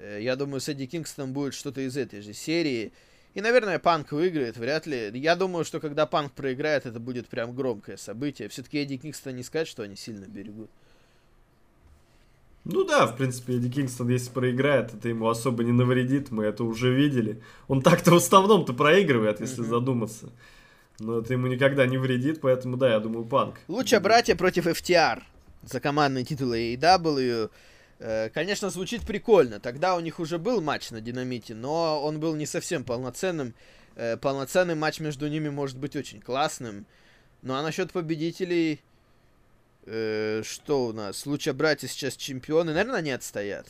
[0.00, 2.92] Э, Я думаю, с Эдди Кингстоном будет что-то из этой же серии.
[3.34, 5.10] И, наверное, Панк выиграет, вряд ли.
[5.14, 8.48] Я думаю, что когда Панк проиграет, это будет прям громкое событие.
[8.48, 10.70] Все-таки Эдди Кингстон не сказать, что они сильно берегут.
[12.64, 16.64] Ну да, в принципе, Эдди Кингстон, если проиграет, это ему особо не навредит, мы это
[16.64, 17.40] уже видели.
[17.68, 19.70] Он так-то в основном-то проигрывает, если Мгм.
[19.70, 20.28] задуматься.
[20.98, 23.58] Но это ему никогда не вредит, поэтому да, я думаю, Панк.
[23.68, 25.22] Лучше братья против FTR
[25.62, 27.50] за командные титулы AEW.
[28.00, 29.60] Э, Конечно, звучит прикольно.
[29.60, 33.54] Тогда у них уже был матч на Динамите, но он был не совсем полноценным.
[33.94, 36.86] Э, Полноценный матч между ними может быть очень классным.
[37.42, 38.80] Ну а насчет победителей...
[39.86, 41.26] э, Что у нас?
[41.26, 42.72] Лучше братья сейчас чемпионы.
[42.72, 43.66] Наверное, они отстоят.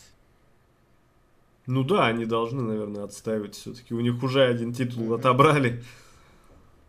[1.66, 3.94] Ну да, они должны, наверное, отстаивать все-таки.
[3.94, 5.12] У них уже один титул Мгм.
[5.14, 5.82] отобрали.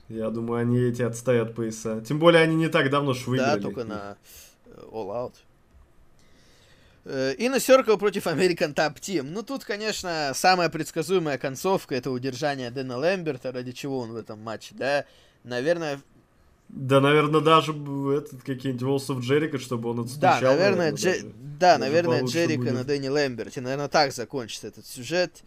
[0.09, 2.01] Я думаю, они эти отстоят пояса.
[2.01, 3.57] Тем более, они не так давно ж выиграли.
[3.57, 4.17] Да, только на
[4.65, 5.33] э, All Out.
[7.05, 9.23] Э, И на Circle против American Top Team.
[9.23, 14.39] Ну, тут, конечно, самая предсказуемая концовка это удержание Дэна Лэмберта, ради чего он в этом
[14.39, 15.05] матче, да.
[15.43, 15.99] Наверное,
[16.69, 20.39] Да, наверное, даже этот какие-нибудь Волс of Джерика, чтобы он отстучал.
[20.39, 21.21] да, наверное, Дже- даже.
[21.23, 22.73] да, даже наверное, Джерика будет.
[22.73, 23.61] на Дэнни Лэмберте.
[23.61, 25.41] Наверное, так закончится этот сюжет.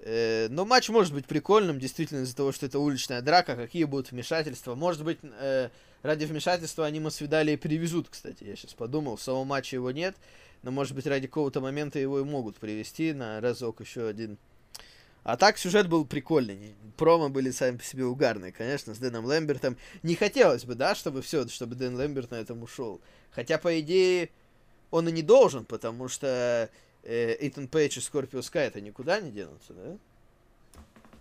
[0.00, 4.10] Э, Но матч может быть прикольным, действительно, из-за того, что это уличная драка, какие будут
[4.12, 4.74] вмешательства.
[4.74, 5.70] Может быть, э,
[6.02, 9.16] ради вмешательства они Масвидали и привезут, кстати, я сейчас подумал.
[9.16, 10.14] В самом матче его нет,
[10.64, 14.38] но, может быть, ради какого-то момента его и могут привести на разок еще один.
[15.22, 16.74] А так сюжет был прикольный.
[16.96, 19.76] Промо были сами по себе угарные, конечно, с Дэном Лэмбертом.
[20.02, 23.00] Не хотелось бы, да, чтобы все, чтобы Дэн Лэмберт на этом ушел.
[23.30, 24.30] Хотя, по идее,
[24.90, 26.70] он и не должен, потому что
[27.02, 29.98] э, Итан Пейдж и Скорпио Скай это никуда не денутся, да?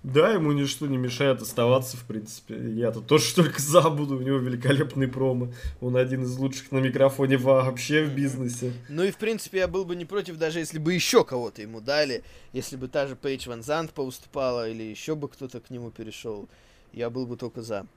[0.03, 2.55] Да, ему ничто не мешает оставаться, в принципе.
[2.73, 5.53] Я-то тоже только за буду, у него великолепный промо.
[5.79, 8.73] Он один из лучших на микрофоне вообще в бизнесе.
[8.89, 11.79] Ну и, в принципе, я был бы не против, даже если бы еще кого-то ему
[11.79, 12.23] дали.
[12.51, 16.49] Если бы та же Пейдж Ван Зант поуступала, или еще бы кто-то к нему перешел.
[16.91, 17.87] Я был бы только за.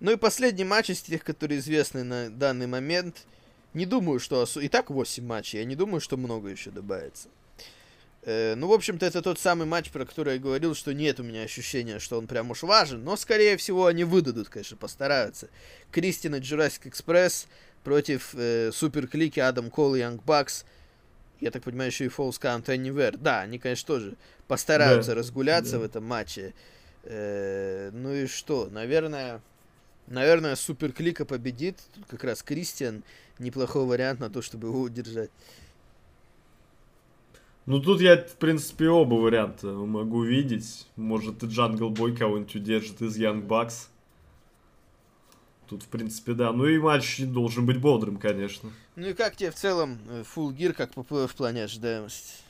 [0.00, 3.26] Ну и последний матч из тех, которые известны на данный момент.
[3.74, 4.46] Не думаю, что...
[4.60, 5.58] И так 8 матчей.
[5.58, 7.28] Я не думаю, что много еще добавится.
[8.26, 11.22] Э, ну, в общем-то, это тот самый матч, про который я говорил, что нет у
[11.22, 13.04] меня ощущения, что он прям уж важен.
[13.04, 15.48] Но, скорее всего, они выдадут, конечно, постараются.
[15.90, 17.46] Кристина Jurassic Express
[17.82, 20.64] против э, Суперклики Адам Кол и Янг Бакс.
[21.40, 23.18] Я так понимаю, еще и Falls Count Anywhere.
[23.18, 24.14] Да, они, конечно, тоже
[24.48, 25.78] постараются Да, разгуляться да.
[25.80, 26.54] в этом матче.
[27.02, 28.68] Э, ну и что?
[28.70, 29.42] Наверное,
[30.06, 31.76] наверное, Суперклика победит.
[31.94, 33.02] Тут как раз Кристиан
[33.38, 35.30] неплохой вариант на то, чтобы его удержать.
[37.66, 40.86] Ну, тут я, в принципе, оба варианта могу видеть.
[40.96, 43.88] Может, и Джангл Бой кого-нибудь удержит из Young Bucks.
[45.66, 46.52] Тут, в принципе, да.
[46.52, 48.70] Ну и матч должен быть бодрым, конечно.
[48.96, 52.42] Ну и как тебе в целом э, Full Gear, как в плане ожидаемости?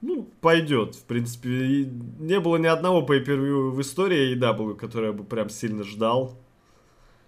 [0.00, 0.94] Ну, пойдет.
[0.94, 1.84] В принципе, и
[2.18, 3.22] не было ни одного pay
[3.70, 6.34] в истории AEW, который я бы прям сильно ждал.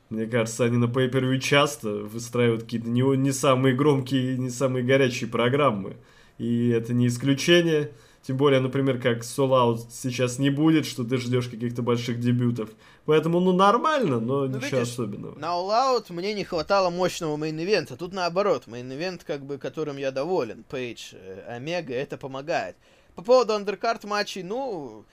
[0.09, 5.29] Мне кажется, они на pay часто выстраивают какие-то не, не самые громкие, не самые горячие
[5.29, 5.97] программы.
[6.39, 7.91] И это не исключение.
[8.27, 12.71] Тем более, например, как All Out сейчас не будет, что ты ждешь каких-то больших дебютов.
[13.05, 15.39] Поэтому, ну, нормально, но Ну, ничего видишь, особенного.
[15.39, 17.97] На All Out мне не хватало мощного main event а.
[17.97, 20.65] Тут наоборот, main event, как бы, которым я доволен.
[20.69, 22.75] Пейдж, э, Омега, это помогает.
[23.15, 25.05] По поводу андеркарт матчей, ну,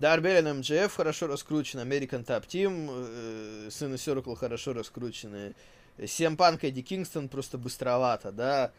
[0.00, 5.54] Дарби Аллен МДФ хорошо раскручен, American Top Team, э, Сын и Circle хорошо раскручены.
[6.06, 8.72] Сем Панк Эдди Кингстон просто быстровато, да.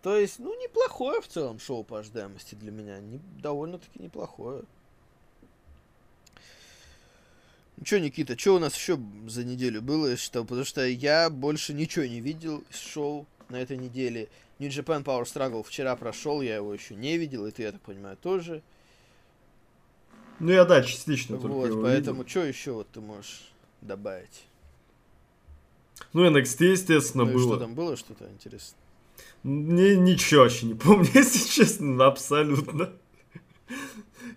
[0.00, 3.00] То есть, ну, неплохое в целом шоу по ожидаемости для меня.
[3.00, 4.62] Не, довольно-таки неплохое.
[7.76, 8.96] Ну что, Никита, что у нас еще
[9.26, 10.16] за неделю было?
[10.16, 14.28] Что, потому что я больше ничего не видел из шоу на этой неделе.
[14.60, 17.80] New Japan Power Struggle вчера прошел, я его еще не видел, и ты, я так
[17.80, 18.62] понимаю, тоже.
[20.40, 24.44] Ну, я, да, частично только Вот, поэтому что еще вот ты можешь добавить?
[26.12, 27.54] Ну, NXT, естественно, ну было.
[27.56, 28.78] что там было, что-то интересное?
[29.44, 32.90] Не, ничего вообще не помню, если честно, абсолютно.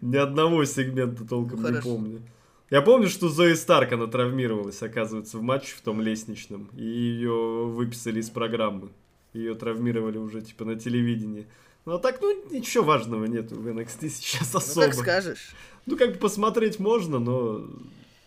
[0.01, 1.89] Ни одного сегмента толком Ну, не хорошо.
[1.89, 2.21] помню.
[2.69, 6.69] Я помню, что Зои Старк, она травмировалась, оказывается, в матче в том лестничном.
[6.75, 8.89] И ее выписали из программы.
[9.33, 11.45] Ее травмировали уже, типа, на телевидении.
[11.85, 14.85] Ну, а так, ну, ничего важного нету в NXT сейчас Ну, особо.
[14.85, 15.55] как скажешь.
[15.85, 17.61] Ну, как бы посмотреть можно, но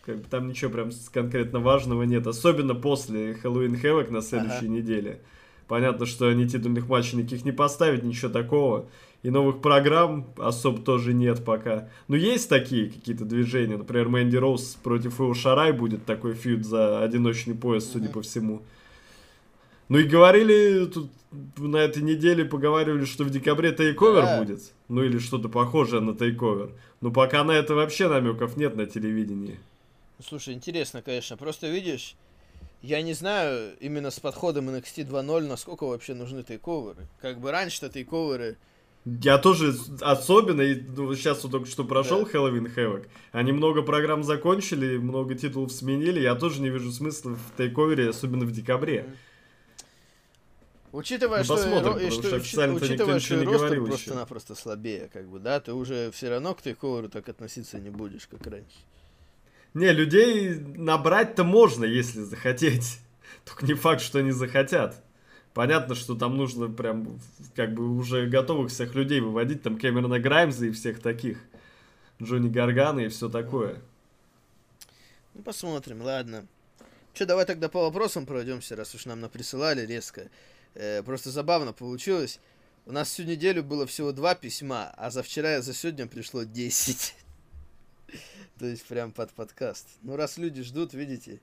[0.04, 2.26] как бы там ничего прям конкретно важного нет.
[2.26, 4.68] Особенно после Хэллоуин Havoc на следующей Ага.
[4.68, 5.20] неделе.
[5.68, 8.86] Понятно, что они титульных матчей никаких не поставят, ничего такого.
[9.22, 11.88] И новых программ особо тоже нет пока.
[12.06, 13.76] Но есть такие какие-то движения.
[13.76, 18.62] Например, Мэнди Роуз против Ио Шарай будет такой фьюд за одиночный пояс, судя по всему.
[19.88, 21.10] Ну и говорили, тут
[21.58, 24.42] на этой неделе поговаривали, что в декабре тейковер Да.
[24.42, 24.60] будет.
[24.88, 26.70] Ну или что-то похожее на тейковер.
[27.00, 29.58] Но пока на это вообще намеков нет на телевидении.
[30.26, 31.36] Слушай, интересно, конечно.
[31.36, 32.16] Просто видишь,
[32.82, 37.06] я не знаю именно с подходом NXT 2.0, насколько вообще нужны тейковеры.
[37.20, 38.56] Как бы раньше-то тейковеры...
[39.22, 42.24] Я тоже особенно, и, ну, сейчас вот только что прошел Да.
[42.24, 47.56] Хэллоуин Хэвок, они много программ закончили, много титулов сменили, я тоже не вижу смысла в
[47.56, 49.14] тейковере, особенно в декабре.
[50.96, 55.38] Учитывая, Ну, что, и посмотрим, и что, что учитывая, что ростер просто-напросто слабее, как бы,
[55.38, 58.78] да, ты уже все равно к тейковеру так относиться не будешь, как раньше.
[59.74, 63.00] Не, людей набрать-то можно, если захотеть.
[63.44, 65.04] Только не факт, что они захотят.
[65.52, 67.20] Понятно, что там нужно прям
[67.54, 71.36] как бы уже готовых всех людей выводить, там Кэмерона Граймза и всех таких.
[72.22, 73.82] Джонни Гаргана и все такое.
[75.34, 76.46] Ну, посмотрим, ладно.
[77.12, 80.30] Че, давай тогда по вопросам пройдемся, раз уж нам наприсылали резко.
[80.76, 82.38] Э, просто забавно получилось.
[82.84, 86.44] У нас всю неделю было всего два письма, а за вчера и за сегодня пришло
[86.44, 87.14] 10.
[88.58, 89.88] То есть прям под подкаст.
[90.02, 91.40] Ну, раз люди ждут, видите.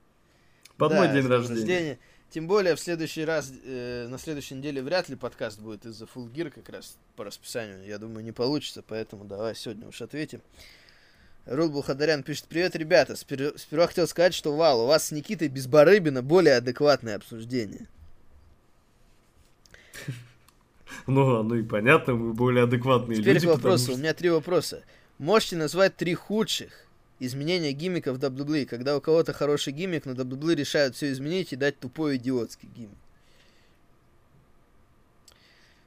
[0.76, 1.98] Под Да, мой день днем рождения.
[2.30, 6.50] Тем более в следующий раз, э, на следующей неделе вряд ли подкаст будет из-за Gear
[6.50, 7.84] как раз по расписанию.
[7.84, 10.42] Я думаю, не получится, поэтому давай сегодня уж ответим.
[11.44, 13.14] Рул Бухадарян пишет, привет, ребята.
[13.14, 17.88] Спер- Сперва хотел сказать, что вал, у вас с Никитой Безбарыбина более адекватное обсуждение.
[21.06, 23.46] Ну, ну и понятно, мы более адекватные Теперь люди.
[23.46, 23.84] к вопросу.
[23.86, 24.84] потому У меня три вопроса.
[25.18, 26.86] Можете назвать три худших
[27.18, 31.78] изменения гиммиков WWE, когда у кого-то хороший гиммик, но WWE решают все изменить и дать
[31.78, 32.98] тупой идиотский гиммик?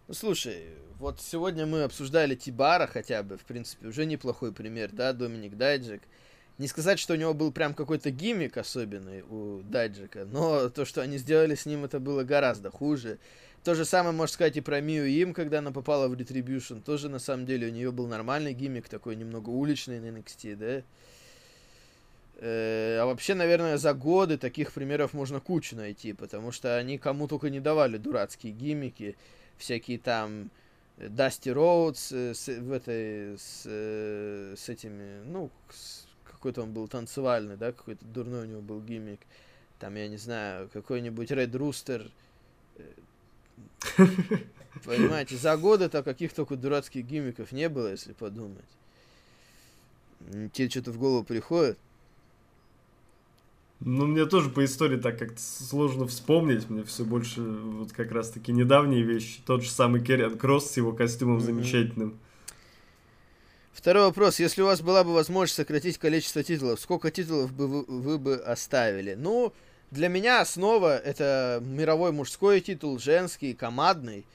[0.08, 0.64] Ну, слушай,
[1.00, 6.02] вот сегодня мы обсуждали Тибара хотя бы, в принципе, уже неплохой пример, да, Доминик Дайджик.
[6.58, 11.02] Не сказать, что у него был прям какой-то гиммик особенный у Дайджика, но то, что
[11.02, 13.20] они сделали с ним, это было гораздо хуже.
[13.68, 16.82] То же самое можно сказать и про Мию Им, когда она попала в Retribution.
[16.82, 20.84] Тоже, на самом деле, у нее был нормальный гиммик, такой немного уличный на NXT, да?
[22.38, 27.28] Э, а вообще, наверное, за годы таких примеров можно кучу найти, потому что они кому
[27.28, 29.18] только не давали дурацкие гиммики,
[29.58, 30.50] всякие там
[30.96, 35.52] э, Дасти Роудс э, с, в этой, с, э, с этими, ну,
[36.24, 39.20] какой-то он был танцевальный, да, какой-то дурной у него был гиммик.
[39.78, 42.10] Там, я не знаю, какой-нибудь Ред Рустер.
[44.84, 48.66] Понимаете, за годы-то каких только дурацких гиммиков не было, если подумать.
[50.54, 51.78] Тебе что-то в голову приходит?
[53.80, 56.70] Ну, мне тоже по истории так как-то сложно вспомнить.
[56.70, 59.40] Мне все больше вот как раз-таки недавние вещи.
[59.46, 61.46] Тот же самый Керриан Кросс с его костюмом Мгм.
[61.46, 62.20] замечательным.
[63.72, 64.40] Второй вопрос.
[64.40, 68.36] Если у вас была бы возможность сократить количество титулов, сколько титулов бы вы, вы бы
[68.38, 69.14] оставили?
[69.14, 69.54] Ну,
[69.92, 74.26] для меня основа это мировой мужской титул, женский, командный.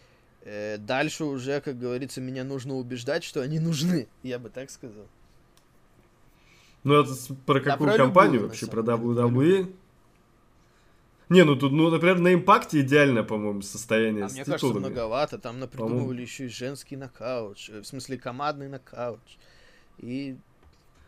[0.44, 4.08] Э, дальше уже, как говорится, меня нужно убеждать, что они нужны.
[4.22, 5.06] Я бы так сказал.
[6.84, 7.12] Ну, это
[7.46, 8.66] про какую про компанию любую, вообще?
[8.66, 9.74] Про деле, про WWE?
[11.28, 14.86] Не, ну тут, ну, например, на импакте идеальное, по-моему, состояние А с мне кажется, титулами.
[14.86, 15.38] многовато.
[15.38, 17.58] Там напридумывали еще и женский нокаут.
[17.58, 19.20] ш- В смысле, командный нокаут.
[19.98, 20.36] И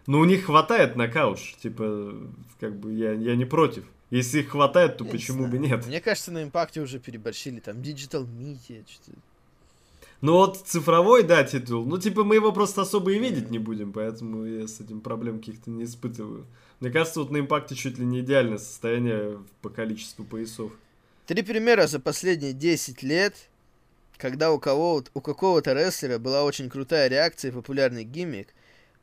[0.07, 1.57] Ну, у них хватает на кауч.
[1.57, 2.15] Типа,
[2.61, 3.85] как бы я, я не против.
[4.11, 5.87] Если их хватает, то я почему бы нет?
[5.87, 7.61] Мне кажется, на импакте уже переборщили.
[7.61, 9.19] Там Digital Media, что-то.
[10.21, 11.85] Ну вот цифровой, да, титул.
[11.85, 15.39] Ну, типа, мы его просто особо и видеть не будем, поэтому я с этим проблем
[15.39, 16.47] каких-то не испытываю.
[16.81, 20.73] Мне кажется, вот на импакте чуть ли не идеальное состояние по количеству поясов.
[21.27, 23.35] Три примера за последние 10 лет,
[24.17, 28.49] когда у, кого у какого-то рестлера была очень крутая реакция и популярный гиммик,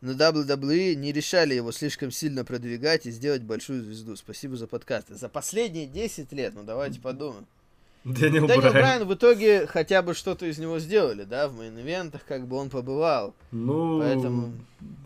[0.02, 4.16] но WWE не решали его слишком сильно продвигать и сделать большую звезду.
[4.16, 5.16] Спасибо за подкасты.
[5.16, 7.45] За последние 10 лет, ну давайте подумаем.
[8.04, 8.74] Дэниел, Дэниел Брайан.
[8.74, 12.72] Брайан в итоге хотя бы что-то из него сделали, да, в мейн-ивентах, как бы он
[12.72, 13.36] побывал.
[13.52, 14.54] Ну, Поэтому-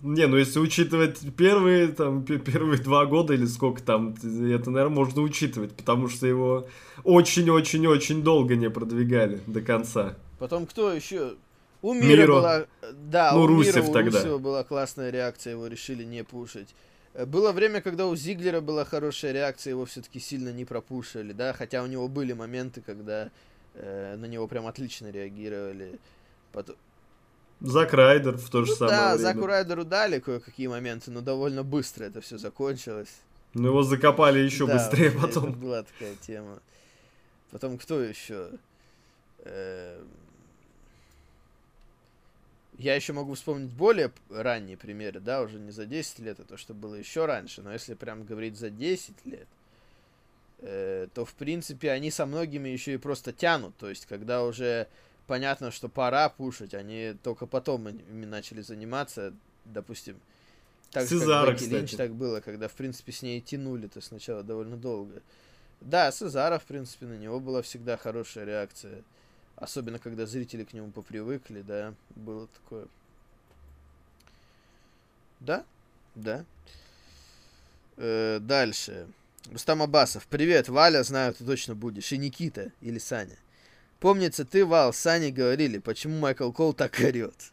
[0.02, 4.26] не, ну если учитывать первые, там, пе- первые два года или сколько там, это,
[4.70, 6.68] наверное, можно учитывать, потому что его
[7.04, 10.16] очень-очень-очень долго не продвигали до конца.
[10.40, 11.34] Потом кто еще?
[11.82, 12.34] У Мира Миро.
[12.34, 12.66] была...
[12.94, 14.20] Да, Ну, у Русев Мира, у тогда.
[14.20, 16.74] Русева была классная реакция, его решили не пушить.
[17.14, 21.54] Э, Было время, когда у Зиглера была хорошая реакция, его все-таки сильно не пропушили, да,
[21.54, 23.30] хотя у него были моменты, когда
[23.76, 26.00] э, на него прям отлично реагировали.
[26.52, 26.76] Потом...
[27.62, 29.28] Зак Райдер в то же Ну самое да, время.
[29.34, 33.22] Заку Райдеру дали кое-какие моменты, но довольно быстро это все закончилось.
[33.54, 35.54] Но его закопали еще Да, быстрее потом.
[35.54, 36.60] была такая тема.
[37.52, 38.50] Потом кто еще?
[42.78, 46.58] Я еще могу вспомнить более ранние примеры, да, уже не за 10 лет, а то,
[46.58, 47.62] что было еще раньше.
[47.62, 49.48] Но если прям говорить за 10 лет,
[50.60, 53.76] э, то, в принципе, они со многими еще и просто тянут.
[53.78, 54.88] То есть, когда уже
[55.28, 59.34] понятно, что пора пушить, они только потом им- ими начали заниматься,
[59.66, 60.20] допустим.
[60.92, 64.78] Так же, Сезаро, как Линч так было, когда, в принципе, с ней тянули-то сначала довольно
[64.78, 65.22] долго.
[65.82, 69.04] Да, Сезара, в принципе, на него была всегда хорошая реакция.
[69.56, 72.88] Особенно, когда зрители к нему попривыкли, да, было такое.
[75.40, 75.64] Да,
[76.16, 76.44] да.
[77.98, 79.08] Э, дальше.
[79.52, 80.28] Рустам Абасов.
[80.28, 82.12] Привет, Валя, знаю, ты точно будешь.
[82.12, 83.38] И Никита, или Саня.
[84.00, 87.52] Помнится, ты, Вал, с Саней говорили, почему Майкл Кол так орет.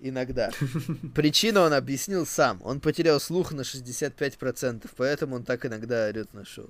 [0.00, 0.50] Иногда.
[1.14, 2.60] Причину он объяснил сам.
[2.64, 6.68] Он потерял слух на 65%, поэтому он так иногда орет на шоу.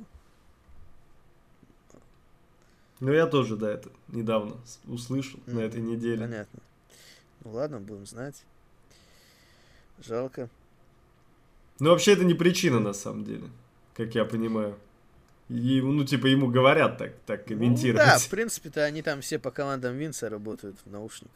[3.00, 6.18] Ну, я тоже, да, это недавно услышал, на Мгм, этой неделе.
[6.20, 6.60] Понятно.
[7.44, 8.42] Ну ладно, будем знать.
[10.06, 10.48] Жалко.
[11.78, 13.48] Ну, вообще, это не причина, на самом деле,
[13.94, 14.76] как я понимаю.
[15.48, 18.04] И, ну, типа, ему говорят так, так Ну, комментировать.
[18.06, 21.32] да, в принципе-то они там все по командам Винса работают в наушниках.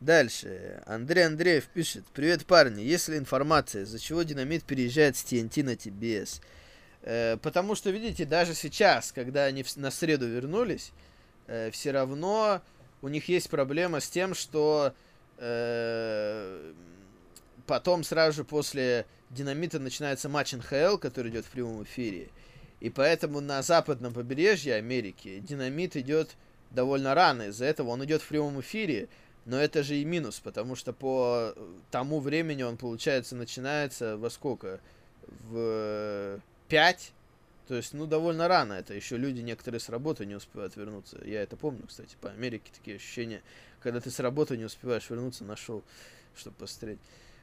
[0.00, 0.82] Дальше.
[0.86, 2.04] Андрей Андреев пишет.
[2.12, 2.82] Привет, парни.
[2.82, 6.42] Есть ли информация, из-за чего динамит переезжает с TNT на TBS?
[7.06, 10.92] Э, потому что, видите, даже сейчас, когда они на среду вернулись,
[11.70, 12.60] все равно
[13.02, 14.92] у них есть проблема с тем, что
[15.38, 16.72] э,
[17.66, 22.28] потом сразу же после динамита начинается матч НХЛ, который идет в прямом эфире.
[22.80, 26.36] И поэтому на западном побережье Америки динамит идет
[26.72, 27.42] довольно рано.
[27.48, 29.08] Из-за этого он идет в прямом эфире.
[29.44, 31.54] Но это же и минус, потому что по
[31.92, 34.80] тому времени он, получается, начинается во сколько?
[35.48, 37.12] В 5?
[37.68, 38.74] То есть, ну, довольно рано.
[38.74, 41.18] Это еще люди некоторые с работы не успевают вернуться.
[41.24, 43.42] Я это помню, кстати, по Америке такие ощущения,
[43.80, 45.82] когда ты с работы не успеваешь вернуться на шоу,
[46.36, 46.98] чтобы посмотреть.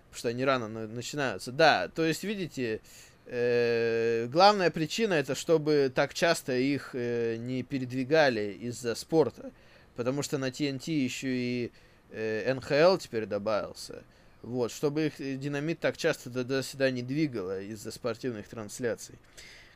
[0.09, 1.51] Потому что они рано на- начинаются.
[1.51, 2.79] Да, то есть, видите,
[3.25, 9.51] э, главная причина это чтобы так часто их э, не передвигали из-за спорта.
[9.95, 11.71] Потому что на TNT еще и
[12.11, 14.03] э, НХЛ теперь добавился.
[14.43, 19.15] Вот, чтобы их э, динамит так часто туда-сюда не двигало из-за спортивных трансляций.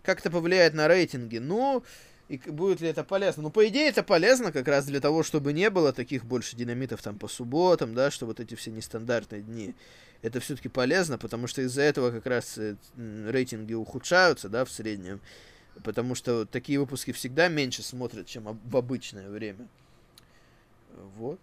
[0.04, 1.38] Как это повлияет на рейтинги?
[1.38, 1.84] Ну,
[2.28, 3.44] и будет ли это полезно?
[3.44, 7.02] Ну, по идее, это полезно как раз для того, чтобы не было таких больше динамитов
[7.02, 9.74] там по субботам, да, что вот эти все нестандартные дни.
[10.22, 15.22] Это все-таки полезно, потому что из-за этого как раз э, рейтинги ухудшаются, да, в среднем.
[15.82, 19.66] Потому что такие выпуски всегда меньше смотрят, чем в обычное время.
[21.16, 21.40] Вот.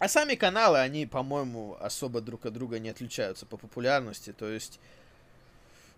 [0.00, 4.32] А сами каналы, они, по-моему, особо друг от друга не отличаются по популярности.
[4.36, 4.80] То есть,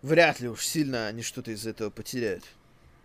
[0.02, 2.44] вряд ли уж сильно они что-то из этого потеряют.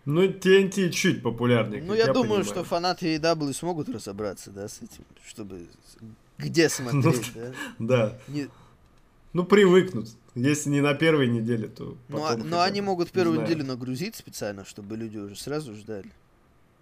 [0.05, 2.45] Ну, TNT чуть популярнее, Ну, я, я думаю, понимаю.
[2.45, 5.67] что фанаты AEW смогут разобраться, да, с этим, чтобы...
[6.39, 7.53] Где смотреть, да?
[7.79, 8.19] Да.
[8.27, 8.47] Не-
[9.33, 10.09] Ну, привыкнут.
[10.33, 12.87] Если не на первой неделе, то Ну, а- потом но хотя они бы.
[12.87, 13.49] могут первую знаю.
[13.49, 16.09] неделю нагрузить специально, чтобы люди уже сразу ждали.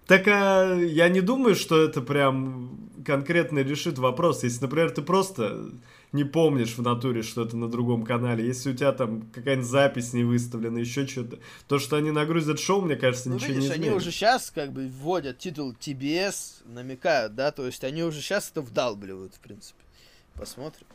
[0.07, 4.43] Так а, я не думаю, что это прям конкретно решит вопрос.
[4.43, 5.69] Если, например, ты просто
[6.11, 10.13] не помнишь в натуре, что это на другом канале, если у тебя там какая-нибудь запись
[10.13, 13.69] не выставлена, еще что-то, то, что они нагрузят шоу, мне кажется, Ну, ничего видишь, не
[13.69, 13.97] они изменит.
[13.97, 18.61] уже сейчас как бы вводят титул TBS, намекают, да, то есть они уже сейчас это
[18.61, 19.79] вдалбливают, в принципе.
[20.35, 20.87] Посмотрим.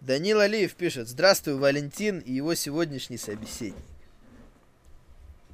[0.00, 3.76] Данил Алиев пишет, здравствуй, Валентин и его сегодняшний собеседник.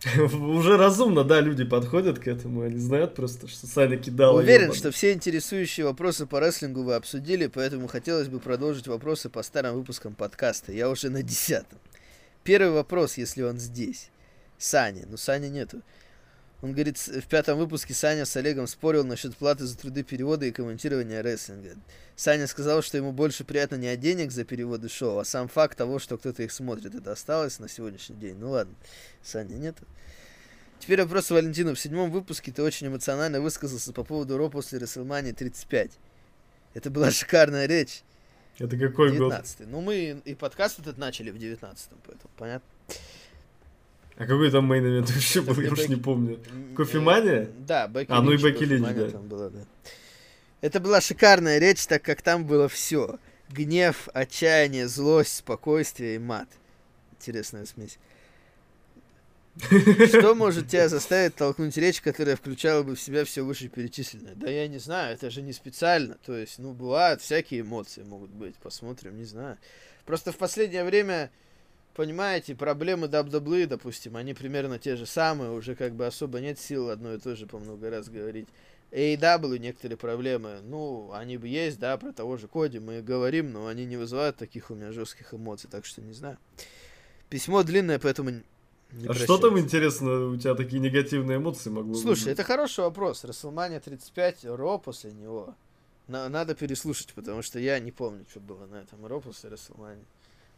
[0.16, 4.36] Уже разумно, да, люди подходят к этому, они знают просто, что Саня кидал.
[4.36, 9.42] Уверен, что все интересующие вопросы по рестлингу вы обсудили, поэтому хотелось бы продолжить вопросы по
[9.42, 10.72] старым выпускам подкаста.
[10.72, 11.78] Я уже на десятом.
[12.42, 14.10] Первый вопрос, если он здесь.
[14.58, 15.04] Саня.
[15.08, 15.82] Ну, Саня нету.
[16.62, 20.52] Он говорит, в пятом выпуске Саня с Олегом спорил насчет платы за труды перевода и
[20.52, 21.74] комментирования рестлинга.
[22.14, 25.76] Саня сказал, что ему больше приятно не от денег за переводы шоу, а сам факт
[25.76, 26.94] того, что кто-то их смотрит.
[26.94, 28.36] Это осталось на сегодняшний день.
[28.36, 28.74] Ну ладно,
[29.24, 29.84] Саня нету.
[30.78, 31.74] Теперь вопрос Валентину.
[31.74, 35.90] В седьмом выпуске ты очень эмоционально высказался по поводу Ро после WrestleMania 35.
[36.74, 38.02] Это была шикарная речь.
[38.58, 39.32] Это какой год?
[39.32, 42.68] 19 Ну, мы и подкаст этот начали в 19-м, поэтому понятно.
[44.22, 46.40] А какой там мейн вообще Это был, я где уж Бек- не помню.
[46.76, 47.48] Кофемания?
[47.66, 49.18] Да, Бекки А, ну и Бекки Линч, да.
[49.18, 49.60] была, да.
[50.60, 53.18] Это была шикарная речь, так как там было все.
[53.50, 56.48] Гнев, отчаяние, злость, спокойствие и мат.
[57.18, 57.98] Интересная смесь.
[60.08, 64.34] Что может тебя заставить толкнуть речь, которая включала бы в себя все вышеперечисленное?
[64.34, 66.16] Да я не знаю, это же не специально.
[66.24, 68.54] То есть, ну, бывают всякие эмоции могут быть.
[68.56, 69.58] Посмотрим, не знаю.
[70.06, 71.30] Просто в последнее время,
[71.94, 75.50] понимаете, проблемы WWE, допустим, они примерно те же самые.
[75.52, 78.48] Уже как бы особо нет сил одно и то же по много раз говорить.
[78.92, 83.66] AEW некоторые проблемы, ну, они бы есть, да, про того же Коди мы говорим, но
[83.66, 86.36] они не вызывают таких у меня жестких эмоций, так что не знаю.
[87.30, 88.30] Письмо длинное, поэтому
[88.92, 92.32] не А что там, интересно, у тебя такие негативные эмоции могло Слушай, вызвать?
[92.34, 93.24] это хороший вопрос.
[93.24, 95.54] WrestleMania 35, Ро после него.
[96.08, 100.04] На- надо переслушать, потому что я не помню, что было на этом Ро после WrestleMania.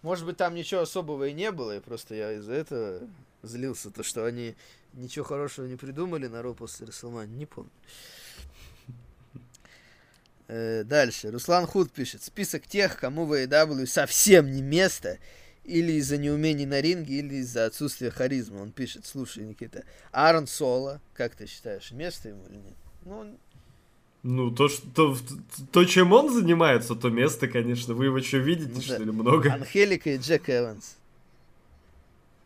[0.04, 3.08] Может быть, там ничего особого и не было, и просто я из-за этого
[3.42, 4.54] злился, то, что они
[4.92, 7.70] ничего хорошего не придумали на Ро после WrestleMania, не помню.
[10.46, 11.30] Э, дальше.
[11.30, 12.22] Руслан Худ пишет.
[12.22, 15.18] Список тех, кому в AEW совсем не место,
[15.64, 18.60] или из-за неумений на ринге, или из-за отсутствия харизмы.
[18.60, 22.76] Он пишет, слушай, Никита, Аарон Соло, как ты считаешь, место ему или нет?
[23.06, 23.38] Ну,
[24.24, 25.14] Ну, то, что,
[25.70, 27.92] то, чем он занимается, то место, конечно.
[27.92, 29.04] Вы его что, видите, Ну что да.
[29.04, 29.52] ли, много?
[29.52, 30.96] Анхелика и Джек Эванс.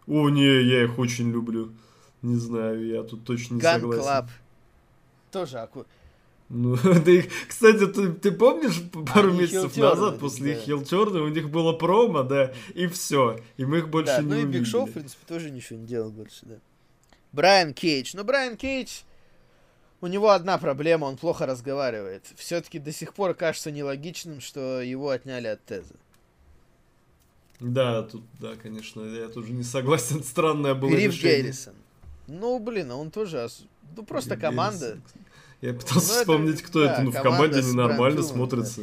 [0.08, 1.70] О, не, я их очень люблю.
[2.20, 4.02] Не знаю, я тут точно не Ган согласен.
[4.02, 4.30] Клаб.
[5.30, 5.86] Тоже аку...
[6.48, 8.82] Ну, да их, кстати, ты, ты помнишь
[9.14, 10.58] пару Они месяцев хилтерны, назад после да.
[10.58, 13.38] их хилтерна у них было промо, да, и все.
[13.56, 14.60] И мы их больше Да, не ну и увидели.
[14.62, 16.56] Биг Шоу, в принципе, тоже ничего не делал больше, да.
[17.30, 18.12] Брайан Кейдж.
[18.14, 19.02] Ну, Брайан Кейдж,
[20.00, 22.24] у него одна проблема, он плохо разговаривает.
[22.36, 25.94] Все-таки до сих пор кажется нелогичным, что его отняли от Теза.
[27.60, 30.22] Да, тут, да, конечно, я тоже не согласен.
[30.22, 31.42] Странное было Гриф решение.
[31.42, 31.74] Геррисон.
[32.28, 33.48] Ну, блин, а он тоже...
[33.96, 34.86] Ну, просто Гриф команда.
[34.86, 35.02] Геррисон.
[35.60, 37.02] Я пытался Ну, это, вспомнить, кто да, это.
[37.02, 38.82] Ну, в команде ненормально смотрится.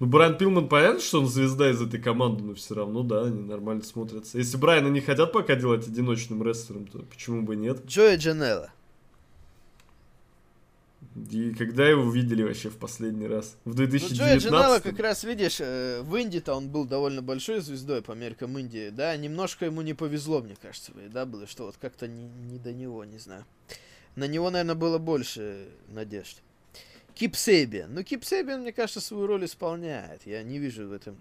[0.00, 3.40] Ну, Брайан Пилман, понятно, что он звезда из этой команды, но все равно, да, они
[3.42, 4.36] нормально смотрятся.
[4.36, 7.86] Если Брайана не хотят пока делать одиночным рестлером, то почему бы нет?
[7.86, 8.72] Джои Джанелла.
[11.30, 13.56] И когда его видели вообще в последний раз?
[13.64, 17.60] В Ну, Джои 2019 Джанелла как раз, видишь, э, в Инди-то он был довольно большой
[17.60, 21.76] звездой по меркам Индии, да, немножко ему не повезло, мне кажется, да, было, что вот
[21.80, 23.44] как-то не, не до него, не знаю.
[24.14, 26.42] На него, наверное, было больше надежд.
[27.14, 27.94] Кип Сейбиан.
[27.94, 30.26] Ну, Кип Сейбиан, мне кажется, свою роль исполняет.
[30.26, 31.16] Я не вижу в этом.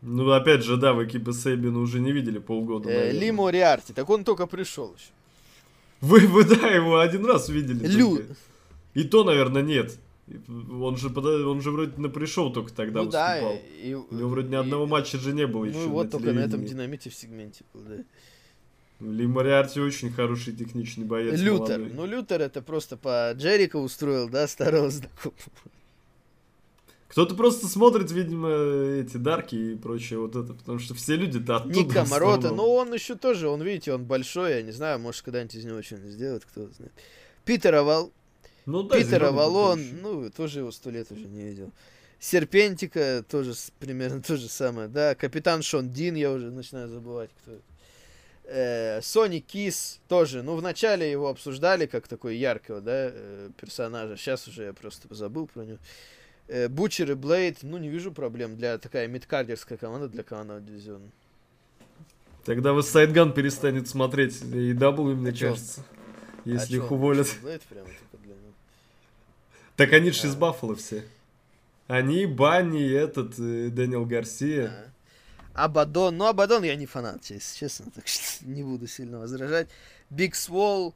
[0.00, 2.88] Ну, опять же, да, вы Кипа Сейбина уже не видели полгода.
[2.90, 3.10] Э.
[3.10, 3.92] Ли Мориарти.
[3.92, 5.10] Так он только пришел еще.
[6.00, 7.86] Вы, вы, да, его один раз видели.
[7.86, 8.18] Лю.
[8.18, 8.34] только.
[8.94, 9.98] И то, наверное, нет.
[10.72, 13.56] Он же, он же вроде на пришел только тогда ну да, выступал.
[13.82, 16.04] и, и- У него вроде ни и- одного матча же не было еще Ну вот
[16.06, 17.96] на только на этом динамите в сегменте был, да.
[19.06, 21.38] Ли Мориарти очень хороший техничный боец.
[21.38, 21.78] Лютер.
[21.80, 21.96] молодой.
[21.96, 25.36] Ну, Лютер это просто по Джерика устроил, да, старого знакомого.
[27.08, 31.74] Кто-то просто смотрит, видимо, эти дарки и прочее вот это, потому что все люди-то оттуда.
[31.74, 32.56] Ник в Камарота, основном.
[32.66, 35.80] ну он еще тоже, он, видите, он большой, я не знаю, может, когда-нибудь из него
[35.82, 36.92] что-нибудь сделают, кто знает.
[37.44, 38.10] Питер Авал...
[38.66, 40.02] Ну да, Питер зелёный Авалон, такой ещё.
[40.02, 41.72] ну, тоже его сто лет уже не видел.
[42.18, 45.14] Серпентика тоже примерно то же самое, да.
[45.14, 47.62] Капитан Шон Дин, я уже начинаю забывать, кто это.
[48.46, 54.46] Э, Сони Кис тоже, ну, вначале его обсуждали как такой яркого, да, э, персонажа, сейчас
[54.48, 55.78] уже я просто забыл про него.
[56.48, 61.10] Э, Бучер и Блейд, ну, не вижу проблем для такая мидкардерская команда для командного дивизиона.
[62.44, 65.82] Тогда вы Сайдган перестанет смотреть и W, мне А кажется.
[66.44, 67.26] Если А их уволят.
[67.26, 68.23] Бучер Блейд только для него.
[69.76, 71.04] Так они же из Баффала все.
[71.86, 74.92] Они, Банни, этот, э, Дэниел Гарсия.
[75.52, 79.68] Абадон, ну Абадон я не фанат, если честно, так что не буду сильно возражать.
[80.10, 80.94] Биг Свол,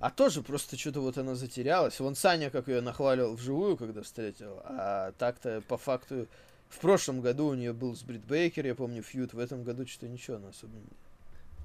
[0.00, 1.98] а тоже просто что-то вот она затерялась.
[2.00, 6.26] Вон Саня, как ее нахваливал вживую, когда встретил, а так-то по факту
[6.68, 9.86] в прошлом году у нее был с Брит Бейкер, я помню, feud, в этом году
[9.86, 10.72] что-то ничего она особо.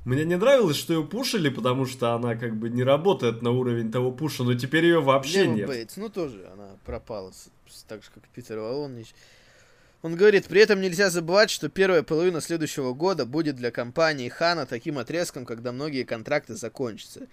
[0.07, 3.91] Мне не нравилось, что ее пушили, потому что она как бы не работает на уровень
[3.91, 5.67] того пуша, но теперь ее вообще Лева нет.
[5.67, 7.34] Бейтс, ну тоже она пропала,
[7.89, 9.03] так же, как Питер Валон.
[10.03, 14.65] Он говорит, при этом нельзя забывать, что первая половина следующего года будет для компании Хана
[14.65, 17.27] таким отрезком, когда многие контракты закончатся.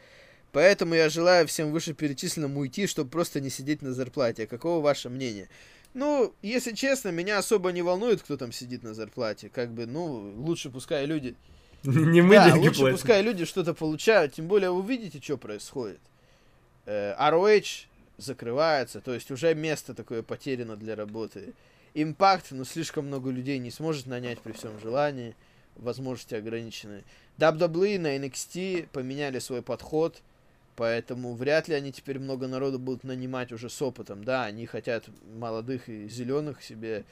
[0.50, 4.48] Поэтому я желаю всем вышеперечисленным уйти, чтобы просто не сидеть на зарплате.
[4.48, 5.48] Каково ваше мнение?
[5.94, 9.48] Ну, если честно, меня особо не волнует, кто там сидит на зарплате.
[9.48, 11.36] Как бы, ну, лучше пускай люди...
[12.12, 12.96] Не мы да, деньги лучше платим.
[12.96, 14.32] пускай люди что-то получают.
[14.32, 16.00] Тем более вы видите, что происходит.
[16.86, 17.86] Э, ROH
[18.16, 21.52] закрывается, то есть уже место такое потеряно для работы.
[21.94, 25.36] Импакт, ну, слишком много людей не сможет нанять при всем желании,
[25.76, 27.04] возможности ограничены.
[27.38, 30.22] WWE на NXT поменяли свой подход,
[30.76, 34.24] поэтому вряд ли они теперь много народу будут нанимать уже с опытом.
[34.24, 35.04] Да, они хотят
[35.36, 37.04] молодых и зеленых себе.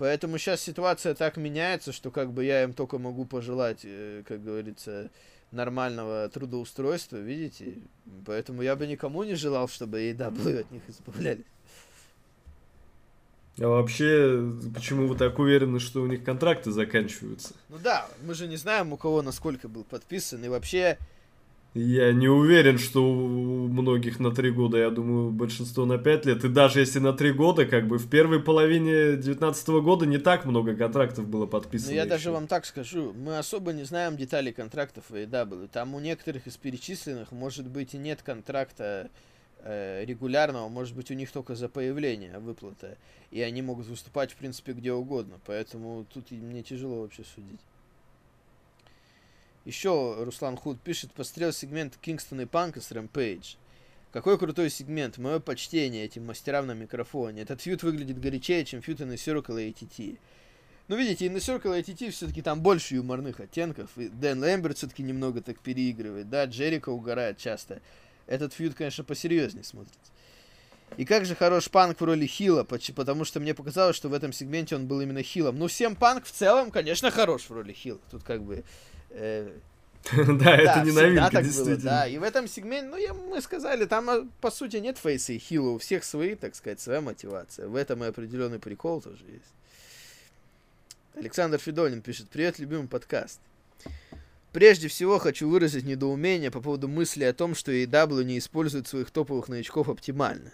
[0.00, 4.42] Поэтому сейчас ситуация так меняется, что как бы я им только могу пожелать, э, как
[4.42, 5.10] говорится,
[5.50, 7.74] нормального трудоустройства, видите?
[8.24, 11.44] Поэтому я бы никому не желал, чтобы AEW от них избавлялись.
[13.58, 14.42] А вообще,
[14.74, 17.52] почему вы так уверены, что у них контракты заканчиваются?
[17.68, 20.96] Ну да, мы же не знаем, у кого насколько был подписан, и вообще,
[21.72, 26.44] Я не уверен, что у многих на три года, я думаю, большинство на пять лет.
[26.44, 30.44] И даже если на три года, как бы в первой половине 19 года не так
[30.46, 31.90] много контрактов было подписано.
[31.90, 32.10] ну я еще.
[32.10, 35.68] даже вам так скажу, мы особо не знаем деталей контрактов AEW.
[35.68, 39.08] Там у некоторых из перечисленных, может быть, и нет контракта
[39.62, 42.96] э, регулярного, может быть, у них только за появление выплата.
[43.30, 45.38] И они могут выступать, в принципе, где угодно.
[45.46, 47.60] Поэтому тут мне тяжело вообще судить.
[49.70, 53.54] Еще Руслан Худ пишет, посмотрел сегмент Кингстон и Панка с Рэмпейдж.
[54.10, 57.42] Какой крутой сегмент, мое почтение этим мастерам на микрофоне.
[57.42, 60.18] Этот фьют выглядит горячее, чем фьют Inner Circle и ATT.
[60.88, 63.90] Ну, видите, Inner Circle и ATT все-таки там больше юморных оттенков.
[63.96, 66.28] И Дэн Лэмберт все-таки немного так переигрывает.
[66.28, 67.80] Да, Джерика угорает часто.
[68.26, 70.10] Этот фьюд, конечно, посерьезнее смотрится.
[70.96, 74.32] И как же хорош Панк в роли Хила, потому что мне показалось, что в этом
[74.32, 75.60] сегменте он был именно Хилом.
[75.60, 78.00] Ну, всем Панк в целом, конечно, хорош в роли Хила.
[78.10, 78.64] Тут как бы...
[79.10, 79.52] э,
[80.12, 81.76] Да, это было, действительно.
[81.76, 82.06] да.
[82.06, 85.70] И в этом сегменте, ну, мы сказали, там, а, по сути, нет фейса и хила,
[85.70, 87.68] у всех свои, так сказать, своя мотивация.
[87.68, 89.54] В этом и определенный прикол тоже есть.
[91.14, 93.40] Александр Федолин пишет, привет, любимый подкаст.
[94.52, 99.10] Прежде всего, хочу выразить недоумение по поводу мысли о том, что AEW не использует своих
[99.10, 100.50] топовых новичков оптимально.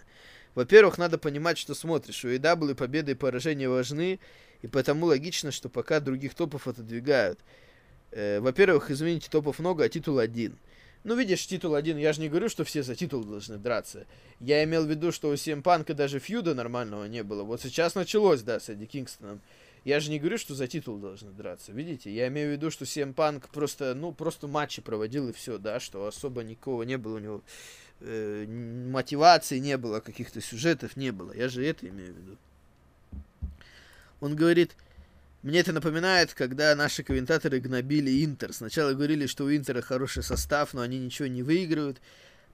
[0.55, 2.23] Во-первых, надо понимать, что смотришь.
[2.25, 4.19] У AEW победы и поражения важны,
[4.61, 7.39] и потому логично, что пока других топов отодвигают.
[8.11, 10.57] Э, во-первых, извините, топов много, а титул один.
[11.03, 14.05] Ну, видишь, титул один, я же не говорю, что все за титул должны драться.
[14.39, 17.43] Я имел в виду, что у CM Панка даже фьюда нормального не было.
[17.43, 19.41] Вот сейчас началось, да, с Эдди Кингстоном.
[19.85, 22.13] Я же не говорю, что за титул должны драться, видите?
[22.13, 25.79] Я имею в виду, что CM Панк просто, ну, просто матчи проводил и все, да,
[25.79, 27.41] что особо никого не было у него,
[28.01, 31.31] э, мотивации не было, каких-то сюжетов не было.
[31.33, 32.37] Я же это имею в виду.
[34.19, 34.75] Он говорит,
[35.47, 38.51] мне это напоминает, когда наши комментаторы гнобили Интер.
[38.51, 42.01] Сначала говорили, что у Интера хороший состав, но они ничего не выигрывают.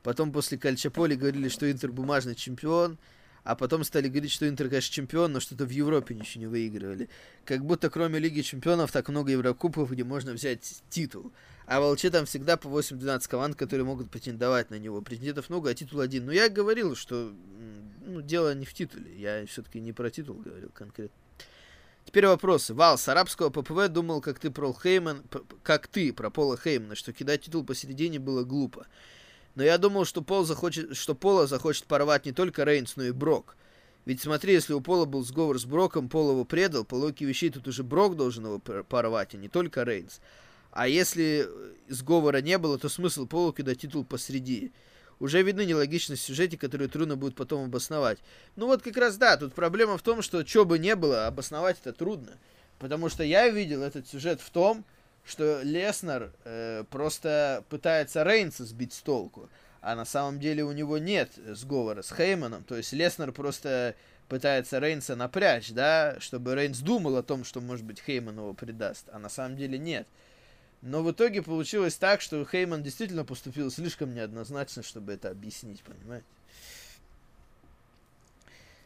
[0.04, 3.00] Потом после Кальчаполи говорили, что Интер бумажный чемпион.
[3.44, 7.10] А потом стали говорить, что Интер, конечно, чемпион, но что-то в Европе ничего не выигрывали.
[7.46, 11.34] Как будто кроме Лиги Чемпионов так много Еврокубков, где можно взять титул.
[11.66, 15.02] А в Волче там всегда по 8-12 команд, которые могут претендовать на него.
[15.02, 16.28] Претендентов много, а титул один.
[16.28, 17.34] Но я говорил, что
[18.06, 19.20] ну, дело не в титуле.
[19.20, 21.23] Я все-таки не про титул говорил конкретно.
[22.06, 22.74] Теперь вопросы.
[22.74, 25.24] Вал, с арабского ППВ думал, как ты про Хейман,
[25.64, 28.86] как ты про Пола Хеймана, что кидать титул посередине было глупо.
[29.56, 33.12] Но я думал, что Пол захочет, что Пола захочет порвать не только Рейнс, но и
[33.12, 33.56] Брок.
[34.06, 37.50] Ведь смотри, если у Пола был сговор с Броком, Пол его предал, по логике вещей
[37.50, 40.20] тут уже Брок должен его пор- порвать, а не только Рейнс.
[40.72, 44.74] А если э, сговора не было, то смысл Полу кидать титул посреди.
[45.20, 48.20] Уже видны нелогичность в сюжете, которую трудно будет потом обосновать.
[48.56, 51.78] Ну вот как раз да, тут проблема в том, что что бы не было, обосновать
[51.82, 52.32] это трудно.
[52.80, 54.84] Потому что я видел этот сюжет в том,
[55.26, 59.50] что Леснер э, просто пытается Рейнса сбить с толку,
[59.82, 62.64] а на самом деле у него нет сговора с Хейманом.
[62.64, 63.96] То есть Леснер просто
[64.28, 69.08] пытается Рейнса напрячь, да, чтобы Рейнс думал о том, что, может быть, Хейман его предаст,
[69.12, 70.08] а на самом деле нет.
[70.84, 76.26] Но в итоге получилось так, что Хейман действительно поступил слишком неоднозначно, чтобы это объяснить, понимаете?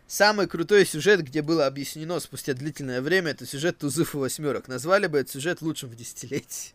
[0.05, 4.67] Самый крутой сюжет, где было объяснено спустя длительное время, это сюжет Тузыф и Восьмерок.
[4.67, 6.73] Назвали бы этот сюжет лучшим в десятилетии.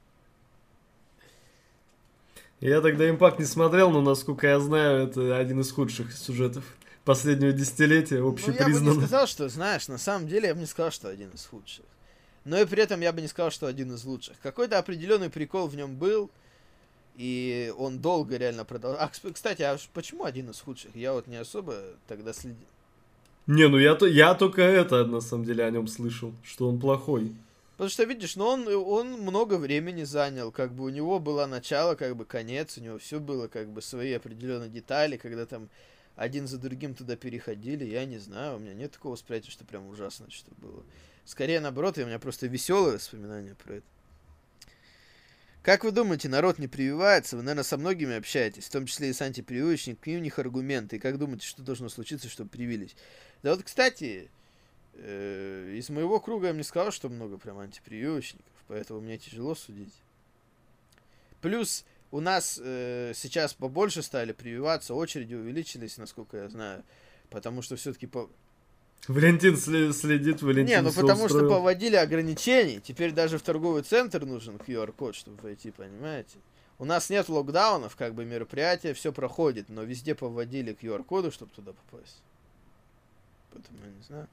[2.58, 6.64] Я тогда импакт не смотрел, но насколько я знаю, это один из худших сюжетов
[7.04, 8.94] последнего десятилетия, Ну, я бы не общепризнанно.
[8.94, 11.84] сказал, что, знаешь, на самом деле я бы не сказал, что один из худших.
[12.44, 14.36] Но и при этом я бы не сказал, что один из лучших.
[14.40, 16.31] Какой-то определенный прикол в нем был,
[17.16, 19.01] и он долго реально продолжал.
[19.01, 20.97] А, кс- кстати, а почему один из худших?
[20.97, 21.77] Я вот не особо
[22.09, 22.66] тогда следил.
[23.47, 26.81] Не, ну я, то, я только это, на самом деле, о нем слышал, что он
[26.81, 27.32] плохой.
[27.73, 31.94] Потому что, видишь, ну он, он много времени занял, как бы у него было начало,
[31.97, 35.69] как бы конец, у него все было как бы свои определенные детали, когда там
[36.14, 39.89] один за другим туда переходили, я не знаю, у меня нет такого восприятия, что прям
[39.89, 40.82] ужасно что было.
[41.24, 43.86] Скорее наоборот, у меня просто веселые воспоминания про это.
[45.62, 47.36] Как вы думаете, народ не прививается?
[47.36, 50.96] Вы, наверное, со многими общаетесь, в том числе и с антипрививочниками, и у них аргументы.
[50.96, 52.96] И как думаете, что должно случиться, чтобы привились?
[53.44, 54.28] Да вот, кстати,
[54.94, 59.54] э, из моего круга я бы не сказал, что много прям антипрививочников, поэтому мне тяжело
[59.54, 59.94] судить.
[61.40, 66.84] Плюс у нас э, сейчас побольше стали прививаться, очереди увеличились, насколько я знаю,
[67.30, 68.28] потому что все-таки по...
[69.08, 71.50] Валентин сле- следит, Валентин Не, ну потому что устроил.
[71.50, 72.80] поводили ограничений.
[72.80, 76.38] Теперь даже в торговый центр нужен QR-код, чтобы войти, понимаете?
[76.78, 81.72] У нас нет локдаунов, как бы мероприятие, все проходит, но везде поводили QR-коды, чтобы туда
[81.72, 82.22] попасть.
[83.52, 84.28] Поэтому я не знаю.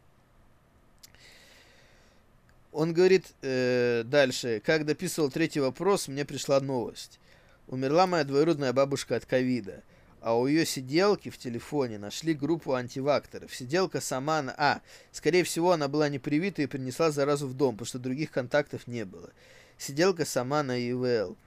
[2.71, 7.19] Он говорит э, дальше, как дописывал третий вопрос, мне пришла новость.
[7.67, 9.83] Умерла моя двоюродная бабушка от ковида,
[10.21, 13.53] а у ее сиделки в телефоне нашли группу антивакторов.
[13.55, 14.41] Сиделка сама...
[14.41, 14.81] на- А,
[15.11, 18.87] скорее всего, она была не привита и принесла заразу в дом, потому что других контактов
[18.87, 19.29] не было.
[19.77, 21.37] Сиделка сама на ИВЛ.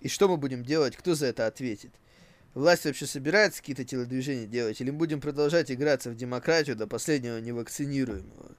[0.00, 0.96] И что мы будем делать?
[0.96, 1.90] Кто за это ответит?
[2.54, 4.80] Власть вообще собирается какие-то телодвижения делать?
[4.80, 8.52] Или мы будем продолжать играться в демократию до последнего невакцинируемого?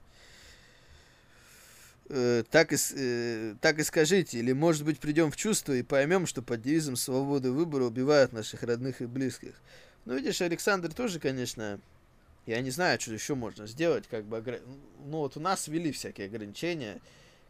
[2.12, 6.26] Э, так, и, э, так и скажите, или может быть придем в чувство и поймем,
[6.26, 9.54] что под девизом свободы выбора убивают наших родных и близких.
[10.06, 11.78] Ну, видишь, Александр тоже, конечно,
[12.46, 14.60] я не знаю, что еще можно сделать, как бы, огра-
[15.06, 17.00] ну, вот у нас ввели всякие ограничения,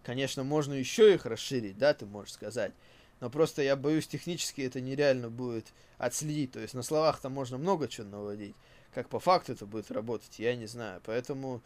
[0.02, 2.72] конечно, можно еще их расширить, да, ты можешь сказать,
[3.20, 7.88] но просто я боюсь, технически это нереально будет отследить, то есть на словах-то можно много
[7.88, 8.56] чего наводить,
[8.92, 11.62] как по факту это будет работать, я не знаю, поэтому...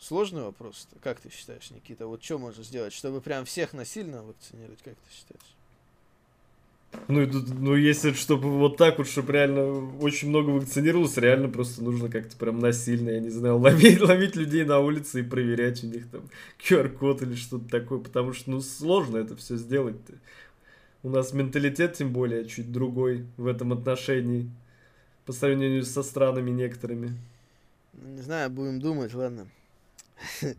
[0.00, 0.88] Сложный вопрос.
[1.02, 2.06] Как ты считаешь, Никита?
[2.06, 5.54] Вот что можно сделать, чтобы прям всех насильно вакцинировать, как ты считаешь?
[7.06, 7.26] Ну,
[7.58, 12.36] ну, если чтобы вот так вот, чтобы реально очень много вакцинировалось, реально просто нужно как-то
[12.36, 16.22] прям насильно, я не знаю, ловить, ловить людей на улице и проверять у них там
[16.58, 20.14] QR-код или что-то такое, потому что, ну, сложно это все сделать-то.
[21.02, 24.50] У нас менталитет, тем более, чуть другой в этом отношении,
[25.26, 27.16] по сравнению со странами некоторыми.
[27.92, 29.46] Ну, не знаю, будем думать, ладно.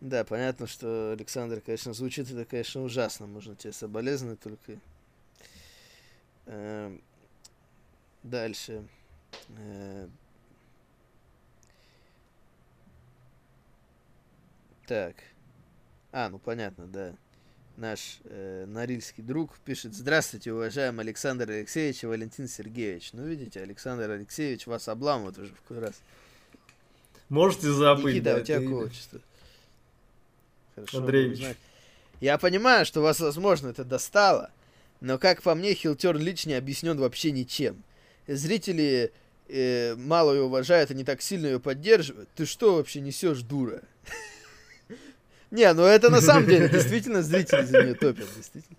[0.00, 3.26] Да, понятно, что Александр, конечно, звучит это, конечно, ужасно.
[3.26, 4.78] Можно тебе соболезновать только
[6.46, 7.02] Эм,
[8.22, 8.88] дальше.
[9.58, 10.08] Э,
[14.86, 15.16] так.
[16.10, 17.14] А, ну понятно, да.
[17.76, 23.12] Наш э, норильский друг пишет Здравствуйте, уважаемый Александр Алексеевич и Валентин Сергеевич.
[23.12, 26.00] Ну, видите, Александр Алексеевий вас обламывает уже в какой раз.
[27.28, 28.14] Можете забыть.
[28.14, 28.70] Никита, да, у тебя это...
[28.70, 29.20] отчество?
[30.74, 30.98] Хорошо.
[30.98, 31.44] Андреевич.
[32.20, 34.50] Я понимаю, что вас, возможно, это достало,
[35.00, 37.82] но, как по мне, Хилтер Лич не объяснен вообще ничем.
[38.26, 39.12] Зрители
[39.48, 42.28] э, мало ее уважают и не так сильно ее поддерживают.
[42.34, 43.82] Ты что вообще несешь, дура?
[45.50, 48.76] Не, ну это на самом деле действительно зрители за нее топят, действительно.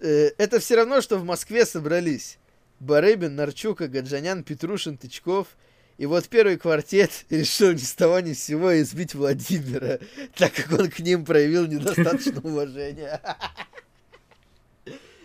[0.00, 2.38] Э, это все равно, что в Москве собрались
[2.80, 5.48] Барыбин, Нарчука, Гаджанян, Петрушин, Тычков.
[5.96, 9.98] И вот первый квартет решил ни с того ни с сего избить Владимира,
[10.36, 13.20] так как он к ним проявил недостаточно уважения.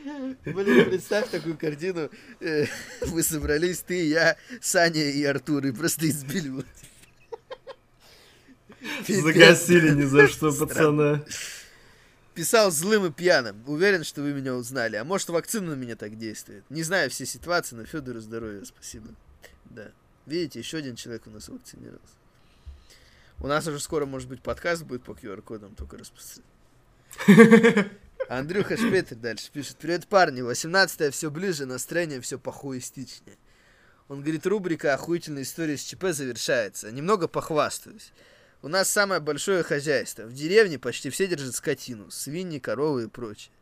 [0.46, 2.10] Блин, представь такую картину.
[2.40, 2.66] Э,
[3.02, 6.66] вы собрались, ты, я, Саня и Артур, и просто избили вот.
[9.08, 11.24] Загасили ни за что, пацана.
[12.34, 13.62] Писал злым и пьяным.
[13.68, 14.96] Уверен, что вы меня узнали.
[14.96, 16.64] А может, вакцина на меня так действует.
[16.70, 19.10] Не знаю все ситуации, но Федору здоровья, спасибо.
[19.66, 19.92] Да.
[20.30, 22.14] Видите, еще один человек у нас вакцинировался.
[23.40, 26.46] У нас уже скоро, может быть, подкаст будет по QR-кодам, только распространить.
[28.30, 29.78] Андрюха Шпетер дальше пишет.
[29.78, 30.42] Привет, парни.
[30.42, 33.38] 18 все ближе, настроение все похуистичнее.
[34.08, 36.92] Он говорит, рубрика «Охуительная история с ЧП» завершается.
[36.92, 38.12] Немного похвастаюсь.
[38.62, 40.24] У нас самое большое хозяйство.
[40.24, 42.12] В деревне почти все держат скотину.
[42.12, 43.54] Свиньи, коровы и прочее.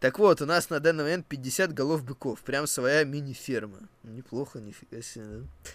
[0.00, 2.40] Так вот, у нас на данный момент 50 голов быков.
[2.42, 3.88] Прям своя мини-ферма.
[4.02, 5.70] Неплохо, нифига себе, да?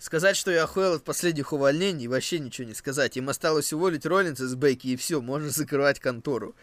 [0.00, 3.18] Сказать, что я охуел от последних увольнений, вообще ничего не сказать.
[3.18, 6.56] Им осталось уволить Роллинса с Бейки, и все, можно закрывать контору.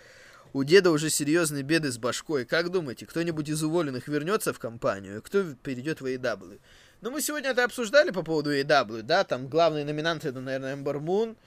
[0.53, 2.45] У деда уже серьезные беды с башкой.
[2.45, 5.21] Как думаете, кто-нибудь из уволенных вернется в компанию?
[5.21, 6.59] Кто перейдет в AEW?
[7.01, 9.23] Ну, мы сегодня это обсуждали по поводу AEW, да?
[9.23, 11.37] Там главные номинанты, это, наверное, Эмбер Мун,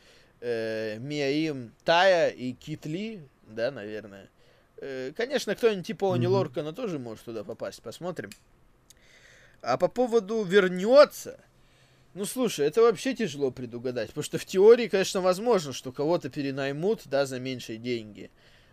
[0.41, 4.31] э, Мия Тая и Кит Ли, да, наверное.
[4.77, 6.29] Э, конечно, кто-нибудь типа Они mm-hmm.
[6.29, 8.31] Лоркана тоже может туда попасть, посмотрим.
[9.61, 11.41] А по поводу вернется,
[12.15, 17.03] ну, слушай, это вообще тяжело предугадать, потому что в теории, конечно, возможно, что кого-то перенаймут,
[17.05, 18.31] да, за меньшие деньги.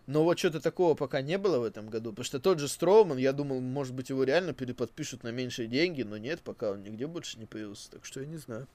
[0.08, 3.18] Но вот что-то такого пока не было в этом году, потому что тот же Строуман,
[3.18, 7.06] я думал, может быть, его реально переподпишут на меньшие деньги, но нет, пока он нигде
[7.08, 8.68] больше не появился, так что я не знаю.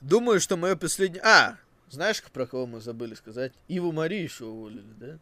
[0.00, 1.22] Думаю, что мое последнее...
[1.22, 1.58] А,
[1.90, 3.52] знаешь, про кого мы забыли сказать?
[3.68, 5.18] Иву Мари еще уволили, да?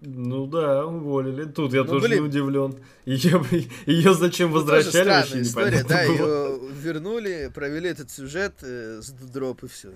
[0.00, 1.44] Ну да, уволили.
[1.44, 2.22] Тут я ну, тоже блин.
[2.22, 2.76] не удивлен.
[3.04, 3.42] Ее,
[3.86, 6.56] ее зачем ну, возвращали, вообще история, непонятно да, было.
[6.56, 9.92] ее вернули, провели этот сюжет э, с дроп и все.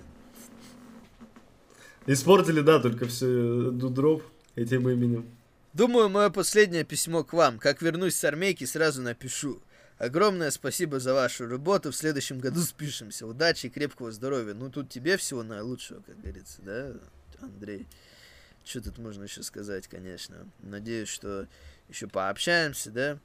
[2.06, 4.22] Испортили, да, только все дудроп
[4.54, 5.26] этим именем.
[5.72, 7.58] Думаю, мое последнее письмо к вам.
[7.58, 9.60] Как вернусь с армейки, сразу напишу.
[9.98, 11.90] Огромное спасибо за вашу работу.
[11.90, 13.26] В следующем году спишемся.
[13.26, 14.54] Удачи и крепкого здоровья.
[14.54, 16.92] Ну, тут тебе всего наилучшего, как говорится, да,
[17.40, 17.86] Андрей?
[18.64, 20.46] Что тут можно еще сказать, конечно.
[20.60, 21.48] Надеюсь, что
[21.88, 23.18] еще пообщаемся, да?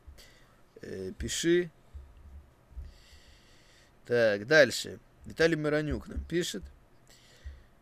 [0.81, 1.71] Э, пиши.
[4.05, 4.99] Так, дальше.
[5.25, 6.63] Виталий Миронюк нам пишет.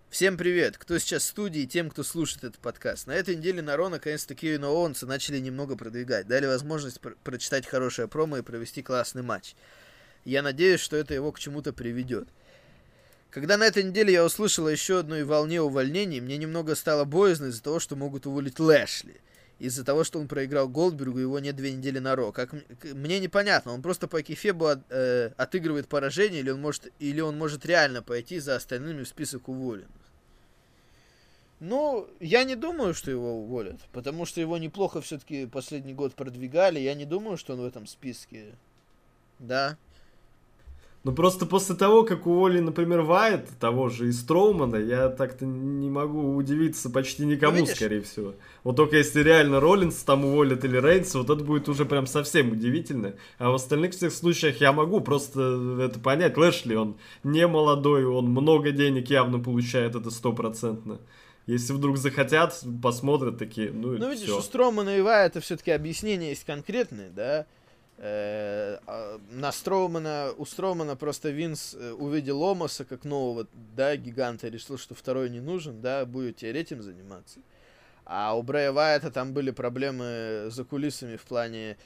[0.09, 3.07] Всем привет, кто сейчас в студии тем, кто слушает этот подкаст.
[3.07, 6.27] На этой неделе на Ро наконец-то Кевина Оуэнса начали немного продвигать.
[6.27, 9.55] Дали возможность пр- прочитать хорошее промо и провести классный матч.
[10.23, 12.29] Я надеюсь, что это его к чему-то приведет.
[13.33, 17.63] Когда на этой неделе я услышал еще одной волне увольнений, мне немного стало боязно из-за
[17.63, 19.21] того, что могут уволить Лэшли.
[19.57, 22.31] Из-за того, что он проиграл Голдбергу, его нет две недели на Ро.
[22.31, 22.53] Как
[22.83, 27.35] мне непонятно, он просто по Кефебу от, э, отыгрывает поражение, или он может, или он
[27.35, 29.89] может реально пойти за остальными в список уволенных.
[31.59, 36.79] Ну, я не думаю, что его уволят, потому что его неплохо все-таки последний год продвигали.
[36.79, 38.53] Я не думаю, что он в этом списке.
[39.39, 39.77] Да.
[41.03, 45.89] Ну просто после того, как уволили, например, Вайт, того же и Строумана, я так-то не
[45.89, 48.35] могу удивиться почти никому, ну, скорее всего.
[48.63, 52.53] Вот только если реально Роллинс там уволят или Рейнс, вот это будет уже прям совсем
[52.53, 53.15] удивительно.
[53.37, 56.37] А в остальных всех случаях я могу просто это понять.
[56.37, 61.01] Лэшли, он не молодой, он много денег явно получает, это стопроцентно.
[61.47, 64.39] Если вдруг захотят, посмотрят такие, ну, Ну, видишь, всё.
[64.39, 67.45] у Стромана и Ива это все-таки объяснение есть конкретные, да.
[67.97, 74.47] Э, а на Строумана, у Стромана просто Винс э, увидел Омаса как нового, да, гиганта,
[74.47, 77.39] и решил, что второй не нужен, да, будет теперь этим заниматься.
[78.05, 81.77] А у Брэя Вайта там были проблемы за кулисами в плане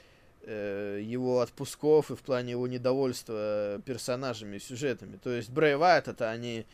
[0.43, 5.19] э, его отпусков и в плане его недовольства персонажами и сюжетами.
[5.21, 6.65] То есть Брэй Вайт это они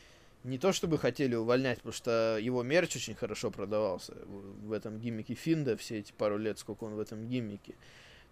[0.44, 5.34] не то чтобы хотели увольнять, потому что его мерч очень хорошо продавался в этом гиммике
[5.34, 7.76] Финда все эти пару лет, сколько он в этом гиммике.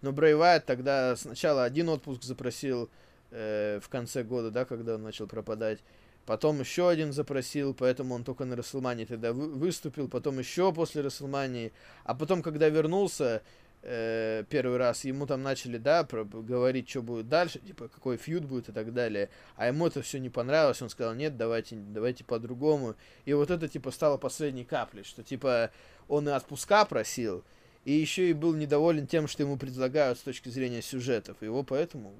[0.02, 2.90] Но Брэй Вайт тогда сначала один отпуск запросил
[3.30, 5.78] э, в конце года, да, когда он начал пропадать.
[6.26, 10.08] Потом еще один запросил, поэтому он только на Расселмании тогда вы- выступил.
[10.08, 11.72] Потом еще после Расселмании.
[12.04, 13.42] А потом, когда вернулся
[13.82, 18.44] э, первый раз, ему там начали, да, про- говорить, что будет дальше, типа, какой фьюд
[18.44, 19.30] будет и так далее.
[19.56, 20.80] А ему это все не понравилось.
[20.82, 22.94] Он сказал, нет, давайте, давайте по-другому.
[23.24, 25.70] И вот это, типа, стало последней каплей, что, типа,
[26.06, 27.42] он и отпуска просил,
[27.84, 31.42] и еще и был недоволен тем, что ему предлагают с точки зрения сюжетов.
[31.42, 32.14] Его поэтому...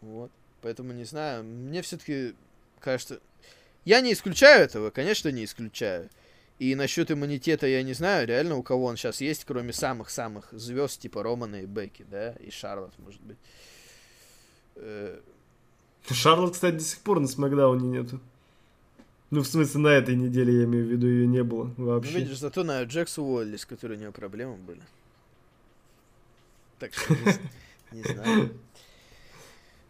[0.00, 0.30] Вот.
[0.62, 1.44] Поэтому не знаю.
[1.44, 2.34] Мне все-таки
[2.80, 3.20] кажется...
[3.84, 6.10] Я не исключаю этого, конечно, не исключаю.
[6.58, 11.00] И насчет иммунитета я не знаю, реально у кого он сейчас есть, кроме самых-самых звезд,
[11.00, 13.36] типа Романа и Бекки, да, и Шарлот, может быть.
[14.76, 15.20] Э,
[16.10, 18.20] Шарлот, кстати, до сих пор на Смакдауне нету.
[19.30, 22.20] Ну, в смысле, на этой неделе, я имею в виду, ее не было Ну, вообще.
[22.20, 24.82] видишь, зато на Джекс уволили, с которой у него проблемы были.
[26.78, 27.14] Так что
[27.92, 28.52] не, знаю.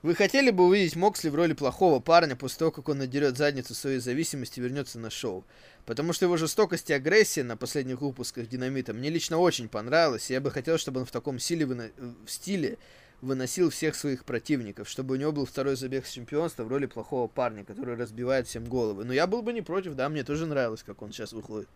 [0.02, 3.74] Вы хотели бы увидеть Моксли в роли плохого парня после того, как он надерет задницу
[3.74, 5.44] своей зависимости и вернется на шоу?
[5.84, 10.34] Потому что его жестокость и агрессия на последних выпусках Динамита мне лично очень понравилась, и
[10.34, 11.90] я бы хотел, чтобы он в таком силе выно-
[12.24, 12.78] в стиле
[13.22, 17.28] выносил всех своих противников, чтобы у него был второй забег с чемпионства в роли плохого
[17.28, 19.04] парня, который разбивает всем головы.
[19.04, 21.68] Но я был бы не против, да, мне тоже нравилось, как он сейчас выходит.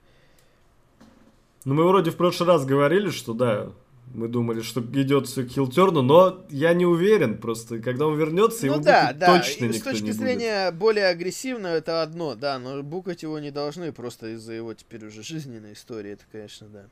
[1.64, 3.72] Ну, мы вроде в прошлый раз говорили, что да,
[4.14, 8.66] мы думали, что идет все к хилтерну, но я не уверен просто, когда он вернется,
[8.66, 9.38] его Ну да, букать да.
[9.38, 13.38] точно и с никто точки не зрения более агрессивного это одно, да, но букать его
[13.38, 16.86] не должны просто из-за его теперь уже жизненной истории, это, конечно, да.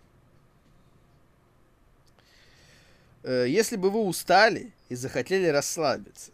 [3.18, 6.33] Э, Если бы вы устали и захотели расслабиться,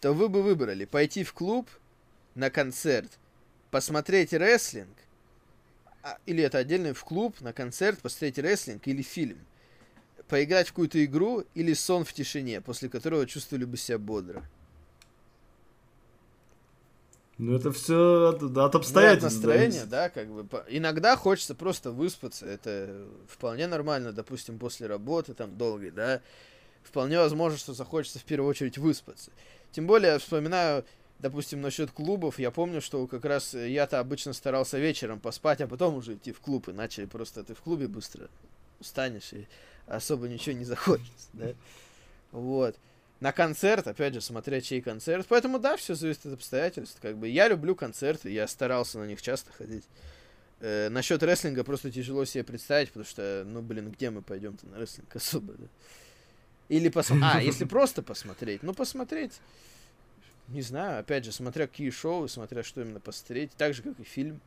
[0.00, 1.68] то вы бы выбрали пойти в клуб
[2.34, 3.10] на концерт,
[3.70, 4.96] посмотреть рестлинг,
[6.02, 9.38] а, или это отдельно в клуб на концерт, посмотреть рестлинг или фильм,
[10.28, 14.48] поиграть в какую-то игру или сон в тишине, после которого чувствовали бы себя бодро.
[17.38, 19.24] Ну, это все от, от Ну, от обстоятельств.
[19.36, 19.88] настроения, зависит.
[19.90, 20.46] да, как бы.
[20.68, 22.46] Иногда хочется просто выспаться.
[22.46, 26.22] Это вполне нормально, допустим, после работы там долгой, да.
[26.82, 29.30] Вполне возможно, что захочется в первую очередь выспаться.
[29.72, 30.84] Тем более, я вспоминаю,
[31.18, 32.38] допустим, насчет клубов.
[32.38, 36.40] Я помню, что как раз я-то обычно старался вечером поспать, а потом уже идти в
[36.40, 36.68] клуб.
[36.70, 38.28] Иначе просто ты в клубе быстро
[38.80, 39.46] устанешь и
[39.86, 41.48] особо ничего не захочется, да.
[42.32, 42.76] Вот.
[43.20, 45.26] На концерт, опять же, смотреть чей концерт.
[45.28, 46.98] Поэтому, да, все зависит от обстоятельств.
[47.00, 49.84] Как бы я люблю концерты, я старался на них часто ходить.
[50.60, 54.78] Э, насчет рестлинга просто тяжело себе представить, потому что, ну, блин, где мы пойдем-то на
[54.78, 55.66] рестлинг особо, да?
[56.68, 57.34] Или посмотреть.
[57.34, 58.62] А, если просто посмотреть.
[58.62, 59.40] Ну, посмотреть.
[60.48, 63.50] Не знаю, опять же, смотря какие шоу, смотря что именно посмотреть.
[63.56, 64.40] Так же, как и фильм.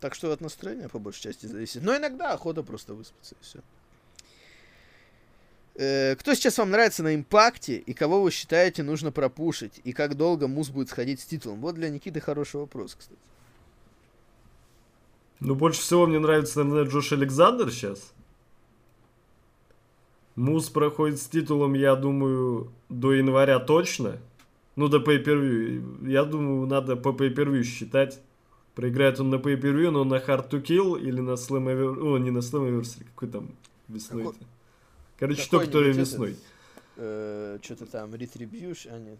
[0.00, 1.82] Так что от настроения по большей части зависит.
[1.82, 3.60] Но иногда охота просто выспаться, и все.
[5.74, 9.80] Э, Кто сейчас вам нравится на импакте и кого вы считаете нужно пропушить?
[9.84, 11.60] И как долго Мус будет сходить с титулом?
[11.60, 13.20] Вот для Никиты хороший вопрос, кстати.
[15.40, 18.12] Ну, больше всего мне нравится, наверное, Джош Александр сейчас.
[20.36, 24.18] Мус проходит с титулом, я думаю, до января точно.
[24.76, 26.08] Ну, до pay-per-view.
[26.08, 28.20] Я думаю, надо по pay-per-view считать.
[28.74, 32.14] Проиграет он на pay-per-view, но на Hard to Kill или на Slam Anniversary.
[32.14, 33.50] О, не на Slam Anniversary, какой там
[33.88, 34.38] весной-то.
[35.22, 36.36] Короче, то, который весной.
[36.96, 39.18] э, Что-то там, Retribution, а нет,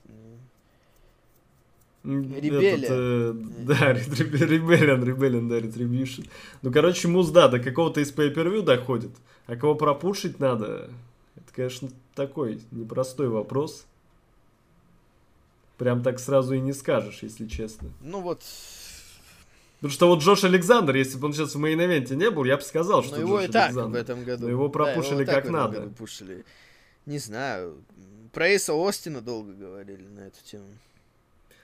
[2.02, 3.32] не- этот, э,
[3.66, 6.28] да, Ребелиан, Ребелиан, да, Retribution.
[6.62, 9.12] Ну, короче, Муз, да, до какого-то из pay-per-view доходит.
[9.46, 10.90] А кого пропушить надо,
[11.36, 13.86] это, конечно, такой непростой вопрос.
[15.78, 17.90] Прям так сразу и не скажешь, если честно.
[18.00, 18.42] Ну вот,
[19.82, 22.62] Потому что вот Джош Александр, если бы он сейчас в мейн-эвенте не был, я бы
[22.62, 23.98] сказал, что но его Джош и так Александр.
[23.98, 24.44] в этом году.
[24.44, 25.80] Но его Да, пропушили и так как надо.
[25.88, 26.44] пушили.
[27.04, 27.82] Не знаю.
[28.32, 30.66] Про Эйса Остина долго говорили на эту тему.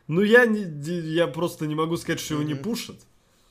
[0.09, 2.97] Ну, я, не, я просто не могу сказать, что его не пушат.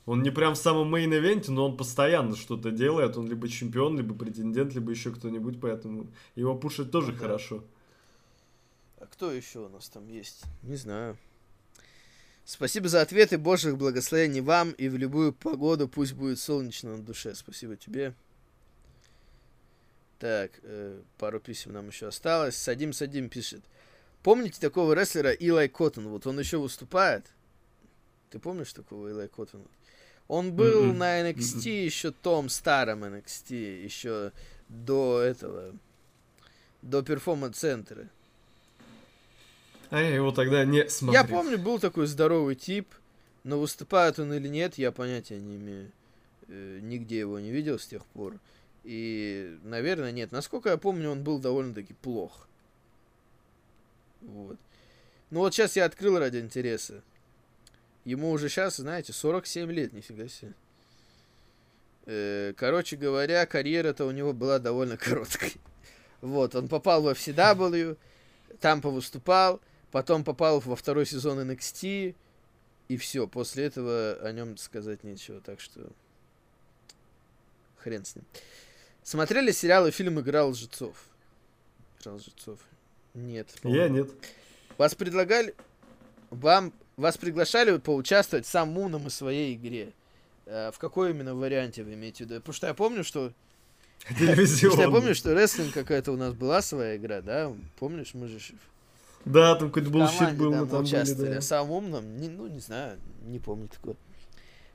[0.04, 3.16] Он не прям в самом мейн-эвенте, но он постоянно что-то делает.
[3.16, 7.18] Он либо чемпион, либо претендент, либо еще кто-нибудь, поэтому его пушить тоже Ага.
[7.20, 7.64] хорошо.
[9.00, 10.42] А кто еще у нас там есть?
[10.62, 11.16] Не знаю.
[12.48, 17.34] Спасибо за ответы, божьих благословений вам, и в любую погоду пусть будет солнечно на душе.
[17.34, 18.14] Спасибо тебе.
[20.18, 22.56] Так, э, пару писем нам еще осталось.
[22.56, 23.60] Садим, садим пишет.
[24.22, 26.08] Помните такого рестлера Илай Коттон?
[26.08, 27.26] Вот он еще выступает.
[28.30, 29.66] Ты помнишь такого Илай Коттона?
[30.26, 30.98] Он был Мгм.
[30.98, 34.32] на NXT еще том старом NXT, еще
[34.70, 35.74] до этого,
[36.80, 38.08] до перформанс-центра.
[39.90, 41.22] А я его тогда не смотрел.
[41.22, 42.88] Я помню, был такой здоровый тип,
[43.44, 45.90] но выступает он или нет, я понятия не имею.
[46.48, 48.34] Э, Нигде его не видел с тех пор.
[48.84, 50.32] И, наверное, нет.
[50.32, 52.46] Насколько я помню, он был довольно-таки плох.
[54.20, 54.56] Вот.
[55.30, 57.02] Ну вот сейчас я открыл ради интереса.
[58.04, 60.52] Ему уже сейчас, знаете, 47 лет, нифига себе.
[62.06, 65.54] Э, Короче говоря, карьера-то у него была довольно короткой.
[66.20, 67.96] Вот, он попал в FCW,
[68.58, 69.60] там повыступал,
[69.90, 72.14] потом попал во второй сезон NXT,
[72.88, 73.26] и все.
[73.26, 75.80] После этого о нем сказать нечего, так что
[77.78, 78.24] хрен с ним.
[79.02, 80.96] Смотрели сериалы, фильм «Игра лжецов»?
[82.00, 82.58] «Игра лжецов».
[83.14, 83.48] Нет.
[83.64, 84.10] Я нет.
[84.76, 85.54] Вас предлагали...
[86.30, 86.72] Вам...
[86.96, 89.92] Вас приглашали поучаствовать в самом умном и своей игре.
[90.46, 92.40] Э, В какой именно варианте вы имеете в виду?
[92.40, 93.32] Потому что я помню, что...
[94.08, 97.52] Потому что я помню, что рестлинг какая-то у нас была своя игра, да?
[97.78, 98.38] Помнишь, мы же
[99.24, 101.34] Да, там какой-то bullshit команде, был, мы там участвовали.
[101.34, 101.40] да.
[101.40, 103.96] Самым умным, не- ну, не знаю, не помню такое.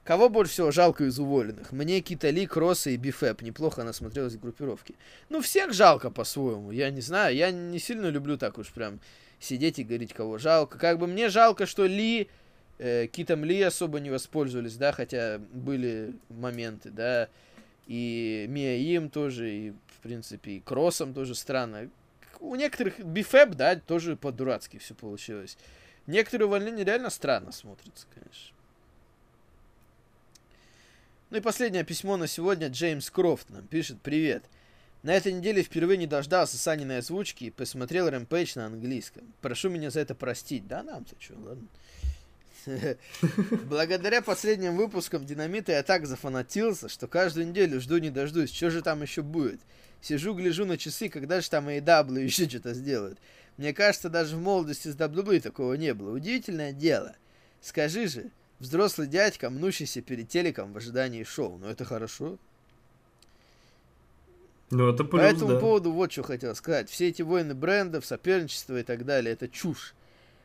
[0.03, 1.71] Кого больше всего жалко из уволенных?
[1.71, 3.41] Мне Кита Ли, Кросса и Би-Фаб.
[3.41, 4.95] Неплохо она смотрелась в группировке.
[5.29, 6.71] Ну, всех жалко по-своему.
[6.71, 8.99] Я не знаю, я не сильно люблю так уж прям
[9.39, 10.77] сидеть и говорить, кого жалко.
[10.77, 12.27] Как бы мне жалко, что Ли,
[12.79, 17.29] э, Китом Ли особо не воспользовались, да, хотя были моменты, да.
[17.87, 21.89] И Мия им тоже, и, в принципе, и Кроссом тоже странно.
[22.43, 25.57] У некоторых Бифэп, да, тоже по-дурацки все получилось.
[26.07, 28.53] Некоторые увольнения реально странно смотрятся, конечно.
[31.29, 32.67] Ну и последнее письмо на сегодня.
[32.67, 34.01] Джеймс Крофт нам пишет.
[34.01, 34.43] Привет.
[35.03, 39.23] На этой неделе впервые не дождался Саниной озвучки и посмотрел Рэмпейдж на английском.
[39.39, 40.67] Прошу меня за это простить.
[40.67, 41.67] Да нам-то что, ладно.
[43.69, 48.81] Благодаря последним выпускам Динамита я так зафанатился, что каждую неделю жду не дождусь, что же
[48.81, 49.61] там еще будет.
[50.03, 53.19] Сижу, гляжу на часы, когда же там AEW еще что-то сделают.
[53.55, 56.13] Мне кажется, даже в молодости с WWE такого не было.
[56.13, 57.15] Удивительное дело.
[57.61, 61.57] Скажи же, взрослый дядька, мнущийся перед телеком в ожидании шоу.
[61.57, 62.37] Ну это хорошо.
[64.71, 65.59] Ну, это По плюс, этому да.
[65.59, 66.89] поводу вот что хотел сказать.
[66.89, 69.93] Все эти войны брендов, соперничество и так далее, это чушь.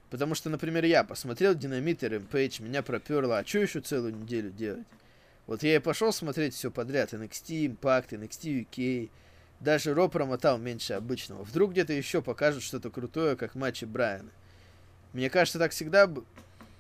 [0.09, 4.51] Потому что, например, я посмотрел Динамит и Rampage, меня проперло, а что еще целую неделю
[4.51, 4.87] делать?
[5.49, 7.13] Вот я и пошел смотреть все подряд.
[7.13, 9.11] NXT, Impact, NXT UK.
[9.61, 11.43] Даже Ро промотал меньше обычного.
[11.43, 14.31] Вдруг где-то еще покажут что-то крутое, как матчи Брайана.
[15.13, 16.09] Мне кажется, так всегда...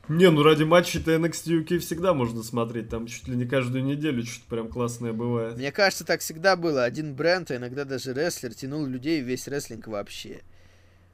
[0.08, 2.88] Не, ну ради матчей-то NXT UK всегда можно смотреть.
[2.88, 5.56] Там чуть ли не каждую неделю что-то прям классное бывает.
[5.56, 6.84] Мне кажется, так всегда было.
[6.84, 10.40] Один бренд, а иногда даже рестлер тянул людей весь рестлинг вообще.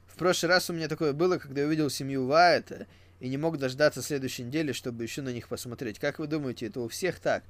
[0.07, 2.87] В прошлый раз у меня такое было, когда я увидел семью Вайта
[3.19, 5.99] и не мог дождаться следующей недели, чтобы еще на них посмотреть.
[5.99, 7.43] Как вы думаете, это у всех так?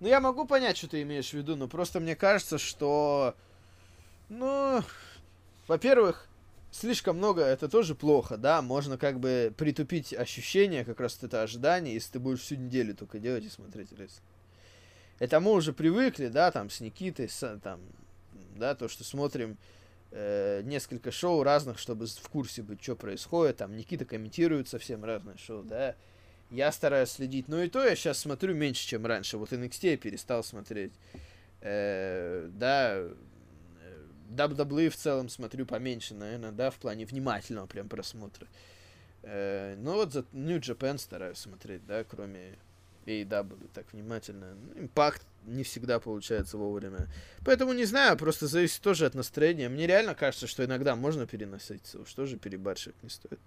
[0.00, 3.34] Ну, я могу понять, что ты имеешь в виду, но просто мне кажется, что...
[4.30, 4.82] Ну,
[5.68, 6.26] во-первых,
[6.70, 11.42] слишком много, это тоже плохо, да, можно как бы притупить ощущение, как раз вот это
[11.42, 14.22] ожидание, если ты будешь всю неделю только делать и смотреть рестлинг.
[15.18, 17.80] Это мы уже привыкли, да, там, с Никитой, с, там,
[18.56, 19.58] да, то, что смотрим
[20.12, 25.36] э, несколько шоу разных, чтобы в курсе быть, что происходит, там, Никита комментирует совсем разные
[25.36, 25.94] шоу, да,
[26.50, 29.96] я стараюсь следить, но и то я сейчас смотрю меньше, чем раньше, вот NXT я
[29.96, 30.92] перестал смотреть,
[31.60, 33.12] Э, да, э,
[34.30, 38.46] WWE в целом смотрю поменьше, наверное, да, в плане внимательного прям просмотра.
[39.22, 42.58] Э, ну вот за New Japan стараюсь смотреть, да, кроме
[43.04, 44.54] AEW так внимательно.
[44.54, 47.08] Ну, Импакт не всегда получается вовремя.
[47.44, 49.68] Поэтому не знаю, просто зависит тоже от настроения.
[49.68, 53.40] Мне реально кажется, что иногда можно переноситься, уж тоже перебарщивать не стоит.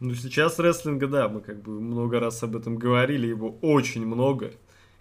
[0.00, 4.52] Ну, сейчас рестлинга, да, мы как бы много раз об этом говорили, его очень много.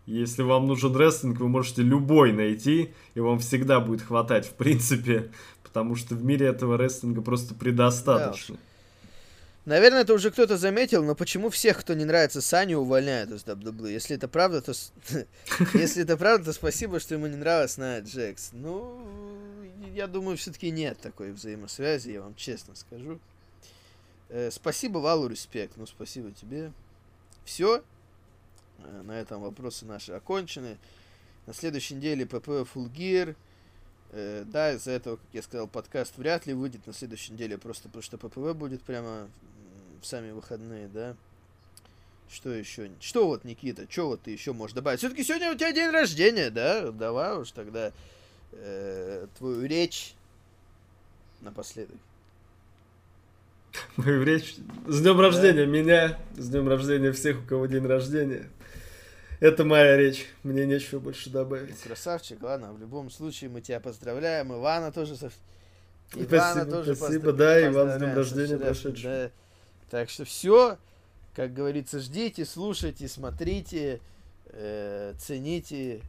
[0.08, 5.32] Если вам нужен рестлинг, вы можете любой найти, и вам всегда будет хватать, в принципе,
[5.64, 8.58] потому что в мире этого рестлинга просто предостаточно.
[9.66, 13.92] Наверное, это уже кто-то заметил, но почему всех, кто не нравится Сане, увольняют из WWE?
[13.92, 14.72] Если это правда, то...
[15.74, 18.52] Если это правда, то спасибо, что ему не нравилась Ная Джекс.
[18.54, 18.98] Ну,
[19.94, 23.20] я думаю, все-таки нет такой взаимосвязи, я вам честно скажу.
[24.30, 25.78] Э, Спасибо, Валу, респект.
[25.78, 26.72] Ну, спасибо тебе.
[27.46, 27.84] Все.
[29.04, 30.78] На этом вопросы наши окончены.
[31.46, 33.36] На следующей неделе ПП Gear.
[34.12, 37.90] Э, да, из-за этого, как я сказал, подкаст вряд ли выйдет на следующей неделе, просто
[37.90, 39.30] потому что ППВ будет прямо
[40.02, 41.16] в сами выходные, да.
[42.30, 42.92] Что еще?
[43.00, 45.00] Что вот, Никита, что вот ты еще можешь добавить?
[45.00, 46.92] Все-таки сегодня у тебя день рождения, да?
[46.92, 47.94] Давай уж тогда
[48.52, 50.14] э, твою речь
[51.42, 51.98] напоследок.
[53.98, 54.56] Мою речь.
[54.88, 58.50] С днем рождения меня, с днем рождения всех, у кого день рождения.
[59.40, 61.80] Это моя речь, мне нечего больше добавить.
[61.82, 64.54] Красавчик, ладно, в любом случае мы тебя поздравляем.
[64.54, 65.32] Ивана тоже со...
[66.10, 69.04] Спасибо, спасибо, да, Иван, с днем рождения прошедшим.
[69.04, 69.32] да.
[69.90, 70.78] Так что все,
[71.36, 74.02] как говорится, ждите, слушайте, смотрите,
[74.48, 76.02] э, цените,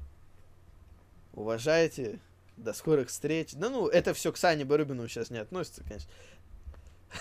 [1.34, 2.18] уважайте.
[2.56, 3.52] До скорых встреч.
[3.52, 6.10] Да ну, это все к Сане Барыбину сейчас не относится, конечно.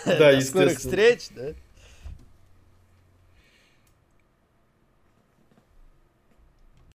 [0.05, 0.76] Да, До скорых естественно.
[0.77, 1.53] встреч, да.